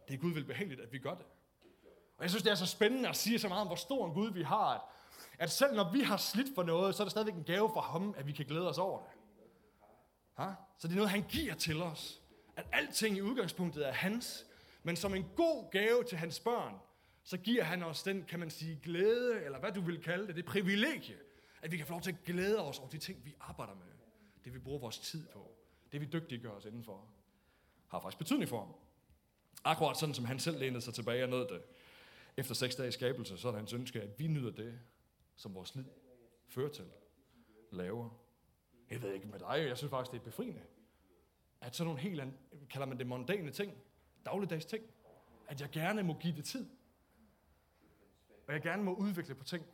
Det 0.08 0.14
er 0.14 0.18
Gud 0.18 0.32
vil 0.32 0.44
behageligt, 0.44 0.80
at 0.80 0.92
vi 0.92 0.98
gør 0.98 1.14
det. 1.14 1.26
Og 2.16 2.22
jeg 2.22 2.30
synes, 2.30 2.42
det 2.42 2.50
er 2.50 2.54
så 2.54 2.66
spændende 2.66 3.08
at 3.08 3.16
sige 3.16 3.38
så 3.38 3.48
meget 3.48 3.60
om, 3.60 3.66
hvor 3.66 3.76
stor 3.76 4.06
en 4.06 4.14
Gud 4.14 4.32
vi 4.32 4.42
har, 4.42 4.74
at, 4.74 4.80
at 5.38 5.50
selv 5.50 5.74
når 5.76 5.92
vi 5.92 6.00
har 6.00 6.16
slidt 6.16 6.54
for 6.54 6.62
noget, 6.62 6.94
så 6.94 7.02
er 7.02 7.04
det 7.04 7.10
stadigvæk 7.10 7.34
en 7.34 7.44
gave 7.44 7.70
fra 7.74 7.80
ham, 7.80 8.14
at 8.16 8.26
vi 8.26 8.32
kan 8.32 8.46
glæde 8.46 8.68
os 8.68 8.78
over 8.78 8.98
det. 8.98 9.10
Ha? 10.34 10.52
Så 10.78 10.88
det 10.88 10.92
er 10.92 10.96
noget, 10.96 11.10
han 11.10 11.24
giver 11.28 11.54
til 11.54 11.82
os. 11.82 12.22
At 12.56 12.66
alting 12.72 13.16
i 13.16 13.20
udgangspunktet 13.20 13.88
er 13.88 13.92
hans, 13.92 14.46
men 14.82 14.96
som 14.96 15.14
en 15.14 15.26
god 15.36 15.70
gave 15.70 16.04
til 16.04 16.18
hans 16.18 16.40
børn, 16.40 16.74
så 17.22 17.36
giver 17.36 17.64
han 17.64 17.82
os 17.82 18.02
den, 18.02 18.24
kan 18.24 18.38
man 18.40 18.50
sige, 18.50 18.80
glæde, 18.82 19.44
eller 19.44 19.58
hvad 19.58 19.72
du 19.72 19.80
vil 19.80 20.02
kalde 20.02 20.26
det, 20.26 20.36
det 20.36 20.44
privilegie, 20.44 21.16
at 21.62 21.72
vi 21.72 21.76
kan 21.76 21.86
få 21.86 21.92
lov 21.92 22.00
til 22.00 22.12
at 22.12 22.24
glæde 22.24 22.60
os 22.60 22.78
over 22.78 22.88
de 22.88 22.98
ting, 22.98 23.24
vi 23.24 23.34
arbejder 23.40 23.74
med. 23.74 23.86
Det 24.44 24.54
vi 24.54 24.58
bruger 24.58 24.78
vores 24.78 24.98
tid 24.98 25.26
på. 25.26 25.50
Det 25.92 26.00
vi 26.00 26.06
dygtiggør 26.06 26.50
os 26.50 26.64
indenfor. 26.64 27.04
Har 27.88 28.00
faktisk 28.00 28.18
betydning 28.18 28.48
for 28.48 28.58
ham. 28.58 28.74
Akkurat 29.64 29.96
sådan, 29.96 30.14
som 30.14 30.24
han 30.24 30.38
selv 30.38 30.58
lænede 30.58 30.80
sig 30.80 30.94
tilbage 30.94 31.24
og 31.24 31.30
nåede 31.30 31.48
det. 31.48 31.62
Efter 32.36 32.54
seks 32.54 32.76
dages 32.76 32.94
skabelse, 32.94 33.38
så 33.38 33.48
er 33.48 33.52
det 33.52 33.60
hans 33.60 33.72
ønske, 33.72 34.02
at 34.02 34.18
vi 34.18 34.26
nyder 34.26 34.50
det, 34.50 34.80
som 35.36 35.54
vores 35.54 35.74
liv 35.74 35.84
fører 36.48 36.68
til. 36.70 36.84
Laver. 37.70 38.23
Jeg 38.90 39.02
ved 39.02 39.12
ikke 39.12 39.26
med 39.26 39.38
dig, 39.38 39.66
jeg 39.68 39.78
synes 39.78 39.90
faktisk, 39.90 40.12
det 40.12 40.20
er 40.20 40.24
befriende. 40.24 40.62
At 41.60 41.76
sådan 41.76 41.86
nogle 41.86 42.00
helt, 42.00 42.22
kalder 42.70 42.86
man 42.86 42.98
det 42.98 43.06
mondane 43.06 43.50
ting, 43.50 43.72
dagligdags 44.26 44.64
ting, 44.64 44.84
at 45.48 45.60
jeg 45.60 45.70
gerne 45.70 46.02
må 46.02 46.14
give 46.14 46.36
det 46.36 46.44
tid. 46.44 46.70
Og 48.46 48.54
jeg 48.54 48.62
gerne 48.62 48.82
må 48.82 48.94
udvikle 48.94 49.34
på 49.34 49.44
ting. 49.44 49.66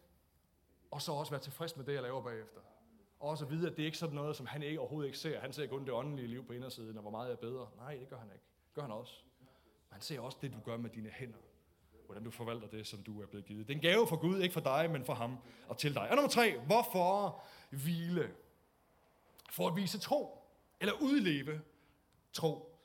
Og 0.90 1.02
så 1.02 1.12
også 1.12 1.32
være 1.32 1.40
tilfreds 1.40 1.76
med 1.76 1.84
det, 1.84 1.94
jeg 1.94 2.02
laver 2.02 2.22
bagefter. 2.22 2.60
Og 3.20 3.28
også 3.28 3.44
vide, 3.44 3.70
at 3.70 3.76
det 3.76 3.82
er 3.82 3.86
ikke 3.86 3.98
sådan 3.98 4.14
noget, 4.14 4.36
som 4.36 4.46
han 4.46 4.62
ikke, 4.62 4.80
overhovedet 4.80 5.08
ikke 5.08 5.18
ser. 5.18 5.40
Han 5.40 5.52
ser 5.52 5.66
kun 5.66 5.80
det 5.80 5.90
åndelige 5.90 6.28
liv 6.28 6.46
på 6.46 6.52
indersiden, 6.52 6.96
og 6.96 7.02
hvor 7.02 7.10
meget 7.10 7.26
jeg 7.26 7.32
er 7.32 7.40
bedre. 7.40 7.68
Nej, 7.76 7.96
det 7.96 8.08
gør 8.08 8.18
han 8.18 8.28
ikke. 8.32 8.44
Det 8.66 8.74
gør 8.74 8.82
han 8.82 8.90
også. 8.90 9.14
Men 9.88 9.92
han 9.92 10.02
ser 10.02 10.20
også 10.20 10.38
det, 10.42 10.52
du 10.52 10.60
gør 10.64 10.76
med 10.76 10.90
dine 10.90 11.08
hænder. 11.08 11.38
Hvordan 12.06 12.24
du 12.24 12.30
forvalter 12.30 12.68
det, 12.68 12.86
som 12.86 13.02
du 13.02 13.22
er 13.22 13.26
blevet 13.26 13.46
givet. 13.46 13.68
Det 13.68 13.74
er 13.74 13.76
en 13.76 13.82
gave 13.82 14.06
for 14.06 14.16
Gud, 14.16 14.40
ikke 14.40 14.52
for 14.52 14.60
dig, 14.60 14.90
men 14.90 15.04
for 15.04 15.14
ham 15.14 15.38
og 15.68 15.78
til 15.78 15.94
dig. 15.94 16.10
Og 16.10 16.16
nummer 16.16 16.30
tre, 16.30 16.58
hvorfor 16.58 17.42
hvile? 17.70 18.34
For 19.50 19.68
at 19.68 19.76
vise 19.76 19.98
tro, 19.98 20.38
eller 20.80 20.94
udleve 21.00 21.60
tro. 22.32 22.76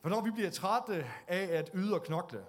For 0.00 0.08
når 0.08 0.20
vi 0.20 0.30
bliver 0.30 0.50
trætte 0.50 1.06
af 1.28 1.58
at 1.58 1.70
yde 1.74 1.94
og 1.94 2.02
knokle, 2.02 2.44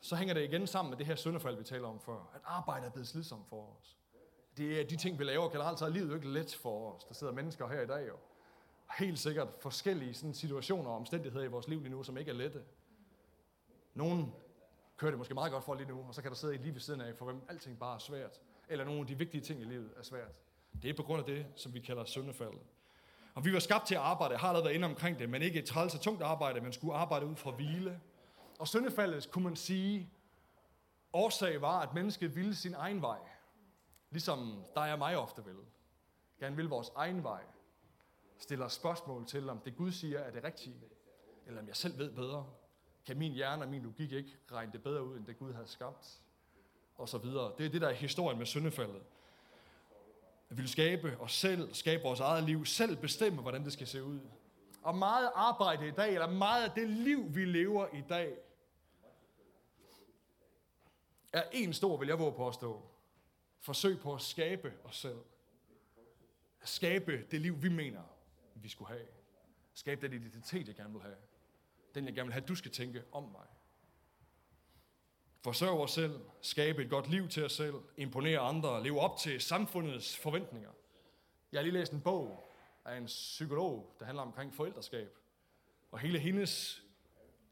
så 0.00 0.16
hænger 0.16 0.34
det 0.34 0.42
igen 0.44 0.66
sammen 0.66 0.90
med 0.90 0.98
det 0.98 1.06
her 1.06 1.16
syndefald, 1.16 1.56
vi 1.56 1.64
taler 1.64 1.88
om 1.88 2.00
før. 2.00 2.30
At 2.34 2.40
arbejde 2.44 2.86
er 2.86 2.90
blevet 2.90 3.08
slidsomt 3.08 3.48
for 3.48 3.76
os. 3.80 3.96
Det 4.56 4.80
er 4.80 4.84
de 4.84 4.96
ting, 4.96 5.18
vi 5.18 5.24
laver 5.24 5.48
generelt, 5.48 5.78
så 5.78 5.84
er 5.84 5.88
livet 5.88 6.08
jo 6.08 6.14
ikke 6.14 6.28
let 6.28 6.54
for 6.54 6.92
os. 6.92 7.04
Der 7.04 7.14
sidder 7.14 7.32
mennesker 7.32 7.68
her 7.68 7.80
i 7.80 7.86
dag 7.86 8.08
jo. 8.08 8.16
Helt 8.98 9.18
sikkert 9.18 9.48
forskellige 9.60 10.14
sådan, 10.14 10.34
situationer 10.34 10.90
og 10.90 10.96
omstændigheder 10.96 11.44
i 11.44 11.48
vores 11.48 11.68
liv 11.68 11.80
lige 11.80 11.90
nu, 11.90 12.02
som 12.02 12.16
ikke 12.16 12.30
er 12.30 12.34
lette. 12.34 12.64
Nogen 13.94 14.34
kører 14.96 15.10
det 15.10 15.18
måske 15.18 15.34
meget 15.34 15.52
godt 15.52 15.64
for 15.64 15.74
lige 15.74 15.88
nu, 15.88 16.04
og 16.08 16.14
så 16.14 16.22
kan 16.22 16.30
der 16.30 16.36
sidde 16.36 16.54
et 16.54 16.60
lige 16.60 16.74
ved 16.74 16.80
siden 16.80 17.00
af, 17.00 17.16
for 17.16 17.24
hvem 17.24 17.42
alting 17.48 17.78
bare 17.78 17.94
er 17.94 17.98
svært. 17.98 18.40
Eller 18.68 18.84
nogle 18.84 19.00
af 19.00 19.06
de 19.06 19.18
vigtige 19.18 19.40
ting 19.40 19.60
i 19.60 19.64
livet 19.64 19.90
er 19.96 20.02
svært. 20.02 20.40
Det 20.82 20.90
er 20.90 20.94
på 20.94 21.02
grund 21.02 21.20
af 21.20 21.26
det, 21.26 21.46
som 21.54 21.74
vi 21.74 21.80
kalder 21.80 22.04
syndefaldet. 22.04 22.60
Og 23.36 23.44
vi 23.44 23.52
var 23.52 23.58
skabt 23.58 23.86
til 23.86 23.94
at 23.94 24.00
arbejde, 24.00 24.32
jeg 24.32 24.40
har 24.40 24.48
allerede 24.48 24.64
været 24.64 24.74
inde 24.74 24.86
omkring 24.86 25.18
det, 25.18 25.30
men 25.30 25.42
ikke 25.42 25.58
et 25.58 25.64
træls 25.64 25.94
og 25.94 26.00
tungt 26.00 26.22
arbejde, 26.22 26.60
men 26.60 26.72
skulle 26.72 26.94
arbejde 26.94 27.26
ud 27.26 27.36
fra 27.36 27.50
hvile. 27.50 28.00
Og 28.58 28.68
syndefaldet, 28.68 29.30
kunne 29.30 29.44
man 29.44 29.56
sige, 29.56 30.10
årsag 31.12 31.60
var, 31.60 31.80
at 31.80 31.94
mennesket 31.94 32.36
ville 32.36 32.54
sin 32.54 32.74
egen 32.74 33.02
vej. 33.02 33.18
Ligesom 34.10 34.64
dig 34.74 34.92
og 34.92 34.98
mig 34.98 35.18
ofte 35.18 35.44
vil. 35.44 35.56
Gerne 36.40 36.56
vil 36.56 36.68
vores 36.68 36.92
egen 36.96 37.22
vej. 37.22 37.42
Stiller 38.38 38.68
spørgsmål 38.68 39.26
til, 39.26 39.50
om 39.50 39.58
det 39.58 39.76
Gud 39.76 39.92
siger 39.92 40.18
er 40.18 40.30
det 40.30 40.44
rigtige, 40.44 40.76
eller 41.46 41.60
om 41.60 41.68
jeg 41.68 41.76
selv 41.76 41.98
ved 41.98 42.10
bedre. 42.10 42.46
Kan 43.06 43.18
min 43.18 43.32
hjerne 43.32 43.62
og 43.62 43.68
min 43.68 43.82
logik 43.82 44.12
ikke 44.12 44.36
regne 44.52 44.72
det 44.72 44.82
bedre 44.82 45.04
ud, 45.04 45.16
end 45.16 45.26
det 45.26 45.38
Gud 45.38 45.52
havde 45.52 45.68
skabt? 45.68 46.22
Og 46.94 47.08
så 47.08 47.18
videre. 47.18 47.52
Det 47.58 47.66
er 47.66 47.70
det, 47.70 47.80
der 47.80 47.88
er 47.88 47.94
historien 47.94 48.38
med 48.38 48.46
syndefaldet. 48.46 49.02
At 50.50 50.56
vi 50.56 50.62
vil 50.62 50.70
skabe 50.70 51.16
os 51.20 51.32
selv, 51.32 51.74
skabe 51.74 52.02
vores 52.02 52.20
eget 52.20 52.44
liv, 52.44 52.64
selv 52.64 52.96
bestemme, 52.96 53.42
hvordan 53.42 53.64
det 53.64 53.72
skal 53.72 53.86
se 53.86 54.02
ud. 54.02 54.20
Og 54.82 54.96
meget 54.96 55.30
arbejde 55.34 55.88
i 55.88 55.90
dag, 55.90 56.12
eller 56.12 56.30
meget 56.30 56.64
af 56.64 56.70
det 56.70 56.90
liv, 56.90 57.34
vi 57.34 57.44
lever 57.44 57.86
i 57.94 58.00
dag, 58.08 58.38
er 61.32 61.42
en 61.52 61.72
stor, 61.72 61.96
vil 61.96 62.08
jeg 62.08 62.18
våge 62.18 62.32
på 62.32 62.48
at 62.48 62.54
stå, 62.54 62.82
forsøg 63.60 64.00
på 64.00 64.14
at 64.14 64.20
skabe 64.20 64.72
os 64.84 64.96
selv. 64.96 65.18
At 66.60 66.68
skabe 66.68 67.24
det 67.30 67.40
liv, 67.40 67.62
vi 67.62 67.68
mener, 67.68 68.02
vi 68.54 68.68
skulle 68.68 68.88
have. 68.88 69.06
Skabe 69.74 70.08
den 70.08 70.12
identitet, 70.12 70.68
jeg 70.68 70.76
gerne 70.76 70.92
vil 70.92 71.02
have. 71.02 71.16
Den, 71.94 72.04
jeg 72.04 72.14
gerne 72.14 72.26
vil 72.26 72.32
have, 72.32 72.44
du 72.46 72.54
skal 72.54 72.70
tænke 72.70 73.04
om 73.12 73.22
mig. 73.22 73.46
Forsørge 75.46 75.82
os 75.82 75.90
selv, 75.90 76.20
skabe 76.40 76.82
et 76.82 76.90
godt 76.90 77.08
liv 77.08 77.28
til 77.28 77.44
os 77.44 77.52
selv, 77.52 77.74
imponere 77.96 78.38
andre, 78.38 78.82
leve 78.82 79.00
op 79.00 79.16
til 79.18 79.40
samfundets 79.40 80.16
forventninger. 80.16 80.70
Jeg 81.52 81.58
har 81.58 81.62
lige 81.62 81.72
læst 81.72 81.92
en 81.92 82.00
bog 82.00 82.52
af 82.84 82.96
en 82.96 83.04
psykolog, 83.06 83.96
der 83.98 84.04
handler 84.04 84.22
omkring 84.22 84.54
forældreskab. 84.54 85.08
Og 85.92 85.98
hele 85.98 86.18
hendes, 86.18 86.82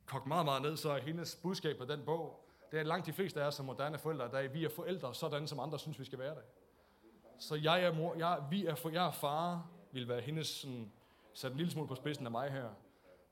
kogt 0.07 0.27
meget, 0.27 0.45
meget 0.45 0.63
ned, 0.63 0.77
så 0.77 0.91
er 0.91 1.01
hendes 1.01 1.37
budskab 1.43 1.79
på 1.79 1.85
den 1.85 2.05
bog, 2.05 2.49
det 2.73 2.79
er 2.79 2.83
langt 2.83 3.07
de 3.07 3.13
fleste 3.13 3.43
af 3.43 3.47
os 3.47 3.55
som 3.55 3.67
moderne 3.67 3.99
forældre, 3.99 4.31
der 4.31 4.39
er, 4.39 4.49
vi 4.49 4.65
er 4.65 4.69
forældre 4.69 5.15
sådan, 5.15 5.49
som 5.49 5.61
andre 5.61 5.79
synes, 5.79 5.99
vi 5.99 6.05
skal 6.05 6.19
være 6.19 6.35
det. 6.35 6.45
Så 7.39 7.55
jeg 7.55 7.83
er 7.85 7.93
mor, 7.93 8.15
jeg, 8.15 8.45
vi 8.51 8.67
er, 8.67 8.75
for, 8.75 8.91
jeg 8.91 9.07
er 9.07 9.13
far, 9.13 9.71
vil 9.93 10.09
være 10.09 10.21
hendes 10.21 10.47
sådan, 10.47 10.93
sat 11.35 11.51
en 11.51 11.57
lille 11.57 11.73
smule 11.73 11.89
på 11.89 11.95
spidsen 11.95 12.27
af 12.27 12.33
mig 12.33 12.51
her. 12.51 12.69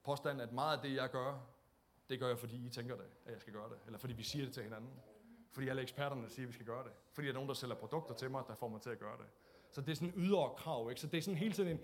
Påstand, 0.04 0.42
at 0.42 0.52
meget 0.52 0.76
af 0.76 0.82
det, 0.82 0.94
jeg 0.94 1.10
gør, 1.10 1.38
det 2.12 2.20
gør 2.20 2.28
jeg, 2.28 2.38
fordi 2.38 2.66
I 2.66 2.68
tænker 2.68 2.96
det, 2.96 3.06
at 3.26 3.32
jeg 3.32 3.40
skal 3.40 3.52
gøre 3.52 3.68
det. 3.68 3.78
Eller 3.86 3.98
fordi 3.98 4.12
vi 4.12 4.22
siger 4.22 4.44
det 4.44 4.54
til 4.54 4.62
hinanden. 4.62 4.90
Fordi 5.52 5.68
alle 5.68 5.82
eksperterne 5.82 6.30
siger, 6.30 6.46
at 6.46 6.48
vi 6.48 6.52
skal 6.52 6.66
gøre 6.66 6.84
det. 6.84 6.92
Fordi 7.12 7.26
der 7.26 7.32
er 7.32 7.34
nogen, 7.34 7.48
der 7.48 7.54
sælger 7.54 7.74
produkter 7.74 8.14
til 8.14 8.30
mig, 8.30 8.42
der 8.48 8.54
får 8.54 8.68
mig 8.68 8.80
til 8.80 8.90
at 8.90 8.98
gøre 8.98 9.16
det. 9.18 9.26
Så 9.70 9.80
det 9.80 9.90
er 9.90 9.94
sådan 9.94 10.08
en 10.08 10.14
ydre 10.16 10.50
krav, 10.56 10.90
ikke? 10.90 11.00
Så 11.00 11.06
det 11.06 11.18
er 11.18 11.22
sådan 11.22 11.38
hele 11.38 11.52
tiden 11.52 11.68
en, 11.68 11.80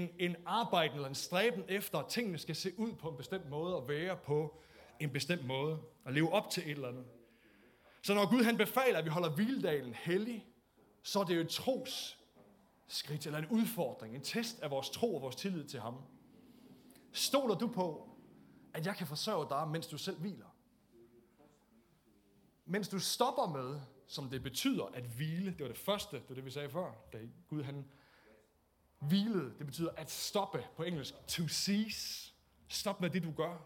en, 0.00 0.08
en 0.18 0.36
arbejde 0.46 0.94
eller 0.94 1.08
en 1.08 1.14
stræben 1.14 1.64
efter, 1.68 1.98
at 1.98 2.06
tingene 2.06 2.38
skal 2.38 2.56
se 2.56 2.72
ud 2.78 2.92
på 2.92 3.08
en 3.08 3.16
bestemt 3.16 3.48
måde 3.50 3.76
og 3.76 3.88
være 3.88 4.16
på 4.16 4.62
en 5.00 5.10
bestemt 5.10 5.46
måde 5.46 5.80
og 6.04 6.12
leve 6.12 6.32
op 6.32 6.50
til 6.50 6.62
et 6.62 6.70
eller 6.70 6.88
andet. 6.88 7.04
Så 8.02 8.14
når 8.14 8.30
Gud 8.30 8.42
han 8.42 8.56
befaler, 8.56 8.98
at 8.98 9.04
vi 9.04 9.10
holder 9.10 9.30
hviledagen 9.30 9.94
hellig, 9.94 10.46
så 11.02 11.20
er 11.20 11.24
det 11.24 11.36
jo 11.36 11.40
et 11.40 11.48
tros 11.48 12.18
skridt, 12.88 13.26
eller 13.26 13.38
en 13.38 13.46
udfordring, 13.50 14.14
en 14.14 14.22
test 14.22 14.62
af 14.62 14.70
vores 14.70 14.90
tro 14.90 15.14
og 15.14 15.22
vores 15.22 15.36
tillid 15.36 15.64
til 15.64 15.80
ham. 15.80 15.94
Stoler 17.12 17.54
du 17.54 17.66
på, 17.66 18.11
at 18.74 18.86
jeg 18.86 18.96
kan 18.96 19.06
forsørge 19.06 19.48
dig, 19.48 19.68
mens 19.68 19.86
du 19.86 19.98
selv 19.98 20.18
hviler? 20.18 20.56
Mens 22.64 22.88
du 22.88 22.98
stopper 22.98 23.46
med, 23.46 23.80
som 24.06 24.30
det 24.30 24.42
betyder 24.42 24.84
at 24.84 25.04
hvile, 25.04 25.50
det 25.50 25.60
var 25.60 25.68
det 25.68 25.78
første, 25.78 26.16
det 26.16 26.28
var 26.28 26.34
det 26.34 26.44
vi 26.44 26.50
sagde 26.50 26.70
før, 26.70 26.92
da 27.12 27.18
Gud 27.48 27.62
han 27.62 27.84
hvilede, 28.98 29.54
det 29.58 29.66
betyder 29.66 29.90
at 29.96 30.10
stoppe 30.10 30.66
på 30.76 30.82
engelsk, 30.82 31.14
to 31.26 31.48
cease. 31.48 32.32
Stop 32.68 33.00
med 33.00 33.10
det, 33.10 33.22
du 33.22 33.32
gør. 33.32 33.56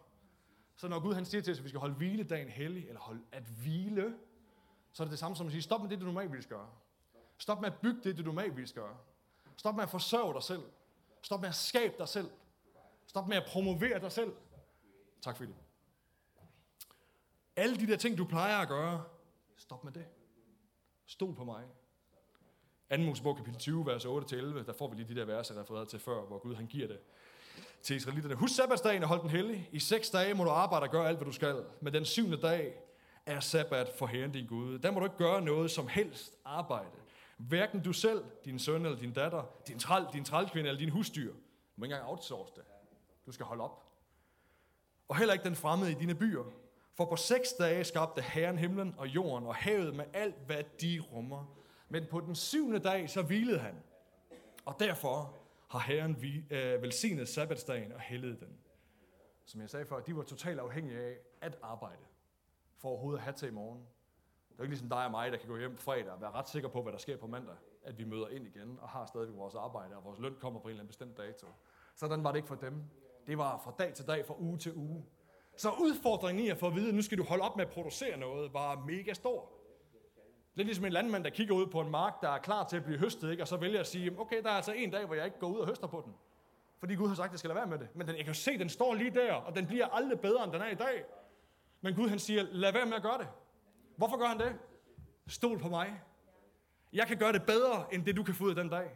Så 0.77 0.89
når 0.89 1.01
Gud 1.01 1.15
han 1.15 1.25
siger 1.25 1.43
til 1.43 1.53
os, 1.53 1.59
at 1.59 1.65
vi 1.65 1.69
skal 1.69 1.81
holde 1.81 1.95
hviledagen 1.95 2.49
hellig, 2.49 2.89
eller 2.89 3.01
holde 3.01 3.23
at 3.33 3.43
hvile, 3.43 4.15
så 4.93 5.03
er 5.03 5.05
det 5.05 5.11
det 5.11 5.19
samme 5.19 5.37
som 5.37 5.47
at 5.47 5.53
sige, 5.53 5.63
stop 5.63 5.81
med 5.81 5.91
det, 5.91 6.01
du 6.01 6.05
normalt 6.05 6.33
vil 6.33 6.45
gøre. 6.45 6.71
Stop 7.39 7.61
med 7.61 7.71
at 7.71 7.79
bygge 7.83 8.01
det, 8.05 8.19
du 8.19 8.23
normalt 8.23 8.57
vil 8.57 8.75
gøre. 8.75 8.97
Stop 9.57 9.75
med 9.75 9.83
at 9.83 9.91
forsørge 9.91 10.35
dig 10.35 10.43
selv. 10.43 10.63
Stop 11.23 11.41
med 11.41 11.49
at 11.49 11.55
skabe 11.55 11.95
dig 11.99 12.09
selv. 12.09 12.31
Stop 13.07 13.29
med 13.29 13.37
at 13.37 13.45
promovere 13.49 14.01
dig 14.01 14.13
selv. 14.13 14.33
Tak 15.27 15.37
for 15.37 15.45
det. 15.45 15.55
Alle 17.57 17.77
de 17.77 17.87
der 17.87 17.97
ting, 17.97 18.19
du 18.19 18.25
plejer 18.25 18.59
at 18.59 18.69
gøre, 18.69 19.05
stop 19.57 19.85
med 19.85 19.93
det. 19.93 20.07
Stol 21.07 21.35
på 21.35 21.45
mig. 21.45 21.65
2. 22.91 22.97
Mosebog 22.97 23.37
kapitel 23.37 23.61
20, 23.61 23.87
vers 23.87 24.05
8-11, 24.05 24.07
der 24.67 24.73
får 24.73 24.89
vi 24.89 24.97
lige 24.97 25.15
de 25.15 25.21
der 25.21 25.25
vers, 25.25 25.51
er 25.51 25.65
fået 25.65 25.89
til 25.89 25.99
før, 25.99 26.23
hvor 26.23 26.39
Gud 26.39 26.55
han 26.55 26.67
giver 26.67 26.87
det 26.89 26.99
til 27.83 27.97
israelitterne. 27.97 28.35
Husk 28.35 28.55
sabbatsdagen 28.55 29.03
og 29.03 29.09
hold 29.09 29.21
den 29.21 29.31
hellig. 29.31 29.69
I 29.73 29.79
seks 29.79 30.11
dage 30.11 30.35
må 30.35 30.45
du 30.45 30.51
arbejde 30.51 30.85
og 30.85 30.91
gøre 30.91 31.09
alt, 31.09 31.19
hvad 31.19 31.27
du 31.27 31.33
skal. 31.33 31.65
Men 31.81 31.93
den 31.93 32.05
syvende 32.05 32.41
dag 32.41 32.75
er 33.27 33.41
sabbat 33.41 33.89
for 33.99 34.07
Herren 34.07 34.33
din 34.33 34.47
Gud. 34.47 34.79
Der 34.79 34.91
må 34.91 35.01
du 35.01 35.07
ikke 35.07 35.17
gøre 35.17 35.43
noget 35.43 35.71
som 35.71 35.89
helst 35.89 36.39
arbejde. 36.45 36.97
Hverken 37.37 37.83
du 37.83 37.93
selv, 37.93 38.25
din 38.45 38.59
søn 38.59 38.85
eller 38.85 38.99
din 38.99 39.13
datter, 39.13 39.45
din, 39.69 39.79
træl, 39.79 40.07
din 40.13 40.25
trælkvinde 40.25 40.69
eller 40.69 40.81
din 40.81 40.91
husdyr. 40.91 41.33
Du 41.33 41.39
må 41.77 41.85
ikke 41.85 41.95
engang 41.95 42.11
outsource 42.11 42.53
det. 42.57 42.65
Du 43.27 43.33
skal 43.33 43.47
holde 43.47 43.65
op. 43.65 43.86
Og 45.09 45.17
heller 45.17 45.33
ikke 45.35 45.45
den 45.45 45.57
fremmede 45.57 45.91
i 45.91 45.95
dine 45.95 46.15
byer. 46.15 46.45
For 46.95 47.05
på 47.05 47.17
seks 47.17 47.53
dage 47.53 47.85
skabte 47.85 48.23
Herren 48.23 48.59
himlen 48.59 48.95
og 48.99 49.09
jorden 49.09 49.47
og 49.47 49.55
havet 49.55 49.97
med 49.97 50.05
alt, 50.13 50.37
hvad 50.47 50.65
de 50.81 51.01
rummer. 51.13 51.57
Men 51.89 52.05
på 52.11 52.21
den 52.21 52.35
syvende 52.35 52.79
dag, 52.79 53.11
så 53.11 53.23
hvilede 53.23 53.59
han. 53.59 53.75
Og 54.65 54.77
derfor 54.79 55.35
har 55.69 55.79
Herren 55.79 56.17
øh, 56.51 56.83
velsignet 56.83 57.29
sabbatsdagen 57.29 57.93
og 57.93 58.01
helliget 58.01 58.41
den. 58.41 58.59
Som 59.45 59.61
jeg 59.61 59.71
sagde 59.71 59.87
før, 59.87 60.01
de 60.01 60.17
var 60.17 60.23
totalt 60.23 60.61
afhængige 60.61 60.99
af 60.99 61.19
at 61.41 61.59
arbejde 61.63 62.03
for 62.79 62.89
overhovedet 62.89 63.19
at 63.19 63.25
have 63.25 63.35
til 63.35 63.49
i 63.49 63.53
morgen. 63.53 63.87
Det 64.51 64.59
er 64.59 64.63
ikke 64.63 64.73
ligesom 64.73 64.89
dig 64.89 65.05
og 65.05 65.11
mig, 65.11 65.33
der 65.33 65.39
kan 65.39 65.49
gå 65.49 65.59
hjem 65.59 65.77
på 65.77 65.83
fredag 65.83 66.11
og 66.11 66.21
være 66.21 66.31
ret 66.31 66.49
sikker 66.49 66.69
på, 66.69 66.83
hvad 66.83 66.93
der 66.93 66.99
sker 66.99 67.17
på 67.17 67.27
mandag. 67.27 67.55
At 67.83 67.99
vi 67.99 68.05
møder 68.05 68.29
ind 68.29 68.47
igen 68.47 68.79
og 68.81 68.89
har 68.89 69.07
stadig 69.07 69.37
vores 69.37 69.55
arbejde, 69.55 69.97
og 69.97 70.05
vores 70.05 70.19
løn 70.19 70.37
kommer 70.41 70.61
på 70.61 70.69
en 70.69 70.71
eller 70.71 70.81
anden 70.81 70.89
bestemt 70.89 71.17
dato. 71.17 71.47
Sådan 71.95 72.25
var 72.25 72.33
det 72.33 72.37
ikke 72.39 72.49
for 72.49 72.55
dem. 72.55 72.83
Det 73.27 73.39
var 73.39 73.61
fra 73.65 73.73
dag 73.79 73.95
til 73.95 74.07
dag, 74.07 74.27
fra 74.27 74.35
uge 74.39 74.59
til 74.59 74.73
uge. 74.75 75.05
Så 75.57 75.71
udfordringen 75.71 76.45
i 76.45 76.49
at 76.49 76.59
få 76.59 76.67
at 76.67 76.75
vide, 76.75 76.89
at 76.89 76.95
nu 76.95 77.03
skal 77.03 77.19
du 77.19 77.25
holde 77.25 77.45
op 77.45 77.57
med 77.57 77.65
at 77.65 77.71
producere 77.71 78.17
noget, 78.17 78.55
var 78.55 78.85
mega 78.87 79.13
stor. 79.13 79.53
Lidt 80.55 80.67
ligesom 80.67 80.85
en 80.85 80.93
landmand, 80.93 81.25
der 81.25 81.31
kigger 81.31 81.55
ud 81.55 81.67
på 81.67 81.81
en 81.81 81.91
mark, 81.91 82.23
der 82.23 82.29
er 82.29 82.39
klar 82.39 82.69
til 82.69 82.77
at 82.77 82.85
blive 82.85 82.99
høstet, 82.99 83.31
ikke? 83.31 83.43
og 83.43 83.49
så 83.49 83.57
vælger 83.57 83.81
at 83.81 83.87
sige, 83.87 84.21
okay, 84.21 84.43
der 84.43 84.51
er 84.51 84.55
altså 84.55 84.73
en 84.73 84.91
dag, 84.91 85.07
hvor 85.07 85.15
jeg 85.15 85.25
ikke 85.25 85.39
går 85.39 85.47
ud 85.47 85.59
og 85.59 85.67
høster 85.67 85.87
på 85.87 86.03
den. 86.05 86.15
Fordi 86.79 86.95
Gud 86.95 87.09
har 87.09 87.15
sagt, 87.15 87.27
at 87.27 87.33
jeg 87.33 87.39
skal 87.39 87.49
lade 87.49 87.57
være 87.57 87.67
med 87.67 87.79
det. 87.79 87.89
Men 87.95 88.07
den, 88.07 88.17
jeg 88.17 88.25
kan 88.25 88.35
se, 88.35 88.51
at 88.51 88.61
den 88.61 88.69
står 88.69 88.95
lige 88.95 89.11
der, 89.11 89.33
og 89.33 89.57
den 89.57 89.67
bliver 89.67 89.87
aldrig 89.87 90.21
bedre, 90.21 90.45
end 90.45 90.53
den 90.53 90.63
er 90.63 90.69
i 90.69 90.75
dag. 90.75 91.05
Men 91.81 91.95
Gud 91.95 92.09
han 92.09 92.19
siger, 92.19 92.43
lad 92.43 92.73
være 92.73 92.87
med 92.87 92.95
at 92.95 93.03
gøre 93.03 93.19
det. 93.19 93.29
Hvorfor 93.97 94.17
gør 94.17 94.27
han 94.27 94.39
det? 94.39 94.57
Stol 95.27 95.59
på 95.59 95.69
mig. 95.69 96.01
Jeg 96.93 97.07
kan 97.07 97.17
gøre 97.17 97.33
det 97.33 97.43
bedre, 97.47 97.95
end 97.95 98.05
det 98.05 98.17
du 98.17 98.23
kan 98.23 98.35
få 98.35 98.45
ud 98.45 98.51
af 98.51 98.57
den 98.57 98.69
dag. 98.69 98.91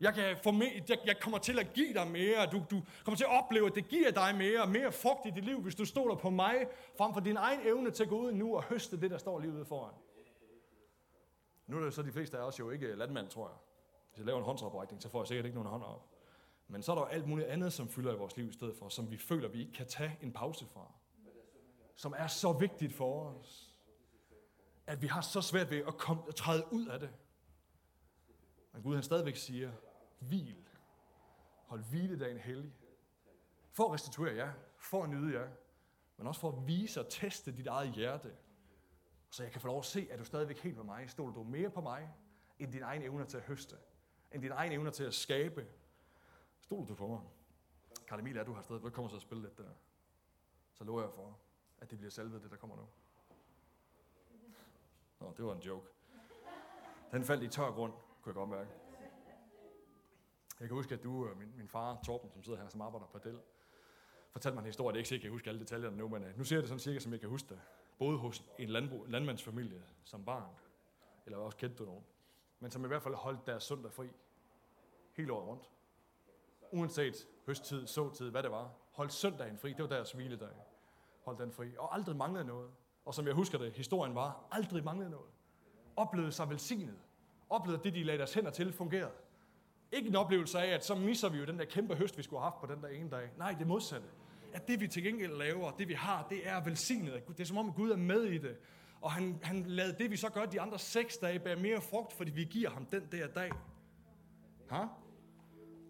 Jeg, 0.00 0.14
kan 0.14 0.36
forme, 0.42 0.64
jeg, 0.88 0.98
jeg 1.06 1.20
kommer 1.20 1.38
til 1.38 1.58
at 1.58 1.72
give 1.72 1.94
dig 1.94 2.10
mere. 2.10 2.46
Du, 2.52 2.62
du 2.70 2.82
kommer 3.04 3.16
til 3.16 3.24
at 3.24 3.44
opleve, 3.44 3.66
at 3.66 3.74
det 3.74 3.88
giver 3.88 4.10
dig 4.10 4.34
mere. 4.36 4.66
Mere 4.66 4.92
frugt 4.92 5.26
i 5.26 5.30
dit 5.30 5.44
liv, 5.44 5.60
hvis 5.60 5.74
du 5.74 5.84
stoler 5.84 6.14
på 6.14 6.30
mig, 6.30 6.66
frem 6.98 7.12
for 7.14 7.20
din 7.20 7.36
egen 7.36 7.60
evne 7.64 7.90
til 7.90 8.02
at 8.02 8.08
gå 8.08 8.18
ud 8.18 8.32
nu 8.32 8.56
og 8.56 8.62
høste 8.62 9.00
det, 9.00 9.10
der 9.10 9.18
står 9.18 9.38
lige 9.38 9.52
ude 9.52 9.64
foran. 9.64 9.94
Nu 11.66 11.76
er 11.78 11.84
det 11.84 11.94
så 11.94 12.02
de 12.02 12.12
fleste 12.12 12.38
af 12.38 12.42
os 12.42 12.58
jo 12.58 12.70
ikke 12.70 12.94
landmand, 12.94 13.28
tror 13.28 13.48
jeg. 13.48 13.56
Hvis 14.10 14.18
jeg 14.18 14.26
laver 14.26 14.38
en 14.38 14.44
håndsoprækning, 14.44 15.02
så 15.02 15.08
får 15.08 15.20
jeg 15.20 15.28
sikkert 15.28 15.46
ikke 15.46 15.54
nogen 15.54 15.70
hånd 15.70 15.82
op. 15.82 16.08
Men 16.68 16.82
så 16.82 16.92
er 16.92 16.96
der 16.96 17.02
jo 17.02 17.08
alt 17.08 17.26
muligt 17.26 17.48
andet, 17.48 17.72
som 17.72 17.88
fylder 17.88 18.14
i 18.14 18.16
vores 18.16 18.36
liv 18.36 18.48
i 18.48 18.52
stedet 18.52 18.76
for, 18.76 18.88
som 18.88 19.10
vi 19.10 19.16
føler, 19.16 19.48
vi 19.48 19.60
ikke 19.60 19.72
kan 19.72 19.86
tage 19.86 20.18
en 20.22 20.32
pause 20.32 20.66
fra. 20.66 20.92
Som 21.96 22.14
er 22.16 22.26
så 22.26 22.52
vigtigt 22.52 22.94
for 22.94 23.24
os, 23.24 23.74
at 24.86 25.02
vi 25.02 25.06
har 25.06 25.20
så 25.20 25.40
svært 25.40 25.70
ved 25.70 25.78
at, 25.86 25.96
komme, 25.98 26.22
at 26.28 26.34
træde 26.34 26.64
ud 26.72 26.86
af 26.86 27.00
det. 27.00 27.10
Men 28.72 28.82
Gud 28.82 28.94
han 28.94 29.02
stadigvæk 29.02 29.36
siger, 29.36 29.72
hvil. 30.20 30.68
Hold 31.66 31.84
hviledagen 31.84 32.38
hellig. 32.38 32.74
For 33.72 33.84
at 33.84 33.92
restituere 33.92 34.34
jer, 34.34 34.52
for 34.76 35.02
at 35.02 35.10
nyde 35.10 35.40
jer, 35.40 35.48
men 36.16 36.26
også 36.26 36.40
for 36.40 36.52
at 36.52 36.66
vise 36.66 37.00
og 37.00 37.06
teste 37.08 37.56
dit 37.56 37.66
eget 37.66 37.92
hjerte. 37.92 38.36
Så 39.30 39.42
jeg 39.42 39.52
kan 39.52 39.60
få 39.60 39.66
lov 39.66 39.78
at 39.78 39.84
se, 39.84 40.08
at 40.10 40.18
du 40.18 40.24
stadigvæk 40.24 40.58
helt 40.58 40.76
på 40.76 40.82
mig. 40.82 41.10
Stoler 41.10 41.34
du 41.34 41.42
mere 41.42 41.70
på 41.70 41.80
mig, 41.80 42.10
end 42.58 42.72
din 42.72 42.82
egen 42.82 43.02
evner 43.02 43.24
til 43.24 43.36
at 43.36 43.42
høste, 43.42 43.76
end 44.32 44.42
din 44.42 44.50
egen 44.50 44.72
evner 44.72 44.90
til 44.90 45.04
at 45.04 45.14
skabe. 45.14 45.66
Stoler 46.60 46.86
du 46.86 46.94
på 46.94 47.06
mig? 47.06 47.20
Karl 48.06 48.20
Emil, 48.20 48.36
er 48.36 48.44
du 48.44 48.52
har 48.52 48.62
stadig, 48.62 48.82
du 48.82 48.90
kommer 48.90 49.08
så 49.08 49.16
at 49.16 49.22
spille 49.22 49.42
lidt 49.42 49.58
der. 49.58 49.70
Så 50.72 50.84
lover 50.84 51.02
jeg 51.02 51.10
for, 51.12 51.38
at 51.78 51.90
det 51.90 51.98
bliver 51.98 52.10
salvet, 52.10 52.42
det, 52.42 52.50
der 52.50 52.56
kommer 52.56 52.76
nu. 52.76 52.88
Nå, 55.20 55.34
det 55.36 55.44
var 55.44 55.54
en 55.54 55.60
joke. 55.60 55.86
Den 57.12 57.24
faldt 57.24 57.42
i 57.42 57.48
tør 57.48 57.70
grund, 57.70 57.92
kunne 57.92 58.30
jeg 58.30 58.34
godt 58.34 58.48
mærke. 58.48 58.89
Jeg 60.60 60.68
kan 60.68 60.76
huske, 60.76 60.94
at 60.94 61.02
du, 61.04 61.28
og 61.28 61.36
min, 61.36 61.52
min 61.56 61.68
far, 61.68 61.98
Torben, 62.06 62.30
som 62.30 62.42
sidder 62.42 62.58
her, 62.58 62.68
som 62.68 62.80
arbejder 62.80 63.06
på 63.06 63.18
Dell, 63.18 63.40
fortalte 64.30 64.54
mig 64.54 64.60
en 64.60 64.66
historie, 64.66 64.92
det 64.92 64.96
er 64.96 64.98
ikke 64.98 65.08
sikkert, 65.08 65.24
jeg 65.24 65.28
kan 65.30 65.34
huske 65.34 65.50
alle 65.50 65.60
detaljerne 65.60 65.96
nu, 65.96 66.08
men 66.08 66.22
uh, 66.22 66.38
nu 66.38 66.44
ser 66.44 66.56
jeg 66.56 66.62
det 66.62 66.68
sådan 66.68 66.80
cirka, 66.80 66.98
som 66.98 67.12
jeg 67.12 67.20
kan 67.20 67.28
huske 67.28 67.48
det. 67.48 67.60
Både 67.98 68.18
hos 68.18 68.44
en 68.58 68.68
landbrug, 68.68 69.06
landmandsfamilie 69.08 69.82
som 70.04 70.24
barn, 70.24 70.54
eller 71.26 71.38
også 71.38 71.58
kendte 71.58 71.78
du 71.78 71.84
nogen, 71.84 72.04
men 72.60 72.70
som 72.70 72.84
i 72.84 72.88
hvert 72.88 73.02
fald 73.02 73.14
holdt 73.14 73.46
deres 73.46 73.64
søndag 73.64 73.92
fri. 73.92 74.08
Hele 75.16 75.32
året 75.32 75.46
rundt. 75.48 75.70
Uanset 76.72 77.28
høsttid, 77.46 77.86
såtid, 77.86 78.30
hvad 78.30 78.42
det 78.42 78.50
var. 78.50 78.72
Holdt 78.92 79.12
søndagen 79.12 79.58
fri, 79.58 79.72
det 79.72 79.82
var 79.82 79.88
deres 79.88 80.12
hviledag. 80.12 80.48
Holdt 81.24 81.40
den 81.40 81.52
fri, 81.52 81.76
og 81.78 81.94
aldrig 81.94 82.16
manglede 82.16 82.44
noget. 82.44 82.70
Og 83.04 83.14
som 83.14 83.26
jeg 83.26 83.34
husker 83.34 83.58
det, 83.58 83.72
historien 83.72 84.14
var, 84.14 84.46
aldrig 84.50 84.84
manglede 84.84 85.10
noget. 85.10 85.30
Oplevede 85.96 86.32
sig 86.32 86.50
velsignet. 86.50 86.98
Oplevede, 87.50 87.78
at 87.78 87.84
det, 87.84 87.94
de 87.94 88.02
lagde 88.02 88.18
deres 88.18 88.34
hænder 88.34 88.50
til, 88.50 88.72
fungerede. 88.72 89.12
Ikke 89.92 90.08
en 90.08 90.16
oplevelse 90.16 90.58
af, 90.58 90.74
at 90.74 90.84
så 90.84 90.94
misser 90.94 91.28
vi 91.28 91.38
jo 91.38 91.44
den 91.44 91.58
der 91.58 91.64
kæmpe 91.64 91.94
høst, 91.94 92.18
vi 92.18 92.22
skulle 92.22 92.40
have 92.40 92.50
haft 92.50 92.60
på 92.60 92.74
den 92.74 92.82
der 92.82 92.88
ene 92.88 93.10
dag. 93.10 93.30
Nej, 93.38 93.54
det 93.58 93.66
modsatte. 93.66 94.06
At 94.52 94.68
det 94.68 94.80
vi 94.80 94.88
til 94.88 95.02
gengæld 95.02 95.36
laver, 95.36 95.70
det 95.70 95.88
vi 95.88 95.94
har, 95.94 96.26
det 96.30 96.48
er 96.48 96.64
velsignet. 96.64 97.28
Det 97.28 97.40
er 97.40 97.44
som 97.44 97.56
om, 97.56 97.68
at 97.68 97.74
Gud 97.74 97.90
er 97.90 97.96
med 97.96 98.22
i 98.22 98.38
det. 98.38 98.56
Og 99.00 99.12
han, 99.12 99.38
han 99.42 99.64
lader 99.66 99.96
det, 99.96 100.10
vi 100.10 100.16
så 100.16 100.28
gør 100.28 100.46
de 100.46 100.60
andre 100.60 100.78
seks 100.78 101.16
dage, 101.16 101.38
bære 101.38 101.56
mere 101.56 101.80
frugt, 101.80 102.12
fordi 102.12 102.30
vi 102.30 102.44
giver 102.44 102.70
ham 102.70 102.86
den 102.86 103.02
der 103.12 103.26
dag. 103.26 103.50
Ha? 104.70 104.84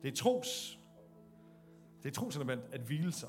Det 0.03 0.13
er 0.13 0.17
tros. 0.17 0.79
Det 2.03 2.09
er 2.09 2.13
troselement 2.13 2.63
at 2.73 2.81
hvile 2.81 3.13
sig. 3.13 3.29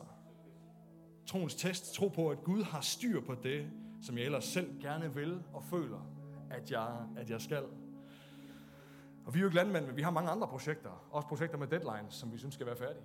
Troens 1.25 1.55
test. 1.55 1.93
Tro 1.93 2.07
på, 2.07 2.29
at 2.29 2.43
Gud 2.43 2.63
har 2.63 2.81
styr 2.81 3.21
på 3.21 3.35
det, 3.43 3.71
som 4.01 4.17
jeg 4.17 4.25
ellers 4.25 4.45
selv 4.45 4.81
gerne 4.81 5.13
vil 5.15 5.43
og 5.53 5.63
føler, 5.63 5.99
at 6.49 6.71
jeg, 6.71 7.05
at 7.17 7.29
jeg 7.29 7.41
skal. 7.41 7.63
Og 9.25 9.33
vi 9.33 9.39
er 9.39 9.41
jo 9.41 9.47
ikke 9.47 9.55
landmænd, 9.55 9.85
men 9.85 9.95
vi 9.95 10.01
har 10.01 10.11
mange 10.11 10.29
andre 10.29 10.47
projekter. 10.47 11.07
Også 11.11 11.27
projekter 11.27 11.57
med 11.57 11.67
deadlines, 11.67 12.13
som 12.13 12.31
vi 12.31 12.37
synes 12.37 12.53
skal 12.53 12.65
være 12.65 12.75
færdige. 12.75 13.03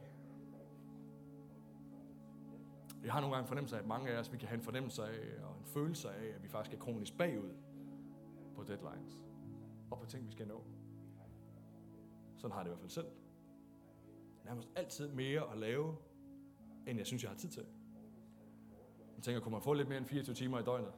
Vi 3.03 3.09
har 3.09 3.21
nogle 3.21 3.35
gange 3.35 3.45
en 3.45 3.49
fornemmelse 3.49 3.77
af, 3.77 3.81
at 3.81 3.87
mange 3.87 4.11
af 4.11 4.19
os, 4.19 4.33
vi 4.33 4.39
kan 4.39 4.49
have 4.49 4.59
en 4.59 4.65
fornemmelse 4.65 5.03
af, 5.03 5.45
og 5.45 5.57
en 5.59 5.65
følelse 5.65 6.11
af, 6.11 6.35
at 6.35 6.43
vi 6.43 6.49
faktisk 6.49 6.75
er 6.75 6.79
kronisk 6.79 7.17
bagud 7.19 7.51
på 8.55 8.63
deadlines. 8.63 9.25
Og 9.91 9.99
på 9.99 10.07
ting, 10.07 10.27
vi 10.27 10.33
skal 10.33 10.49
nå. 10.49 10.65
Sådan 12.37 12.53
har 12.53 12.61
jeg 12.61 12.65
det 12.65 12.71
i 12.71 12.73
hvert 12.73 12.81
fald 12.81 12.91
selv. 12.91 13.07
Nærmest 14.45 14.69
altid 14.77 15.09
mere 15.09 15.53
at 15.53 15.59
lave, 15.59 15.97
end 16.87 16.99
jeg 16.99 17.07
synes, 17.07 17.23
jeg 17.23 17.31
har 17.31 17.39
tid 17.39 17.49
til. 17.49 17.67
Jeg 19.17 19.23
tænker, 19.23 19.41
kunne 19.41 19.53
man 19.53 19.63
få 19.63 19.73
lidt 19.73 19.89
mere 19.89 19.99
end 19.99 20.07
24 20.07 20.35
timer 20.35 20.59
i 20.59 20.63
døgnet? 20.63 20.93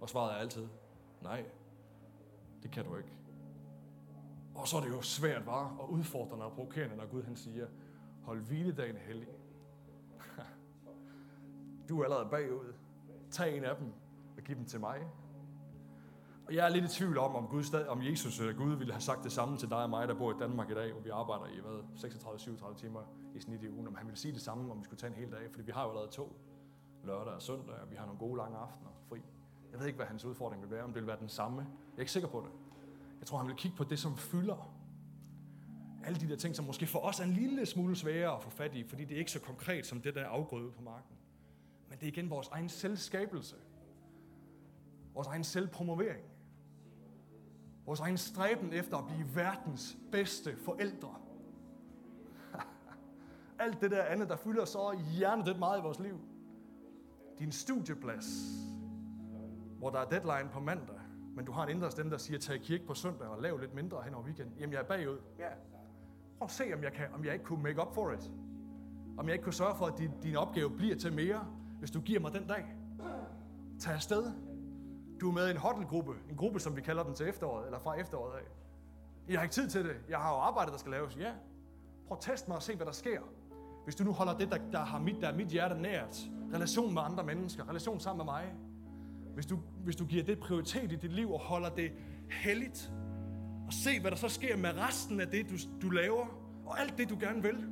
Og 0.00 0.08
svaret 0.08 0.32
er 0.32 0.36
altid, 0.36 0.68
nej, 1.22 1.44
det 2.62 2.70
kan 2.70 2.84
du 2.84 2.96
ikke. 2.96 3.19
Og 4.60 4.68
så 4.68 4.76
er 4.76 4.80
det 4.80 4.88
jo 4.88 5.02
svært, 5.02 5.46
var 5.46 5.76
og 5.78 5.92
udfordrende 5.92 6.44
og 6.44 6.52
provokerende, 6.52 6.96
når 6.96 7.06
Gud 7.06 7.22
han 7.22 7.36
siger, 7.36 7.66
hold 8.22 8.40
hviledagen 8.40 8.96
hellig. 8.96 9.28
Du 11.88 12.00
er 12.00 12.04
allerede 12.04 12.28
bagud. 12.30 12.74
Tag 13.30 13.56
en 13.56 13.64
af 13.64 13.76
dem 13.76 13.92
og 14.36 14.42
giv 14.42 14.56
dem 14.56 14.64
til 14.64 14.80
mig. 14.80 14.98
Og 16.46 16.54
jeg 16.54 16.64
er 16.64 16.68
lidt 16.68 16.84
i 16.84 16.88
tvivl 16.88 17.18
om, 17.18 17.36
om, 17.36 17.46
Gud, 17.46 17.86
om 17.88 18.02
Jesus 18.02 18.40
eller 18.40 18.52
Gud 18.52 18.74
ville 18.76 18.92
have 18.92 19.00
sagt 19.00 19.24
det 19.24 19.32
samme 19.32 19.56
til 19.56 19.70
dig 19.70 19.82
og 19.82 19.90
mig, 19.90 20.08
der 20.08 20.14
bor 20.14 20.30
i 20.32 20.38
Danmark 20.38 20.70
i 20.70 20.74
dag, 20.74 20.92
hvor 20.92 21.00
vi 21.00 21.10
arbejder 21.10 21.46
i 21.46 21.60
hvad, 21.60 22.10
36-37 22.10 22.74
timer 22.76 23.00
i 23.34 23.40
snit 23.40 23.62
i 23.62 23.68
ugen. 23.68 23.86
Om 23.86 23.94
han 23.94 24.06
ville 24.06 24.18
sige 24.18 24.34
det 24.34 24.42
samme, 24.42 24.72
om 24.72 24.78
vi 24.78 24.84
skulle 24.84 25.00
tage 25.00 25.10
en 25.10 25.16
hel 25.16 25.32
dag, 25.32 25.50
fordi 25.50 25.62
vi 25.62 25.72
har 25.72 25.82
jo 25.82 25.88
allerede 25.88 26.10
to 26.10 26.36
lørdag 27.04 27.34
og 27.34 27.42
søndag, 27.42 27.74
og 27.82 27.90
vi 27.90 27.96
har 27.96 28.04
nogle 28.04 28.18
gode 28.18 28.36
lange 28.36 28.58
aftener 28.58 28.90
fri. 29.08 29.20
Jeg 29.72 29.80
ved 29.80 29.86
ikke, 29.86 29.96
hvad 29.96 30.06
hans 30.06 30.24
udfordring 30.24 30.62
vil 30.62 30.70
være, 30.70 30.84
om 30.84 30.92
det 30.92 31.02
vil 31.02 31.06
være 31.06 31.20
den 31.20 31.28
samme. 31.28 31.60
Jeg 31.60 31.96
er 31.96 32.00
ikke 32.00 32.12
sikker 32.12 32.28
på 32.28 32.40
det. 32.40 32.69
Jeg 33.20 33.26
tror, 33.26 33.38
han 33.38 33.46
vil 33.46 33.56
kigge 33.56 33.76
på 33.76 33.84
det, 33.84 33.98
som 33.98 34.16
fylder. 34.16 34.74
Alle 36.04 36.20
de 36.20 36.28
der 36.28 36.36
ting, 36.36 36.56
som 36.56 36.64
måske 36.64 36.86
for 36.86 36.98
os 36.98 37.20
er 37.20 37.24
en 37.24 37.32
lille 37.32 37.66
smule 37.66 37.96
sværere 37.96 38.36
at 38.36 38.42
få 38.42 38.50
fat 38.50 38.74
i, 38.74 38.84
fordi 38.84 39.04
det 39.04 39.14
er 39.14 39.18
ikke 39.18 39.30
så 39.30 39.40
konkret 39.40 39.86
som 39.86 40.02
det 40.02 40.14
der 40.14 40.26
afgrøde 40.26 40.70
på 40.70 40.82
marken. 40.82 41.16
Men 41.88 41.98
det 41.98 42.04
er 42.04 42.12
igen 42.12 42.30
vores 42.30 42.48
egen 42.48 42.68
selvskabelse. 42.68 43.56
Vores 45.14 45.26
egen 45.26 45.44
selvpromovering. 45.44 46.24
Vores 47.86 48.00
egen 48.00 48.18
stræben 48.18 48.72
efter 48.72 48.96
at 48.96 49.06
blive 49.06 49.34
verdens 49.34 49.96
bedste 50.12 50.56
forældre. 50.56 51.14
Alt 53.58 53.80
det 53.80 53.90
der 53.90 54.04
andet, 54.04 54.28
der 54.28 54.36
fylder 54.36 54.64
så 54.64 54.98
det 55.46 55.58
meget 55.58 55.78
i 55.78 55.82
vores 55.82 55.98
liv. 55.98 56.20
Din 57.38 57.52
studieplads, 57.52 58.26
hvor 59.78 59.90
der 59.90 59.98
er 59.98 60.08
deadline 60.08 60.50
på 60.52 60.60
mandag, 60.60 60.99
men 61.40 61.46
du 61.46 61.52
har 61.52 61.62
en 61.62 61.68
indre 61.68 61.90
stemme, 61.90 62.12
der 62.12 62.18
siger, 62.18 62.38
tag 62.38 62.56
i 62.56 62.58
kirke 62.58 62.86
på 62.86 62.94
søndag 62.94 63.28
og 63.28 63.42
lav 63.42 63.58
lidt 63.58 63.74
mindre 63.74 64.02
hen 64.04 64.14
over 64.14 64.24
weekenden. 64.24 64.54
Jamen, 64.58 64.72
jeg 64.72 64.80
er 64.80 64.84
bagud. 64.84 65.18
Ja. 65.38 65.48
Prøv 66.38 66.44
at 66.44 66.50
se, 66.50 66.64
om 66.74 66.82
jeg, 66.82 66.92
kan, 66.92 67.06
om 67.14 67.24
jeg 67.24 67.32
ikke 67.32 67.44
kunne 67.44 67.62
make 67.62 67.80
up 67.80 67.94
for 67.94 68.12
it. 68.12 68.30
Om 69.18 69.26
jeg 69.26 69.32
ikke 69.32 69.42
kunne 69.42 69.54
sørge 69.54 69.76
for, 69.76 69.86
at 69.86 69.98
din, 69.98 70.10
din 70.22 70.36
opgave 70.36 70.70
bliver 70.70 70.96
til 70.96 71.12
mere, 71.12 71.46
hvis 71.78 71.90
du 71.90 72.00
giver 72.00 72.20
mig 72.20 72.32
den 72.32 72.46
dag. 72.46 72.64
Tag 73.80 73.94
afsted. 73.94 74.32
Du 75.20 75.28
er 75.28 75.32
med 75.32 75.48
i 75.48 75.50
en 75.50 75.56
hotelgruppe, 75.56 76.12
en 76.30 76.36
gruppe, 76.36 76.60
som 76.60 76.76
vi 76.76 76.80
kalder 76.80 77.02
den 77.02 77.14
til 77.14 77.28
efteråret, 77.28 77.66
eller 77.66 77.78
fra 77.78 78.00
efteråret 78.00 78.36
af. 78.36 78.44
Jeg 79.28 79.38
har 79.38 79.42
ikke 79.42 79.54
tid 79.54 79.68
til 79.68 79.84
det. 79.84 79.96
Jeg 80.08 80.18
har 80.18 80.34
jo 80.34 80.40
arbejde, 80.40 80.70
der 80.72 80.78
skal 80.78 80.90
laves. 80.90 81.16
Ja. 81.16 81.32
Prøv 82.06 82.16
at 82.16 82.22
teste 82.22 82.48
mig 82.48 82.56
og 82.56 82.62
se, 82.62 82.76
hvad 82.76 82.86
der 82.86 82.92
sker. 82.92 83.20
Hvis 83.84 83.96
du 83.96 84.04
nu 84.04 84.12
holder 84.12 84.38
det, 84.38 84.50
der, 84.50 84.58
der, 84.72 84.84
har 84.84 84.98
mit, 84.98 85.16
der 85.20 85.28
er 85.28 85.36
mit 85.36 85.48
hjerte 85.48 85.74
nært, 85.74 86.18
relation 86.54 86.94
med 86.94 87.02
andre 87.02 87.24
mennesker, 87.24 87.68
relation 87.68 88.00
sammen 88.00 88.26
med 88.26 88.32
mig, 88.32 88.54
hvis 89.40 89.46
du, 89.46 89.58
hvis 89.84 89.96
du 89.96 90.04
giver 90.04 90.24
det 90.24 90.38
prioritet 90.38 90.92
i 90.92 90.96
dit 90.96 91.12
liv 91.12 91.32
og 91.32 91.40
holder 91.40 91.68
det 91.68 91.92
helligt, 92.30 92.92
og 93.66 93.72
se, 93.72 94.00
hvad 94.00 94.10
der 94.10 94.16
så 94.16 94.28
sker 94.28 94.56
med 94.56 94.70
resten 94.76 95.20
af 95.20 95.28
det, 95.28 95.50
du, 95.50 95.56
du 95.82 95.90
laver, 95.90 96.26
og 96.66 96.80
alt 96.80 96.98
det, 96.98 97.10
du 97.10 97.16
gerne 97.20 97.42
vil. 97.42 97.68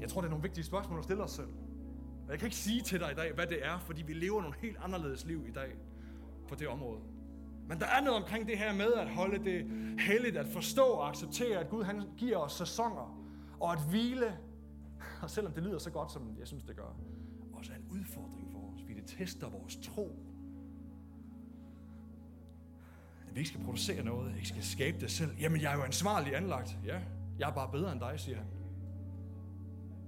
Jeg 0.00 0.08
tror, 0.08 0.20
det 0.20 0.26
er 0.26 0.30
nogle 0.30 0.42
vigtige 0.42 0.64
spørgsmål 0.64 0.98
at 0.98 1.04
stille 1.04 1.22
os 1.22 1.30
selv. 1.30 1.48
Jeg 2.28 2.38
kan 2.38 2.46
ikke 2.46 2.56
sige 2.56 2.82
til 2.82 3.00
dig 3.00 3.12
i 3.12 3.14
dag, 3.14 3.32
hvad 3.34 3.46
det 3.46 3.66
er, 3.66 3.78
fordi 3.78 4.02
vi 4.02 4.12
lever 4.12 4.40
nogle 4.40 4.56
helt 4.58 4.76
anderledes 4.84 5.24
liv 5.24 5.44
i 5.48 5.52
dag 5.52 5.76
på 6.48 6.54
det 6.54 6.68
område. 6.68 7.00
Men 7.68 7.80
der 7.80 7.86
er 7.86 8.00
noget 8.00 8.22
omkring 8.22 8.46
det 8.46 8.58
her 8.58 8.74
med 8.74 8.92
at 8.92 9.08
holde 9.08 9.44
det 9.44 9.70
helligt, 10.00 10.36
at 10.36 10.46
forstå 10.46 10.84
og 10.84 11.08
acceptere, 11.08 11.58
at 11.58 11.68
Gud 11.68 11.84
han 11.84 12.02
giver 12.16 12.36
os 12.36 12.52
sæsoner, 12.52 13.20
og 13.60 13.72
at 13.72 13.78
hvile, 13.90 14.38
og 15.22 15.30
selvom 15.30 15.52
det 15.52 15.62
lyder 15.62 15.78
så 15.78 15.90
godt, 15.90 16.12
som 16.12 16.36
jeg 16.38 16.46
synes, 16.46 16.64
det 16.64 16.76
gør, 16.76 16.96
udfordring 18.08 18.50
for 18.52 18.58
os, 18.58 18.80
fordi 18.80 18.94
det 18.94 19.04
tester 19.06 19.48
vores 19.48 19.76
tro. 19.76 20.16
At 23.28 23.34
vi 23.34 23.40
ikke 23.40 23.48
skal 23.48 23.64
producere 23.64 24.04
noget, 24.04 24.34
ikke 24.36 24.48
skal 24.48 24.62
skabe 24.62 25.00
det 25.00 25.10
selv. 25.10 25.30
Jamen, 25.40 25.60
jeg 25.60 25.72
er 25.72 25.76
jo 25.76 25.82
ansvarlig 25.82 26.36
anlagt. 26.36 26.78
Ja, 26.84 27.00
jeg 27.38 27.50
er 27.50 27.54
bare 27.54 27.68
bedre 27.72 27.92
end 27.92 28.00
dig, 28.00 28.20
siger 28.20 28.36
han. 28.36 28.46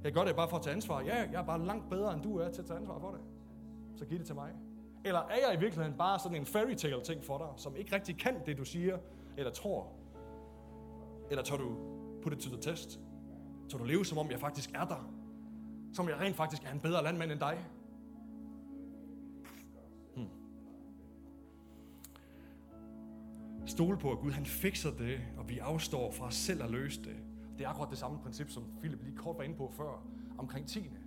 Jeg 0.05 0.13
gør 0.13 0.25
det 0.25 0.37
bare 0.37 0.49
for 0.49 0.57
at 0.57 0.63
tage 0.63 0.75
ansvar. 0.75 1.01
Ja, 1.01 1.17
jeg 1.17 1.41
er 1.41 1.47
bare 1.47 1.67
langt 1.67 1.91
bedre, 1.91 2.15
end 2.15 2.23
du 2.23 2.39
er 2.39 2.51
til 2.51 2.61
at 2.63 2.67
tage 2.67 2.79
ansvar 2.79 2.99
for 2.99 3.11
det. 3.11 3.21
Så 3.97 4.05
giv 4.05 4.19
det 4.19 4.27
til 4.27 4.35
mig. 4.35 4.53
Eller 5.05 5.21
er 5.21 5.49
jeg 5.49 5.57
i 5.57 5.61
virkeligheden 5.61 5.99
bare 5.99 6.19
sådan 6.19 6.39
en 6.39 6.47
fairy 6.47 6.75
tale 6.75 7.03
ting 7.03 7.25
for 7.25 7.39
dig, 7.39 7.47
som 7.57 7.77
ikke 7.77 7.95
rigtig 7.95 8.19
kan 8.19 8.47
det, 8.47 8.59
du 8.59 8.65
siger 8.65 8.99
eller 9.37 9.53
tror? 9.53 9.93
Eller 11.31 11.43
tør 11.43 11.57
du 11.57 11.77
put 12.23 12.33
it 12.33 12.39
to 12.39 12.51
the 12.51 12.61
test? 12.61 13.01
Tør 13.69 13.79
du 13.79 13.85
leve, 13.85 14.05
som 14.05 14.19
om 14.19 14.31
jeg 14.31 14.41
faktisk 14.41 14.71
er 14.75 14.85
der? 14.85 15.13
Som 15.93 16.09
jeg 16.09 16.21
rent 16.21 16.37
faktisk 16.37 16.65
er 16.65 16.73
en 16.73 16.81
bedre 16.81 17.03
landmand 17.03 17.33
end 17.33 17.41
dig? 17.41 17.59
Stole 23.67 23.99
på, 23.99 24.13
at 24.13 24.19
Gud 24.19 24.31
han 24.31 24.47
fikser 24.47 24.91
det, 24.91 25.21
og 25.37 25.49
vi 25.49 25.59
afstår 25.59 26.13
fra 26.13 26.27
os 26.27 26.35
selv 26.35 26.63
at 26.63 26.71
løse 26.71 27.05
det. 27.05 27.17
Det 27.59 27.65
er 27.65 27.69
akkurat 27.69 27.91
det 27.91 27.99
samme 27.99 28.19
princip, 28.19 28.51
som 28.51 28.65
Philip 28.81 29.03
lige 29.03 29.17
kort 29.17 29.39
var 29.39 29.45
inde 29.45 29.57
på 29.57 29.73
før, 29.77 30.03
omkring 30.39 30.69
tiende. 30.69 31.01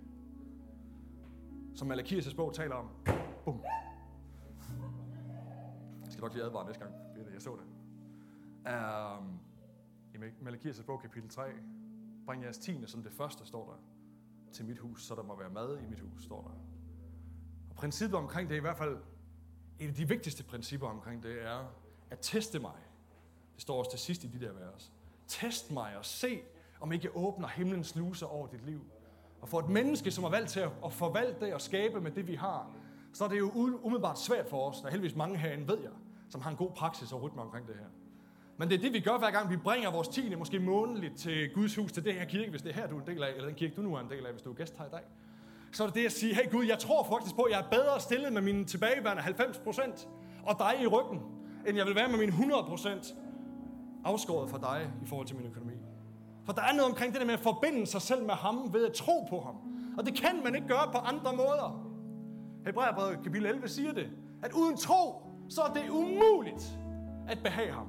Som 1.74 1.92
Malakias' 1.92 2.36
bog 2.36 2.54
taler 2.54 2.74
om. 2.74 2.88
Bum. 3.44 3.60
Jeg 6.04 6.12
skal 6.12 6.22
nok 6.22 6.32
lige 6.32 6.44
advare 6.44 6.66
næste 6.66 6.84
gang, 6.84 6.94
Peter. 7.14 7.30
Jeg 7.32 7.42
så 7.42 7.56
det. 7.56 7.66
Um, 9.18 9.38
I 10.14 10.16
Malakias' 10.48 10.84
bog, 10.84 11.00
kapitel 11.00 11.30
3, 11.30 11.42
bring 12.26 12.42
jeres 12.42 12.58
tiende 12.58 12.86
som 12.86 13.02
det 13.02 13.12
første, 13.12 13.46
står 13.46 13.66
der, 13.70 13.78
til 14.52 14.64
mit 14.64 14.78
hus, 14.78 15.04
så 15.04 15.14
der 15.14 15.22
må 15.22 15.38
være 15.38 15.50
mad 15.50 15.78
i 15.78 15.86
mit 15.86 16.00
hus, 16.00 16.24
står 16.24 16.42
der. 16.42 16.54
Og 17.70 17.76
princippet 17.76 18.18
omkring 18.18 18.48
det 18.48 18.54
er 18.54 18.58
i 18.58 18.60
hvert 18.60 18.76
fald, 18.78 18.98
et 19.78 19.88
af 19.88 19.94
de 19.94 20.08
vigtigste 20.08 20.44
principper 20.44 20.86
omkring 20.86 21.22
det 21.22 21.42
er, 21.42 21.83
at 22.10 22.18
teste 22.20 22.58
mig. 22.58 22.76
Det 23.54 23.62
står 23.62 23.78
også 23.78 23.90
til 23.90 24.00
sidst 24.00 24.24
i 24.24 24.26
de 24.26 24.40
der 24.40 24.52
vers. 24.52 24.92
Test 25.28 25.70
mig 25.70 25.96
og 25.98 26.04
se, 26.04 26.40
om 26.80 26.92
ikke 26.92 27.04
jeg 27.04 27.16
åbner 27.16 27.48
himlens 27.48 27.86
sluser 27.86 28.26
over 28.26 28.46
dit 28.46 28.66
liv. 28.66 28.80
Og 29.40 29.48
for 29.48 29.58
et 29.58 29.68
menneske, 29.68 30.10
som 30.10 30.24
er 30.24 30.28
valgt 30.28 30.50
til 30.50 30.60
at 30.60 30.92
forvalte 30.92 31.46
det 31.46 31.54
og 31.54 31.60
skabe 31.60 32.00
med 32.00 32.10
det, 32.10 32.26
vi 32.26 32.34
har, 32.34 32.70
så 33.12 33.24
er 33.24 33.28
det 33.28 33.38
jo 33.38 33.50
umiddelbart 33.82 34.20
svært 34.20 34.48
for 34.48 34.68
os. 34.68 34.80
Der 34.80 34.86
er 34.86 34.90
heldigvis 34.90 35.16
mange 35.16 35.38
herinde, 35.38 35.68
ved 35.68 35.78
jeg, 35.78 35.90
som 36.28 36.40
har 36.40 36.50
en 36.50 36.56
god 36.56 36.70
praksis 36.70 37.12
og 37.12 37.22
rytme 37.22 37.42
omkring 37.42 37.66
det 37.66 37.74
her. 37.74 37.86
Men 38.56 38.68
det 38.68 38.74
er 38.74 38.80
det, 38.80 38.92
vi 38.92 39.00
gør 39.00 39.18
hver 39.18 39.30
gang, 39.30 39.50
vi 39.50 39.56
bringer 39.56 39.90
vores 39.90 40.08
tiende, 40.08 40.36
måske 40.36 40.58
månedligt 40.58 41.16
til 41.16 41.54
Guds 41.54 41.76
hus, 41.76 41.92
til 41.92 42.04
det 42.04 42.14
her 42.14 42.24
kirke, 42.24 42.50
hvis 42.50 42.62
det 42.62 42.70
er 42.70 42.74
her, 42.74 42.86
du 42.86 42.96
er 42.96 43.00
en 43.00 43.06
del 43.06 43.22
af, 43.22 43.30
eller 43.30 43.46
den 43.46 43.54
kirke, 43.54 43.74
du 43.76 43.82
nu 43.82 43.94
er 43.94 44.00
en 44.00 44.10
del 44.10 44.26
af, 44.26 44.32
hvis 44.32 44.42
du 44.42 44.50
er 44.50 44.54
gæst 44.54 44.76
her 44.78 44.84
i 44.84 44.90
dag. 44.90 45.02
Så 45.72 45.82
er 45.82 45.86
det 45.86 45.94
det 45.94 46.06
at 46.06 46.12
sige, 46.12 46.34
hey 46.34 46.50
Gud, 46.50 46.64
jeg 46.64 46.78
tror 46.78 47.04
faktisk 47.04 47.36
på, 47.36 47.42
at 47.42 47.52
jeg 47.52 47.60
er 47.60 47.70
bedre 47.70 48.00
stillet 48.00 48.32
med 48.32 48.42
mine 48.42 48.64
tilbageværende 48.64 49.22
90 49.22 49.58
procent, 49.58 50.08
og 50.46 50.58
dig 50.58 50.82
i 50.82 50.86
ryggen, 50.86 51.20
end 51.66 51.76
jeg 51.76 51.86
vil 51.86 51.94
være 51.94 52.08
med 52.08 52.18
min 52.18 52.28
100% 52.28 53.14
afskåret 54.04 54.50
fra 54.50 54.58
dig 54.58 54.90
i 55.02 55.06
forhold 55.06 55.26
til 55.26 55.36
min 55.36 55.46
økonomi. 55.46 55.74
For 56.44 56.52
der 56.52 56.62
er 56.62 56.72
noget 56.72 56.90
omkring 56.90 57.12
det 57.12 57.20
der 57.20 57.26
med 57.26 57.34
at 57.34 57.40
forbinde 57.40 57.86
sig 57.86 58.02
selv 58.02 58.26
med 58.26 58.34
ham 58.34 58.72
ved 58.72 58.86
at 58.86 58.92
tro 58.92 59.26
på 59.30 59.40
ham. 59.40 59.54
Og 59.98 60.06
det 60.06 60.14
kan 60.14 60.40
man 60.44 60.54
ikke 60.54 60.68
gøre 60.68 60.92
på 60.92 60.98
andre 60.98 61.32
måder. 61.36 61.86
Hebræerbrevet 62.66 63.18
kapitel 63.24 63.46
11 63.46 63.68
siger 63.68 63.92
det, 63.92 64.10
at 64.42 64.52
uden 64.52 64.76
tro, 64.76 65.22
så 65.48 65.62
er 65.62 65.72
det 65.72 65.90
umuligt 65.90 66.78
at 67.28 67.38
behage 67.44 67.72
ham. 67.72 67.86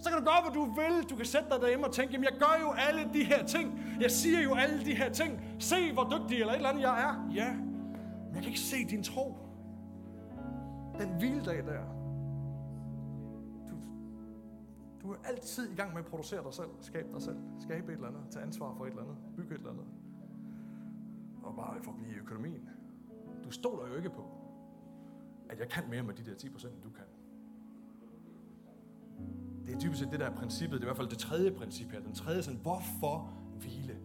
Så 0.00 0.10
kan 0.10 0.18
du 0.18 0.24
gøre, 0.24 0.42
hvad 0.42 0.52
du 0.52 0.64
vil. 0.64 1.10
Du 1.10 1.16
kan 1.16 1.26
sætte 1.26 1.48
dig 1.50 1.60
derhjemme 1.60 1.86
og 1.86 1.92
tænke, 1.92 2.12
jamen 2.12 2.24
jeg 2.24 2.38
gør 2.38 2.60
jo 2.60 2.72
alle 2.88 3.10
de 3.14 3.24
her 3.24 3.46
ting. 3.46 3.80
Jeg 4.00 4.10
siger 4.10 4.40
jo 4.40 4.54
alle 4.54 4.84
de 4.84 4.94
her 4.94 5.12
ting. 5.12 5.40
Se, 5.58 5.92
hvor 5.92 6.04
dygtig 6.18 6.40
eller 6.40 6.52
et 6.52 6.56
eller 6.56 6.68
andet 6.68 6.82
jeg 6.82 7.02
er. 7.02 7.32
Ja, 7.34 7.52
men 7.52 8.34
jeg 8.34 8.42
kan 8.42 8.48
ikke 8.48 8.60
se 8.60 8.76
din 8.90 9.02
tro. 9.02 9.36
Den 10.98 11.08
hviledag 11.08 11.56
der. 11.56 11.93
Du 15.04 15.12
er 15.12 15.16
altid 15.24 15.70
i 15.70 15.74
gang 15.74 15.92
med 15.94 15.98
at 15.98 16.06
producere 16.06 16.44
dig 16.44 16.54
selv. 16.54 16.68
Skabe 16.80 17.08
dig 17.12 17.22
selv. 17.22 17.36
Skabe 17.60 17.92
et 17.92 17.96
eller 17.96 18.08
andet. 18.08 18.22
Tage 18.30 18.44
ansvar 18.44 18.74
for 18.76 18.84
et 18.86 18.90
eller 18.90 19.02
andet. 19.02 19.16
Bygge 19.36 19.54
et 19.54 19.58
eller 19.58 19.70
andet. 19.70 19.86
Og 21.42 21.56
bare 21.56 21.82
for 21.82 21.90
at 21.90 21.96
blive 21.98 22.14
i 22.14 22.18
økonomien. 22.18 22.68
Du 23.44 23.50
stoler 23.50 23.88
jo 23.88 23.94
ikke 23.94 24.10
på, 24.10 24.24
at 25.50 25.58
jeg 25.60 25.68
kan 25.68 25.90
mere 25.90 26.02
med 26.02 26.14
de 26.14 26.24
der 26.24 26.34
10%, 26.34 26.68
end 26.68 26.82
du 26.82 26.90
kan. 26.90 27.04
Det 29.66 29.74
er 29.74 29.78
dybest 29.78 30.00
set 30.00 30.10
det 30.12 30.20
der 30.20 30.30
princippet. 30.30 30.80
Det 30.80 30.86
er 30.86 30.86
i 30.86 30.90
hvert 30.90 30.96
fald 30.96 31.08
det 31.08 31.18
tredje 31.18 31.50
princip 31.50 31.90
her. 31.90 32.00
Den 32.00 32.14
tredje 32.14 32.42
sådan, 32.42 32.60
hvorfor 32.60 33.32
hvile? 33.60 33.98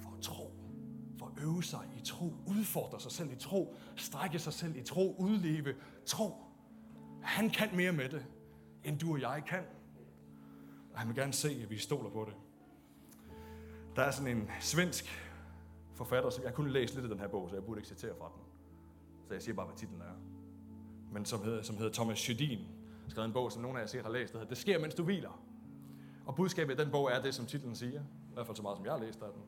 For 0.00 0.16
tro. 0.20 0.52
For 1.18 1.26
at 1.26 1.42
øve 1.42 1.62
sig 1.62 1.80
i 1.96 2.00
tro. 2.00 2.32
Udfordre 2.46 3.00
sig 3.00 3.12
selv 3.12 3.32
i 3.32 3.36
tro. 3.36 3.74
Strække 3.96 4.38
sig 4.38 4.52
selv 4.52 4.76
i 4.76 4.82
tro. 4.82 5.16
Udleve 5.18 5.74
tro. 6.06 6.32
Han 7.22 7.50
kan 7.50 7.76
mere 7.76 7.92
med 7.92 8.08
det, 8.08 8.26
end 8.84 8.98
du 8.98 9.12
og 9.12 9.20
jeg 9.20 9.42
kan. 9.46 9.64
Og 10.98 11.02
han 11.02 11.08
vil 11.08 11.16
gerne 11.16 11.32
se, 11.32 11.60
at 11.62 11.70
vi 11.70 11.78
stoler 11.78 12.10
på 12.10 12.24
det. 12.24 12.34
Der 13.96 14.02
er 14.02 14.10
sådan 14.10 14.36
en 14.36 14.50
svensk 14.60 15.04
forfatter, 15.94 16.30
som 16.30 16.44
jeg 16.44 16.54
kunne 16.54 16.72
læse 16.72 16.94
lidt 16.94 17.04
af 17.04 17.10
den 17.10 17.20
her 17.20 17.28
bog, 17.28 17.50
så 17.50 17.56
jeg 17.56 17.64
burde 17.64 17.78
ikke 17.78 17.88
citere 17.88 18.14
fra 18.18 18.30
den. 18.34 18.42
Så 19.28 19.34
jeg 19.34 19.42
siger 19.42 19.54
bare, 19.54 19.66
hvad 19.66 19.76
titlen 19.76 20.00
er. 20.00 20.14
Men 21.12 21.24
som 21.24 21.44
hedder, 21.44 21.62
som 21.62 21.76
hedder 21.76 21.92
Thomas 21.92 22.18
Sjødin, 22.18 22.58
Skrevet 23.08 23.26
en 23.26 23.32
bog, 23.32 23.52
som 23.52 23.62
nogle 23.62 23.78
af 23.78 23.82
jer 23.82 23.86
sikkert 23.86 24.06
har 24.06 24.12
læst, 24.12 24.32
der 24.32 24.38
hedder 24.38 24.48
Det 24.48 24.58
sker, 24.58 24.78
mens 24.78 24.94
du 24.94 25.02
hviler. 25.02 25.42
Og 26.26 26.34
budskabet 26.34 26.80
i 26.80 26.84
den 26.84 26.90
bog 26.90 27.10
er 27.12 27.22
det, 27.22 27.34
som 27.34 27.46
titlen 27.46 27.76
siger. 27.76 28.00
I 28.00 28.34
hvert 28.34 28.46
fald 28.46 28.56
så 28.56 28.62
meget, 28.62 28.76
som 28.76 28.84
jeg 28.84 28.92
har 28.92 29.00
læst 29.00 29.22
af 29.22 29.32
den. 29.32 29.42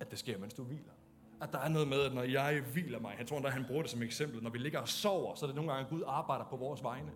At 0.00 0.10
det 0.10 0.18
sker, 0.18 0.38
mens 0.38 0.54
du 0.54 0.64
hviler. 0.64 0.92
At 1.40 1.52
der 1.52 1.58
er 1.58 1.68
noget 1.68 1.88
med, 1.88 2.00
at 2.00 2.14
når 2.14 2.22
jeg 2.22 2.62
hviler 2.72 3.00
mig, 3.00 3.12
han 3.12 3.26
tror 3.26 3.38
at 3.38 3.52
han 3.52 3.64
bruger 3.66 3.82
det 3.82 3.90
som 3.90 4.02
eksempel, 4.02 4.42
når 4.42 4.50
vi 4.50 4.58
ligger 4.58 4.80
og 4.80 4.88
sover, 4.88 5.34
så 5.34 5.44
er 5.44 5.48
det 5.48 5.56
nogle 5.56 5.72
gange, 5.72 5.84
at 5.84 5.90
Gud 5.90 6.02
arbejder 6.06 6.44
på 6.44 6.56
vores 6.56 6.82
vegne. 6.82 7.10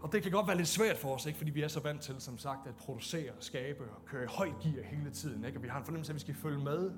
Og 0.00 0.12
det 0.12 0.22
kan 0.22 0.32
godt 0.32 0.46
være 0.46 0.56
lidt 0.56 0.68
svært 0.68 0.96
for 0.96 1.14
os, 1.14 1.26
ikke? 1.26 1.38
fordi 1.38 1.50
vi 1.50 1.62
er 1.62 1.68
så 1.68 1.80
vant 1.80 2.00
til, 2.00 2.14
som 2.18 2.38
sagt, 2.38 2.66
at 2.66 2.74
producere, 2.74 3.32
skabe 3.40 3.84
og 3.84 4.04
køre 4.06 4.24
i 4.24 4.26
højt 4.26 4.54
gear 4.62 4.84
hele 4.84 5.10
tiden. 5.10 5.44
Ikke? 5.44 5.58
Og 5.58 5.62
vi 5.62 5.68
har 5.68 5.78
en 5.78 5.84
fornemmelse 5.84 6.10
af, 6.10 6.12
at 6.12 6.14
vi 6.14 6.20
skal 6.20 6.34
følge 6.34 6.58
med 6.58 6.90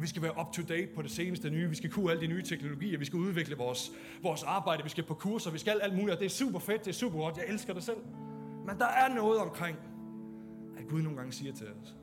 vi 0.00 0.06
skal 0.06 0.22
være 0.22 0.40
up 0.40 0.52
to 0.52 0.62
date 0.62 0.88
på 0.94 1.02
det 1.02 1.10
seneste 1.10 1.50
nye. 1.50 1.68
Vi 1.68 1.74
skal 1.74 1.90
kunne 1.90 2.10
alle 2.10 2.22
de 2.22 2.26
nye 2.26 2.42
teknologier. 2.42 2.98
Vi 2.98 3.04
skal 3.04 3.18
udvikle 3.18 3.56
vores, 3.56 3.92
vores 4.22 4.42
arbejde. 4.42 4.82
Vi 4.82 4.88
skal 4.88 5.04
på 5.04 5.14
kurser. 5.14 5.50
Vi 5.50 5.58
skal 5.58 5.80
alt 5.80 5.94
muligt. 5.94 6.10
Og 6.10 6.18
det 6.18 6.26
er 6.26 6.30
super 6.30 6.58
fedt. 6.58 6.84
Det 6.84 6.90
er 6.90 6.94
super 6.94 7.18
godt. 7.18 7.36
Jeg 7.36 7.44
elsker 7.48 7.74
det 7.74 7.82
selv. 7.82 7.98
Men 8.66 8.78
der 8.78 8.86
er 8.86 9.14
noget 9.14 9.40
omkring, 9.40 9.78
at 10.78 10.88
Gud 10.88 11.02
nogle 11.02 11.18
gange 11.18 11.32
siger 11.32 11.52
til 11.52 11.66
os. 11.66 11.96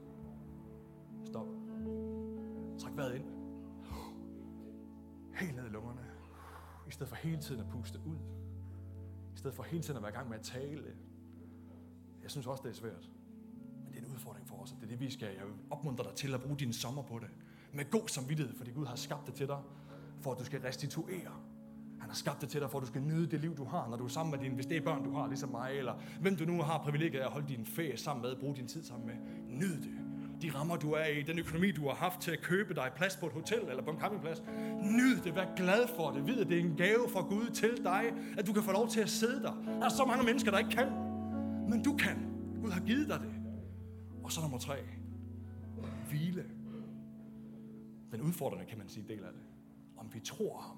Stop. 1.25 1.47
Træk 2.79 2.91
vejret 2.95 3.15
ind. 3.15 3.25
Helt 5.39 5.55
ned 5.55 5.65
i 5.65 5.69
lungerne. 5.69 6.01
i 6.87 6.91
stedet 6.91 7.09
for 7.09 7.15
hele 7.15 7.37
tiden 7.37 7.61
at 7.61 7.67
puste 7.71 7.99
ud. 8.05 8.44
I 9.35 9.37
stedet 9.37 9.55
for 9.55 9.63
hele 9.63 9.83
tiden 9.83 9.97
at 9.97 10.03
være 10.03 10.11
i 10.11 10.15
gang 10.15 10.29
med 10.29 10.37
at 10.37 10.43
tale. 10.43 10.83
Jeg 12.23 12.31
synes 12.31 12.47
også, 12.47 12.63
det 12.63 12.69
er 12.69 12.73
svært. 12.75 13.09
Men 13.83 13.93
det 13.93 13.99
er 14.01 14.05
en 14.05 14.13
udfordring 14.13 14.47
for 14.47 14.55
os, 14.55 14.71
og 14.71 14.77
det 14.77 14.85
er 14.85 14.89
det, 14.89 14.99
vi 14.99 15.11
skal. 15.11 15.27
Jeg 15.27 15.45
vil 15.45 15.55
opmuntre 15.69 16.03
dig 16.03 16.13
til 16.15 16.33
at 16.33 16.41
bruge 16.41 16.57
din 16.57 16.73
sommer 16.73 17.01
på 17.01 17.19
det. 17.19 17.29
Med 17.73 17.89
god 17.89 18.07
samvittighed, 18.07 18.55
fordi 18.55 18.71
Gud 18.71 18.85
har 18.85 18.95
skabt 18.95 19.27
det 19.27 19.33
til 19.33 19.47
dig, 19.47 19.61
for 20.21 20.31
at 20.31 20.39
du 20.39 20.45
skal 20.45 20.61
restituere. 20.61 21.31
Han 21.99 22.09
har 22.09 22.15
skabt 22.15 22.41
det 22.41 22.49
til 22.49 22.61
dig, 22.61 22.71
for 22.71 22.77
at 22.77 22.81
du 22.81 22.87
skal 22.87 23.01
nyde 23.01 23.27
det 23.27 23.41
liv, 23.41 23.57
du 23.57 23.63
har, 23.63 23.89
når 23.89 23.97
du 23.97 24.03
er 24.03 24.07
sammen 24.07 24.31
med 24.31 24.39
dine, 24.39 24.55
hvis 24.55 24.65
det 24.65 24.77
er 24.77 24.81
børn, 24.81 25.03
du 25.03 25.13
har, 25.13 25.27
ligesom 25.27 25.49
mig, 25.49 25.71
eller 25.73 25.93
hvem 26.21 26.35
du 26.35 26.45
nu 26.45 26.61
har 26.61 26.83
privilegiet 26.83 27.19
af 27.19 27.25
at 27.25 27.31
holde 27.31 27.47
din 27.47 27.65
ferie 27.65 27.97
sammen 27.97 28.21
med, 28.21 28.35
bruge 28.35 28.55
din 28.55 28.67
tid 28.67 28.83
sammen 28.83 29.07
med. 29.07 29.15
Nyd 29.47 29.81
det. 29.81 30.04
De 30.45 30.51
rammer, 30.51 30.75
du 30.75 30.91
er 30.91 31.05
i, 31.05 31.21
den 31.21 31.39
økonomi, 31.39 31.71
du 31.71 31.87
har 31.87 31.95
haft 31.95 32.21
til 32.21 32.31
at 32.31 32.41
købe 32.41 32.73
dig 32.73 32.91
plads 32.95 33.15
på 33.15 33.25
et 33.25 33.33
hotel 33.33 33.59
eller 33.69 33.83
på 33.83 33.91
en 33.91 33.99
campingplads. 33.99 34.43
Nyd 34.81 35.21
det, 35.21 35.35
vær 35.35 35.55
glad 35.55 35.87
for 35.95 36.11
det. 36.11 36.27
Vid, 36.27 36.39
at 36.39 36.47
det 36.47 36.59
er 36.59 36.63
en 36.63 36.77
gave 36.77 37.09
fra 37.09 37.21
Gud 37.21 37.49
til 37.49 37.83
dig, 37.83 38.13
at 38.37 38.47
du 38.47 38.53
kan 38.53 38.63
få 38.63 38.71
lov 38.71 38.89
til 38.89 39.01
at 39.01 39.09
sidde 39.09 39.43
der. 39.43 39.53
Der 39.79 39.85
er 39.85 39.89
så 39.89 40.05
mange 40.05 40.23
mennesker, 40.23 40.51
der 40.51 40.57
ikke 40.57 40.71
kan, 40.71 40.91
men 41.69 41.83
du 41.83 41.97
kan. 41.97 42.17
Gud 42.61 42.71
har 42.71 42.81
givet 42.81 43.09
dig 43.09 43.19
det. 43.19 43.33
Og 44.23 44.31
så 44.31 44.41
nummer 44.41 44.57
tre. 44.57 44.75
Hvile. 46.09 46.45
Den 48.11 48.21
udfordrende, 48.21 48.65
kan 48.65 48.77
man 48.77 48.89
sige, 48.89 49.05
del 49.07 49.23
af 49.23 49.31
det. 49.31 49.41
Om 49.97 50.13
vi 50.13 50.19
tror 50.19 50.59
ham 50.59 50.77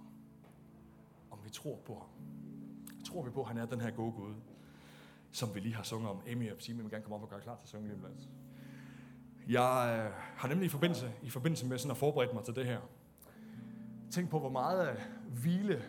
om 1.31 1.39
vi 1.43 1.49
tror 1.49 1.79
på 1.85 1.93
ham. 1.93 2.09
Tror 3.05 3.23
vi 3.23 3.31
på, 3.31 3.41
at 3.41 3.47
han 3.47 3.57
er 3.57 3.65
den 3.65 3.81
her 3.81 3.91
gode 3.91 4.11
Gud, 4.11 4.33
som 5.31 5.55
vi 5.55 5.59
lige 5.59 5.75
har 5.75 5.83
sunget 5.83 6.09
om. 6.09 6.21
Amy 6.31 6.51
og 6.51 6.61
Simon 6.61 6.83
vil 6.83 6.91
gerne 6.91 7.03
komme 7.03 7.15
op 7.15 7.23
og 7.23 7.29
gøre 7.29 7.41
klar 7.41 7.55
til 7.55 7.63
at 7.63 7.69
synge 7.69 7.87
lige 7.87 7.97
lidt. 7.97 8.29
Jeg 9.49 10.03
øh, 10.05 10.13
har 10.37 10.47
nemlig 10.47 10.65
i 10.65 10.69
forbindelse, 10.69 11.13
i 11.23 11.29
forbindelse 11.29 11.65
med 11.65 11.77
sådan 11.77 11.91
at 11.91 11.97
forberede 11.97 12.33
mig 12.33 12.43
til 12.43 12.55
det 12.55 12.65
her, 12.65 12.79
tænkt 14.11 14.29
på, 14.29 14.39
hvor 14.39 14.49
meget 14.49 14.89
øh, 14.89 14.95
hvile 15.41 15.83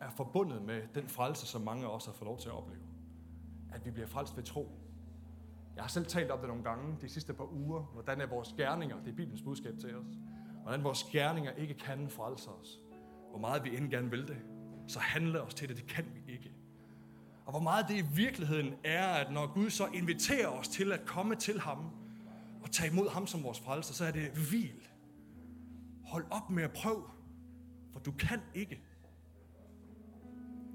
er 0.00 0.10
forbundet 0.10 0.62
med 0.62 0.82
den 0.94 1.08
frelse, 1.08 1.46
som 1.46 1.62
mange 1.62 1.86
af 1.86 1.90
os 1.90 2.06
har 2.06 2.12
fået 2.12 2.26
lov 2.26 2.38
til 2.38 2.48
at 2.48 2.54
opleve. 2.54 2.80
At 3.72 3.86
vi 3.86 3.90
bliver 3.90 4.06
frelst 4.06 4.36
ved 4.36 4.44
tro. 4.44 4.70
Jeg 5.76 5.84
har 5.84 5.88
selv 5.88 6.06
talt 6.06 6.30
om 6.30 6.38
det 6.38 6.48
nogle 6.48 6.64
gange 6.64 6.96
de 7.00 7.08
sidste 7.08 7.32
par 7.32 7.52
uger, 7.52 7.82
hvordan 7.82 8.20
er 8.20 8.26
vores 8.26 8.54
gerninger, 8.56 8.96
det 8.96 9.08
er 9.08 9.16
Bibelens 9.16 9.42
budskab 9.42 9.74
til 9.80 9.96
os, 9.96 10.06
hvordan 10.62 10.84
vores 10.84 11.04
gerninger 11.04 11.52
ikke 11.52 11.74
kan 11.74 12.08
frelse 12.10 12.50
os. 12.50 12.78
Hvor 13.30 13.38
meget 13.38 13.64
vi 13.64 13.76
end 13.76 13.90
gerne 13.90 14.10
vil 14.10 14.28
det 14.28 14.36
så 14.88 14.98
handler 14.98 15.40
os 15.40 15.54
til 15.54 15.68
det. 15.68 15.76
Det 15.76 15.86
kan 15.86 16.04
vi 16.14 16.32
ikke. 16.32 16.52
Og 17.46 17.52
hvor 17.52 17.60
meget 17.60 17.88
det 17.88 17.96
i 17.96 18.04
virkeligheden 18.14 18.74
er, 18.84 19.06
at 19.06 19.32
når 19.32 19.46
Gud 19.54 19.70
så 19.70 19.86
inviterer 19.94 20.48
os 20.48 20.68
til 20.68 20.92
at 20.92 21.00
komme 21.06 21.34
til 21.34 21.60
ham 21.60 21.78
og 22.62 22.70
tage 22.70 22.92
imod 22.92 23.08
ham 23.08 23.26
som 23.26 23.42
vores 23.42 23.60
frelser, 23.60 23.94
så 23.94 24.04
er 24.04 24.10
det 24.10 24.30
hvil. 24.30 24.88
Hold 26.04 26.24
op 26.30 26.50
med 26.50 26.62
at 26.62 26.72
prøve, 26.72 27.02
for 27.92 28.00
du 28.00 28.12
kan 28.12 28.40
ikke. 28.54 28.82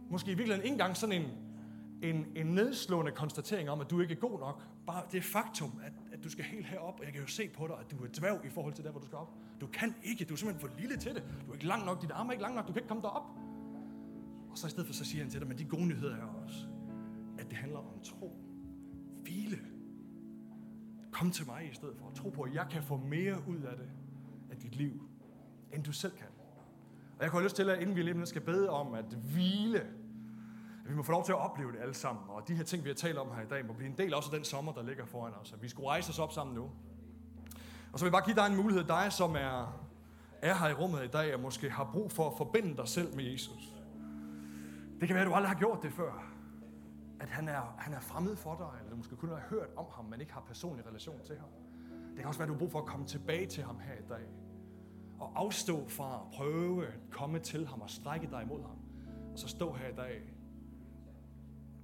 Måske 0.09 0.31
i 0.31 0.35
virkeligheden 0.35 0.63
ikke 0.63 0.73
engang 0.73 0.97
sådan 0.97 1.21
en, 1.21 1.29
en, 2.03 2.25
en 2.35 2.45
nedslående 2.45 3.11
konstatering 3.11 3.69
om, 3.69 3.81
at 3.81 3.89
du 3.89 4.01
ikke 4.01 4.13
er 4.13 4.19
god 4.19 4.39
nok. 4.39 4.61
Bare 4.87 5.03
det 5.11 5.23
faktum, 5.23 5.79
at, 5.83 5.93
at 6.13 6.23
du 6.23 6.29
skal 6.29 6.45
helt 6.45 6.65
herop, 6.65 6.99
og 6.99 7.05
jeg 7.05 7.13
kan 7.13 7.21
jo 7.21 7.27
se 7.27 7.49
på 7.49 7.67
dig, 7.67 7.75
at 7.79 7.91
du 7.91 8.03
er 8.03 8.07
dværg 8.19 8.45
i 8.45 8.49
forhold 8.49 8.73
til 8.73 8.83
der, 8.83 8.91
hvor 8.91 8.99
du 8.99 9.05
skal 9.05 9.17
op. 9.17 9.33
Du 9.61 9.67
kan 9.67 9.95
ikke, 10.03 10.25
du 10.25 10.33
er 10.33 10.37
simpelthen 10.37 10.69
for 10.69 10.79
lille 10.79 10.97
til 10.97 11.15
det. 11.15 11.23
Du 11.45 11.49
er 11.49 11.53
ikke 11.53 11.65
lang 11.65 11.85
nok, 11.85 12.01
dit 12.01 12.11
arm 12.11 12.27
er 12.27 12.31
ikke 12.31 12.41
lang 12.41 12.55
nok, 12.55 12.67
du 12.67 12.73
kan 12.73 12.79
ikke 12.79 12.87
komme 12.87 13.03
derop. 13.03 13.23
Og 14.49 14.57
så 14.57 14.67
i 14.67 14.69
stedet 14.69 14.87
for, 14.87 14.93
så 14.93 15.05
siger 15.05 15.23
han 15.23 15.31
til 15.31 15.39
dig, 15.39 15.47
men 15.47 15.57
de 15.57 15.65
gode 15.65 15.85
nyheder 15.85 16.15
er 16.15 16.43
også, 16.45 16.67
at 17.39 17.49
det 17.49 17.57
handler 17.57 17.79
om 17.79 17.99
tro. 18.03 18.35
Hvile. 19.23 19.72
Kom 21.13 21.31
til 21.31 21.45
mig 21.47 21.69
i 21.71 21.75
stedet 21.75 21.95
for. 21.97 22.11
Tro 22.15 22.29
på, 22.29 22.41
at 22.41 22.53
jeg 22.53 22.65
kan 22.71 22.83
få 22.83 22.97
mere 22.97 23.35
ud 23.47 23.61
af 23.61 23.77
det, 23.77 23.89
af 24.51 24.57
dit 24.57 24.75
liv, 24.75 25.09
end 25.73 25.83
du 25.83 25.91
selv 25.91 26.11
kan. 26.11 26.27
Og 27.17 27.23
jeg 27.23 27.31
kunne 27.31 27.39
have 27.39 27.45
lyst 27.45 27.55
til, 27.55 27.69
at 27.69 27.79
inden 27.79 27.95
vi 27.95 28.01
lige 28.01 28.25
skal 28.25 28.41
bede 28.41 28.69
om 28.69 28.93
at 28.93 29.05
hvile, 29.05 29.79
at 30.83 30.89
vi 30.89 30.95
må 30.95 31.03
få 31.03 31.11
lov 31.11 31.25
til 31.25 31.31
at 31.31 31.39
opleve 31.39 31.71
det 31.71 31.79
alle 31.81 31.93
sammen. 31.93 32.23
Og 32.27 32.47
de 32.47 32.55
her 32.55 32.63
ting, 32.63 32.83
vi 32.83 32.89
har 32.89 32.95
talt 32.95 33.17
om 33.17 33.27
her 33.35 33.41
i 33.41 33.47
dag, 33.49 33.65
må 33.65 33.73
blive 33.73 33.89
en 33.89 33.97
del 33.97 34.13
også 34.13 34.29
af 34.31 34.37
den 34.37 34.45
sommer, 34.45 34.73
der 34.73 34.83
ligger 34.83 35.05
foran 35.05 35.33
os. 35.33 35.53
At 35.53 35.61
vi 35.61 35.69
skulle 35.69 35.89
rejse 35.89 36.09
os 36.09 36.19
op 36.19 36.31
sammen 36.31 36.55
nu. 36.55 36.63
Og 37.93 37.99
så 37.99 38.05
vil 38.05 38.09
jeg 38.09 38.11
bare 38.11 38.25
give 38.25 38.35
dig 38.35 38.47
en 38.47 38.55
mulighed, 38.55 38.83
dig 38.83 39.11
som 39.11 39.35
er, 39.35 39.83
er 40.41 40.55
her 40.55 40.67
i 40.67 40.73
rummet 40.73 41.03
i 41.03 41.07
dag, 41.07 41.33
og 41.33 41.39
måske 41.39 41.69
har 41.69 41.89
brug 41.93 42.11
for 42.11 42.29
at 42.29 42.37
forbinde 42.37 42.77
dig 42.77 42.87
selv 42.87 43.15
med 43.15 43.23
Jesus. 43.23 43.73
Det 44.99 45.07
kan 45.07 45.15
være, 45.15 45.25
at 45.25 45.29
du 45.29 45.33
aldrig 45.33 45.49
har 45.49 45.59
gjort 45.59 45.83
det 45.83 45.93
før. 45.93 46.32
At 47.23 47.29
han 47.29 47.47
er, 47.47 47.75
han 47.77 47.93
er 47.93 47.99
fremmed 47.99 48.35
for 48.35 48.55
dig, 48.55 48.79
eller 48.79 48.89
du 48.89 48.95
måske 48.95 49.15
kun 49.15 49.29
har 49.29 49.43
hørt 49.49 49.69
om 49.75 49.85
ham, 49.91 50.05
men 50.05 50.21
ikke 50.21 50.33
har 50.33 50.41
personlig 50.41 50.87
relation 50.87 51.19
til 51.25 51.37
ham. 51.37 51.49
Det 52.09 52.17
kan 52.17 52.27
også 52.27 52.39
være, 52.39 52.45
at 52.45 52.47
du 52.47 52.53
har 52.53 52.59
brug 52.59 52.71
for 52.71 52.79
at 52.79 52.85
komme 52.85 53.05
tilbage 53.05 53.45
til 53.45 53.63
ham 53.63 53.79
her 53.79 53.93
i 53.93 54.07
dag. 54.09 54.27
Og 55.19 55.31
afstå 55.35 55.87
fra 55.87 56.15
at 56.15 56.37
prøve 56.37 56.87
at 56.87 56.93
komme 57.11 57.39
til 57.39 57.67
ham 57.67 57.81
og 57.81 57.89
strække 57.89 58.27
dig 58.31 58.43
imod 58.43 58.61
ham. 58.61 58.77
Og 59.31 59.39
så 59.39 59.47
stå 59.47 59.73
her 59.73 59.87
i 59.87 59.95
dag 59.95 60.33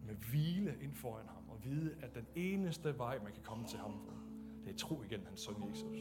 med 0.06 0.16
hvile 0.16 0.76
ind 0.82 0.96
foran 0.96 1.28
ham 1.28 1.50
og 1.50 1.64
vide, 1.64 1.96
at 2.02 2.16
den 2.16 2.26
eneste 2.36 2.98
vej, 2.98 3.20
man 3.24 3.34
kan 3.34 3.44
komme 3.44 3.66
til 3.66 3.80
ham 3.80 3.92
på, 3.92 4.14
det 4.66 4.74
er 4.74 4.78
tro 4.78 5.04
igen, 5.04 5.26
hans 5.26 5.42
søn 5.42 5.70
Jesus. 5.70 5.92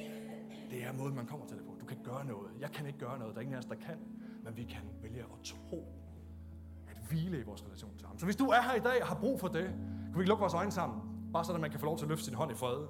Det 0.70 0.84
er 0.84 0.92
måden, 0.92 1.14
man 1.14 1.26
kommer 1.26 1.46
til 1.46 1.56
det 1.56 1.66
på. 1.66 1.76
Du 1.80 1.86
kan 1.86 1.98
gøre 2.04 2.24
noget. 2.24 2.50
Jeg 2.60 2.70
kan 2.70 2.86
ikke 2.86 2.98
gøre 2.98 3.18
noget. 3.18 3.34
Der 3.34 3.38
er 3.38 3.42
ingen 3.42 3.54
af 3.54 3.58
os, 3.58 3.64
der 3.64 3.74
kan. 3.74 3.98
Men 4.44 4.56
vi 4.56 4.64
kan 4.64 4.82
vælge 5.02 5.20
at 5.20 5.44
tro 5.44 6.07
hvile 7.08 7.40
i 7.40 7.42
vores 7.42 7.64
relation 7.64 7.90
til 7.98 8.06
ham. 8.06 8.18
Så 8.18 8.24
hvis 8.24 8.36
du 8.36 8.46
er 8.46 8.62
her 8.62 8.74
i 8.74 8.80
dag 8.80 9.02
og 9.02 9.08
har 9.08 9.14
brug 9.14 9.40
for 9.40 9.48
det, 9.48 9.64
kan 9.64 10.14
vi 10.14 10.20
ikke 10.20 10.28
lukke 10.28 10.40
vores 10.40 10.54
øjne 10.54 10.70
sammen, 10.70 11.00
bare 11.32 11.44
så 11.44 11.52
at 11.52 11.60
man 11.60 11.70
kan 11.70 11.80
få 11.80 11.86
lov 11.86 11.98
til 11.98 12.04
at 12.04 12.08
løfte 12.08 12.24
sin 12.24 12.34
hånd 12.34 12.52
i 12.52 12.54
fred. 12.54 12.86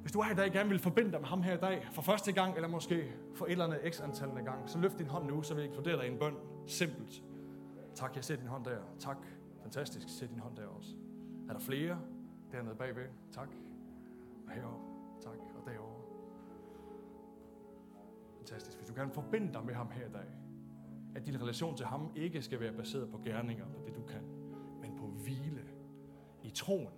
Hvis 0.00 0.12
du 0.12 0.18
er 0.18 0.24
her 0.24 0.32
i 0.32 0.36
dag 0.36 0.46
og 0.46 0.52
gerne 0.52 0.68
vil 0.68 0.78
forbinde 0.78 1.12
dig 1.12 1.20
med 1.20 1.28
ham 1.28 1.42
her 1.42 1.54
i 1.54 1.60
dag, 1.60 1.88
for 1.92 2.02
første 2.02 2.32
gang, 2.32 2.54
eller 2.54 2.68
måske 2.68 3.12
for 3.34 3.46
et 3.46 3.52
eller 3.52 3.64
andet 3.64 3.94
x 3.94 4.00
antal 4.00 4.28
gang, 4.44 4.70
så 4.70 4.78
løft 4.78 4.98
din 4.98 5.06
hånd 5.06 5.26
nu, 5.26 5.42
så 5.42 5.54
vil 5.54 5.70
jeg 5.74 5.84
dig 5.84 6.06
i 6.06 6.12
en 6.12 6.18
bøn. 6.18 6.34
Simpelt. 6.66 7.22
Tak, 7.94 8.16
jeg 8.16 8.24
ser 8.24 8.36
din 8.36 8.46
hånd 8.46 8.64
der. 8.64 8.78
Tak. 8.98 9.16
Fantastisk. 9.62 10.08
Se 10.18 10.28
din 10.28 10.38
hånd 10.38 10.56
der 10.56 10.66
også. 10.66 10.96
Er 11.48 11.52
der 11.52 11.60
flere 11.60 11.98
dernede 12.52 12.74
bagved? 12.74 13.06
Tak. 13.32 13.48
Og 14.46 14.52
heroppe. 14.52 14.86
Tak. 15.22 15.32
Og 15.32 15.72
derovre. 15.72 16.02
Fantastisk. 18.36 18.78
Hvis 18.78 18.88
du 18.88 18.94
gerne 18.94 19.10
forbinde 19.10 19.52
dig 19.52 19.64
med 19.64 19.74
ham 19.74 19.90
her 19.90 20.06
i 20.06 20.12
dag, 20.12 20.26
at 21.18 21.26
din 21.26 21.42
relation 21.42 21.76
til 21.76 21.86
ham 21.86 22.12
ikke 22.16 22.42
skal 22.42 22.60
være 22.60 22.72
baseret 22.72 23.10
på 23.10 23.18
gerninger, 23.24 23.66
på 23.66 23.82
det 23.86 23.96
du 23.96 24.02
kan, 24.02 24.22
men 24.80 24.96
på 24.96 25.06
hvile 25.06 25.64
i 26.42 26.50
troen 26.50 26.88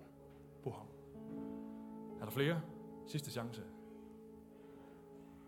på 0.63 0.71
ham. 0.71 0.87
Er 2.21 2.25
der 2.25 2.31
flere? 2.31 2.61
Sidste 3.07 3.31
chance. 3.31 3.63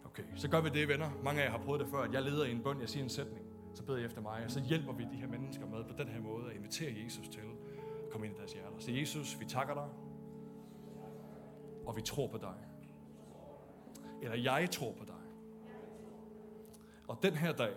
Okay, 0.05 0.23
så 0.35 0.49
gør 0.49 0.61
vi 0.61 0.69
det, 0.69 0.89
venner. 0.89 1.11
Mange 1.25 1.43
af 1.43 1.45
jer 1.45 1.51
har 1.51 1.65
prøvet 1.65 1.81
det 1.81 1.89
før, 1.89 1.99
at 1.99 2.13
jeg 2.13 2.23
leder 2.23 2.45
i 2.45 2.53
en 2.53 2.63
bøn, 2.63 2.81
jeg 2.81 2.89
siger 2.89 3.03
en 3.03 3.09
sætning, 3.09 3.47
så 3.75 3.83
beder 3.83 3.99
jeg 3.99 4.07
efter 4.07 4.21
mig, 4.21 4.45
og 4.45 4.51
så 4.51 4.61
hjælper 4.61 4.93
vi 4.93 5.05
de 5.13 5.17
her 5.17 5.29
mennesker 5.29 5.67
med 5.67 5.85
på 5.85 5.93
den 5.99 6.09
her 6.09 6.21
måde 6.21 6.51
at 6.51 6.57
invitere 6.57 6.93
Jesus 7.05 7.29
til 7.29 7.41
at 7.41 8.11
komme 8.11 8.27
ind 8.27 8.37
i 8.37 8.39
deres 8.39 8.53
hjerter. 8.53 8.79
Så 8.79 8.93
Jesus, 8.93 9.41
vi 9.41 9.45
takker 9.45 9.75
dig, 9.75 9.89
og 11.87 11.97
vi 11.97 12.03
tror 12.03 12.27
på 12.27 12.39
dig. 12.39 12.55
Eller 14.23 14.37
jeg 14.37 14.71
tror 14.71 14.93
på 14.93 15.05
dig. 15.05 15.15
Og 17.09 17.19
den 17.23 17.35
her 17.35 17.53
dag, 17.53 17.75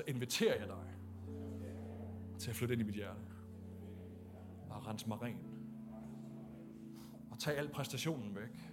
så 0.00 0.04
inviterer 0.06 0.58
jeg 0.58 0.68
dig 0.68 0.84
til 2.38 2.50
at 2.50 2.56
flytte 2.56 2.72
ind 2.72 2.82
i 2.82 2.84
mit 2.84 2.94
hjerte. 2.94 3.20
Og 4.70 4.86
rense 4.86 5.08
mig 5.08 5.22
ren. 5.22 5.38
Og 7.30 7.38
tag 7.38 7.58
al 7.58 7.68
præstationen 7.68 8.36
væk. 8.36 8.72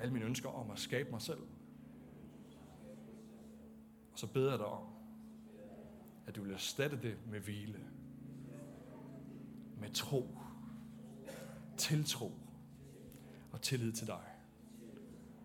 Alle 0.00 0.12
mine 0.12 0.24
ønsker 0.24 0.48
om 0.48 0.70
at 0.70 0.78
skabe 0.78 1.10
mig 1.10 1.22
selv. 1.22 1.40
Og 4.12 4.18
så 4.18 4.26
beder 4.26 4.50
jeg 4.50 4.58
dig 4.58 4.66
om, 4.66 4.86
at 6.26 6.36
du 6.36 6.42
vil 6.42 6.52
erstatte 6.52 7.02
det 7.02 7.16
med 7.30 7.40
hvile. 7.40 7.80
Med 9.78 9.90
tro. 9.90 10.38
Tiltro. 11.76 12.32
Og 13.52 13.62
tillid 13.62 13.92
til 13.92 14.06
dig. 14.06 14.24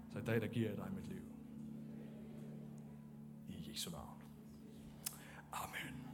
Så 0.10 0.20
i 0.20 0.24
dag, 0.24 0.42
der 0.42 0.48
giver 0.48 0.70
jeg 0.70 0.78
dig 0.78 0.92
mit 0.96 1.08
liv. 1.08 1.35
Jesu 3.76 3.92
navn. 3.92 4.22
Amen. 5.52 6.08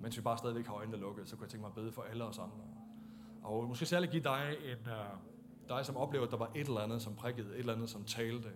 Mens 0.00 0.16
vi 0.16 0.22
bare 0.22 0.38
stadigvæk 0.38 0.66
har 0.66 0.74
øjnene 0.74 0.96
lukket, 0.96 1.28
så 1.28 1.36
kunne 1.36 1.44
jeg 1.44 1.50
tænke 1.50 1.62
mig 1.62 1.68
at 1.68 1.74
bede 1.74 1.92
for 1.92 2.02
alle 2.02 2.24
os 2.24 2.38
andre. 2.38 2.64
Og 3.42 3.68
måske 3.68 3.86
særligt 3.86 4.12
give 4.12 4.22
dig, 4.22 4.56
en, 4.64 4.78
uh, 4.78 5.18
dig 5.68 5.86
som 5.86 5.96
oplever, 5.96 6.24
at 6.24 6.30
der 6.30 6.36
var 6.36 6.50
et 6.54 6.66
eller 6.66 6.80
andet, 6.80 7.02
som 7.02 7.14
prikkede, 7.14 7.48
et 7.52 7.58
eller 7.58 7.72
andet, 7.74 7.90
som 7.90 8.04
talte, 8.04 8.48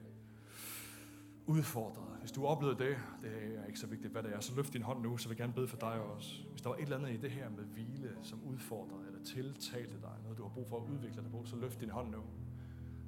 udfordret. 1.46 2.18
Hvis 2.20 2.32
du 2.32 2.46
oplevede 2.46 2.78
det, 2.78 2.96
det 3.22 3.58
er 3.58 3.64
ikke 3.64 3.78
så 3.78 3.86
vigtigt, 3.86 4.12
hvad 4.12 4.22
det 4.22 4.34
er, 4.34 4.40
så 4.40 4.56
løft 4.56 4.72
din 4.72 4.82
hånd 4.82 5.02
nu, 5.02 5.16
så 5.16 5.28
vil 5.28 5.34
jeg 5.34 5.38
gerne 5.38 5.52
bede 5.52 5.68
for 5.68 5.76
dig 5.76 6.00
også. 6.00 6.42
Hvis 6.50 6.62
der 6.62 6.68
var 6.68 6.76
et 6.76 6.82
eller 6.82 6.96
andet 6.96 7.10
i 7.10 7.16
det 7.16 7.30
her 7.30 7.48
med 7.50 7.64
hvile, 7.64 8.16
som 8.22 8.42
udfordrede 8.44 9.06
eller 9.06 9.24
tiltalte 9.24 10.00
dig, 10.00 10.16
noget 10.22 10.38
du 10.38 10.42
har 10.42 10.50
brug 10.50 10.68
for 10.68 10.76
at 10.76 10.90
udvikle 10.90 11.22
dig 11.22 11.30
på, 11.30 11.44
så 11.44 11.56
løft 11.56 11.80
din 11.80 11.90
hånd 11.90 12.10
nu. 12.10 12.22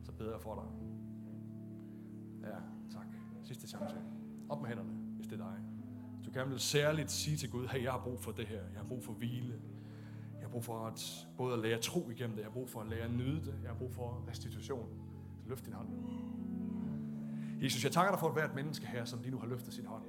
Så 0.04 0.12
beder 0.12 0.30
jeg 0.30 0.40
for 0.40 0.54
dig. 0.54 0.70
Ja, 2.50 2.56
tak. 2.92 3.06
Sidste 3.44 3.68
chance. 3.68 4.19
Op 4.50 4.60
med 4.60 4.68
hænderne, 4.68 4.92
hvis 5.16 5.26
det 5.26 5.40
er 5.40 5.44
dig. 5.44 5.56
Du 6.26 6.30
kan 6.30 6.50
vil 6.50 6.60
særligt 6.60 7.10
sige 7.10 7.36
til 7.36 7.50
Gud, 7.50 7.66
hey, 7.66 7.82
jeg 7.82 7.92
har 7.92 8.00
brug 8.00 8.20
for 8.20 8.32
det 8.32 8.46
her. 8.46 8.62
Jeg 8.72 8.80
har 8.80 8.88
brug 8.88 9.04
for 9.04 9.12
hvile. 9.12 9.54
Jeg 10.34 10.42
har 10.42 10.48
brug 10.48 10.64
for 10.64 10.86
at 10.86 11.26
både 11.36 11.54
at 11.54 11.58
lære 11.58 11.78
tro 11.78 12.10
igennem 12.10 12.36
det. 12.36 12.42
Jeg 12.42 12.46
har 12.46 12.52
brug 12.52 12.68
for 12.68 12.80
at 12.80 12.86
lære 12.86 13.00
at 13.00 13.12
nyde 13.12 13.40
det. 13.40 13.54
Jeg 13.62 13.70
har 13.70 13.76
brug 13.78 13.92
for 13.92 14.24
restitution. 14.28 14.88
Så 15.42 15.48
løft 15.48 15.66
din 15.66 15.72
hånd. 15.72 15.88
Jesus, 17.62 17.84
jeg 17.84 17.92
takker 17.92 18.12
dig 18.12 18.20
for 18.20 18.26
at 18.26 18.32
hvert 18.32 18.54
menneske 18.54 18.86
her, 18.86 19.04
som 19.04 19.20
lige 19.22 19.30
nu 19.30 19.38
har 19.38 19.46
løftet 19.46 19.74
sin 19.74 19.86
hånd. 19.86 20.02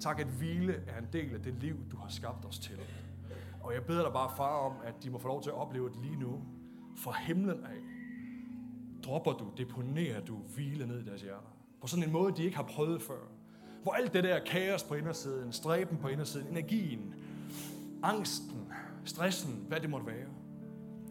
Tak, 0.00 0.20
at 0.20 0.26
hvile 0.26 0.74
er 0.86 0.98
en 0.98 1.08
del 1.12 1.34
af 1.34 1.42
det 1.42 1.54
liv, 1.54 1.76
du 1.90 1.96
har 1.96 2.08
skabt 2.08 2.44
os 2.44 2.58
til. 2.58 2.78
Og 3.62 3.74
jeg 3.74 3.84
beder 3.84 4.02
dig 4.02 4.12
bare, 4.12 4.30
far, 4.36 4.56
om, 4.56 4.72
at 4.84 4.94
de 5.02 5.10
må 5.10 5.18
få 5.18 5.28
lov 5.28 5.42
til 5.42 5.50
at 5.50 5.56
opleve 5.56 5.88
det 5.88 5.96
lige 6.02 6.16
nu. 6.16 6.42
Fra 6.96 7.12
himlen 7.12 7.64
af 7.64 7.78
dropper 9.04 9.32
du, 9.32 9.52
deponerer 9.56 10.24
du 10.24 10.36
hvile 10.36 10.86
ned 10.86 11.00
i 11.00 11.04
deres 11.04 11.22
hjerter. 11.22 11.56
På 11.80 11.86
sådan 11.86 12.04
en 12.04 12.12
måde, 12.12 12.36
de 12.36 12.44
ikke 12.44 12.56
har 12.56 12.64
prøvet 12.64 13.02
før. 13.02 13.37
Hvor 13.88 13.94
alt 13.94 14.12
det 14.12 14.24
der 14.24 14.38
kaos 14.38 14.82
på 14.82 14.94
indersiden, 14.94 15.52
stræben 15.52 15.98
på 15.98 16.08
indersiden, 16.08 16.48
energien, 16.48 17.14
angsten, 18.02 18.72
stressen, 19.04 19.64
hvad 19.68 19.80
det 19.80 19.90
måtte 19.90 20.06
være, 20.06 20.28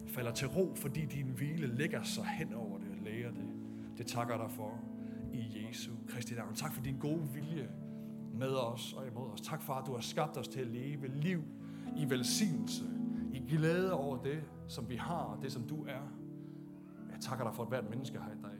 falder 0.06 0.32
til 0.32 0.48
ro, 0.48 0.74
fordi 0.74 1.04
din 1.04 1.26
hvile 1.26 1.66
lægger 1.66 2.02
sig 2.02 2.24
hen 2.24 2.54
over 2.54 2.78
det 2.78 2.88
og 2.90 2.96
læger 3.04 3.30
det. 3.30 3.44
Det 3.98 4.06
takker 4.06 4.36
dig 4.36 4.50
for 4.50 4.80
i 5.32 5.66
Jesu 5.68 5.92
Kristi 6.08 6.34
navn. 6.34 6.54
Tak 6.54 6.74
for 6.74 6.82
din 6.82 6.98
gode 6.98 7.28
vilje 7.34 7.68
med 8.34 8.54
os 8.54 8.92
og 8.92 9.06
imod 9.06 9.32
os. 9.32 9.40
Tak 9.40 9.62
for, 9.62 9.72
at 9.72 9.86
du 9.86 9.92
har 9.92 10.00
skabt 10.00 10.36
os 10.36 10.48
til 10.48 10.60
at 10.60 10.66
leve 10.66 11.08
liv 11.08 11.42
i 11.96 12.10
velsignelse, 12.10 12.84
i 13.32 13.38
glæde 13.38 13.92
over 13.92 14.22
det, 14.22 14.42
som 14.68 14.88
vi 14.88 14.96
har, 14.96 15.22
og 15.22 15.42
det, 15.42 15.52
som 15.52 15.62
du 15.62 15.84
er. 15.84 16.12
Jeg 17.12 17.20
takker 17.20 17.44
dig 17.44 17.54
for, 17.54 17.62
at 17.62 17.68
hvert 17.68 17.90
menneske 17.90 18.18
har 18.18 18.30
i 18.30 18.42
dag. 18.42 18.58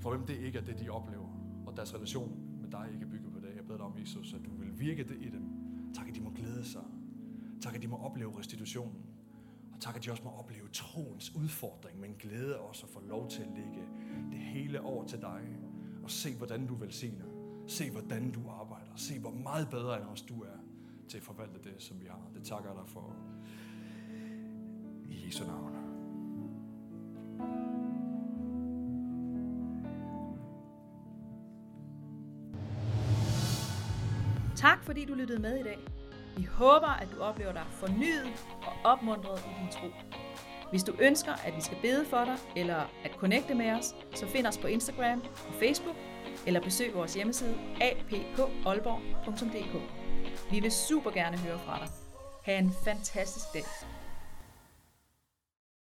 For 0.00 0.10
hvem 0.10 0.26
det 0.26 0.36
ikke 0.36 0.58
er 0.58 0.62
det, 0.62 0.80
de 0.80 0.88
oplever, 0.88 1.31
og 1.66 1.76
deres 1.76 1.94
relation 1.94 2.58
med 2.60 2.70
dig 2.70 2.88
ikke 2.92 3.04
er 3.04 3.10
bygget 3.10 3.32
på 3.32 3.40
det. 3.40 3.56
Jeg 3.56 3.64
beder 3.64 3.76
dig 3.76 3.86
om, 3.86 3.98
Jesus, 4.00 4.34
at 4.34 4.40
du 4.44 4.50
vil 4.54 4.80
virke 4.80 5.04
det 5.04 5.16
i 5.20 5.28
dem. 5.28 5.42
Tak, 5.94 6.08
at 6.08 6.14
de 6.14 6.20
må 6.20 6.30
glæde 6.30 6.64
sig. 6.64 6.84
Tak, 7.60 7.74
at 7.74 7.82
de 7.82 7.88
må 7.88 7.96
opleve 7.96 8.38
restitutionen. 8.38 9.02
Og 9.72 9.80
tak, 9.80 9.96
at 9.96 10.04
de 10.04 10.10
også 10.10 10.22
må 10.24 10.30
opleve 10.30 10.68
troens 10.72 11.34
udfordring, 11.36 12.00
men 12.00 12.14
glæde 12.18 12.58
også 12.58 12.86
at 12.86 12.90
få 12.90 13.00
lov 13.00 13.28
til 13.28 13.42
at 13.42 13.48
lægge 13.48 13.88
det 14.30 14.38
hele 14.38 14.80
over 14.80 15.06
til 15.06 15.20
dig. 15.20 15.42
Og 16.02 16.10
se, 16.10 16.36
hvordan 16.36 16.66
du 16.66 16.74
velsigner. 16.74 17.24
Se, 17.66 17.90
hvordan 17.90 18.30
du 18.30 18.40
arbejder. 18.48 18.92
Se, 18.96 19.18
hvor 19.20 19.30
meget 19.30 19.68
bedre 19.70 19.96
end 20.00 20.04
os 20.04 20.22
du 20.22 20.42
er 20.42 20.58
til 21.08 21.18
at 21.18 21.24
forvalte 21.24 21.70
det, 21.70 21.82
som 21.82 22.00
vi 22.00 22.06
har. 22.06 22.30
Det 22.34 22.44
takker 22.44 22.70
jeg 22.70 22.78
dig 22.78 22.88
for. 22.88 23.16
I 25.08 25.26
Jesu 25.26 25.44
navn. 25.46 25.72
Tak 34.62 34.84
fordi 34.84 35.04
du 35.04 35.14
lyttede 35.14 35.42
med 35.42 35.58
i 35.58 35.62
dag. 35.62 35.78
Vi 36.36 36.44
håber, 36.44 36.88
at 36.88 37.08
du 37.16 37.20
oplever 37.22 37.52
dig 37.52 37.64
fornyet 37.70 38.46
og 38.66 38.72
opmuntret 38.84 39.38
i 39.38 39.60
din 39.60 39.70
tro. 39.70 39.86
Hvis 40.70 40.84
du 40.84 40.92
ønsker, 41.00 41.32
at 41.32 41.56
vi 41.56 41.60
skal 41.60 41.76
bede 41.82 42.06
for 42.06 42.24
dig, 42.24 42.36
eller 42.56 42.76
at 43.04 43.10
connecte 43.16 43.54
med 43.54 43.70
os, 43.70 43.94
så 44.14 44.26
find 44.26 44.46
os 44.46 44.58
på 44.58 44.66
Instagram 44.66 45.20
og 45.20 45.54
Facebook, 45.54 45.96
eller 46.46 46.60
besøg 46.60 46.94
vores 46.94 47.14
hjemmeside 47.14 47.54
apkolborg.dk. 47.80 49.74
Vi 50.50 50.60
vil 50.60 50.72
super 50.72 51.10
gerne 51.10 51.38
høre 51.38 51.58
fra 51.58 51.78
dig. 51.78 51.88
Ha' 52.42 52.58
en 52.58 52.72
fantastisk 52.84 53.46
dag. 53.54 53.64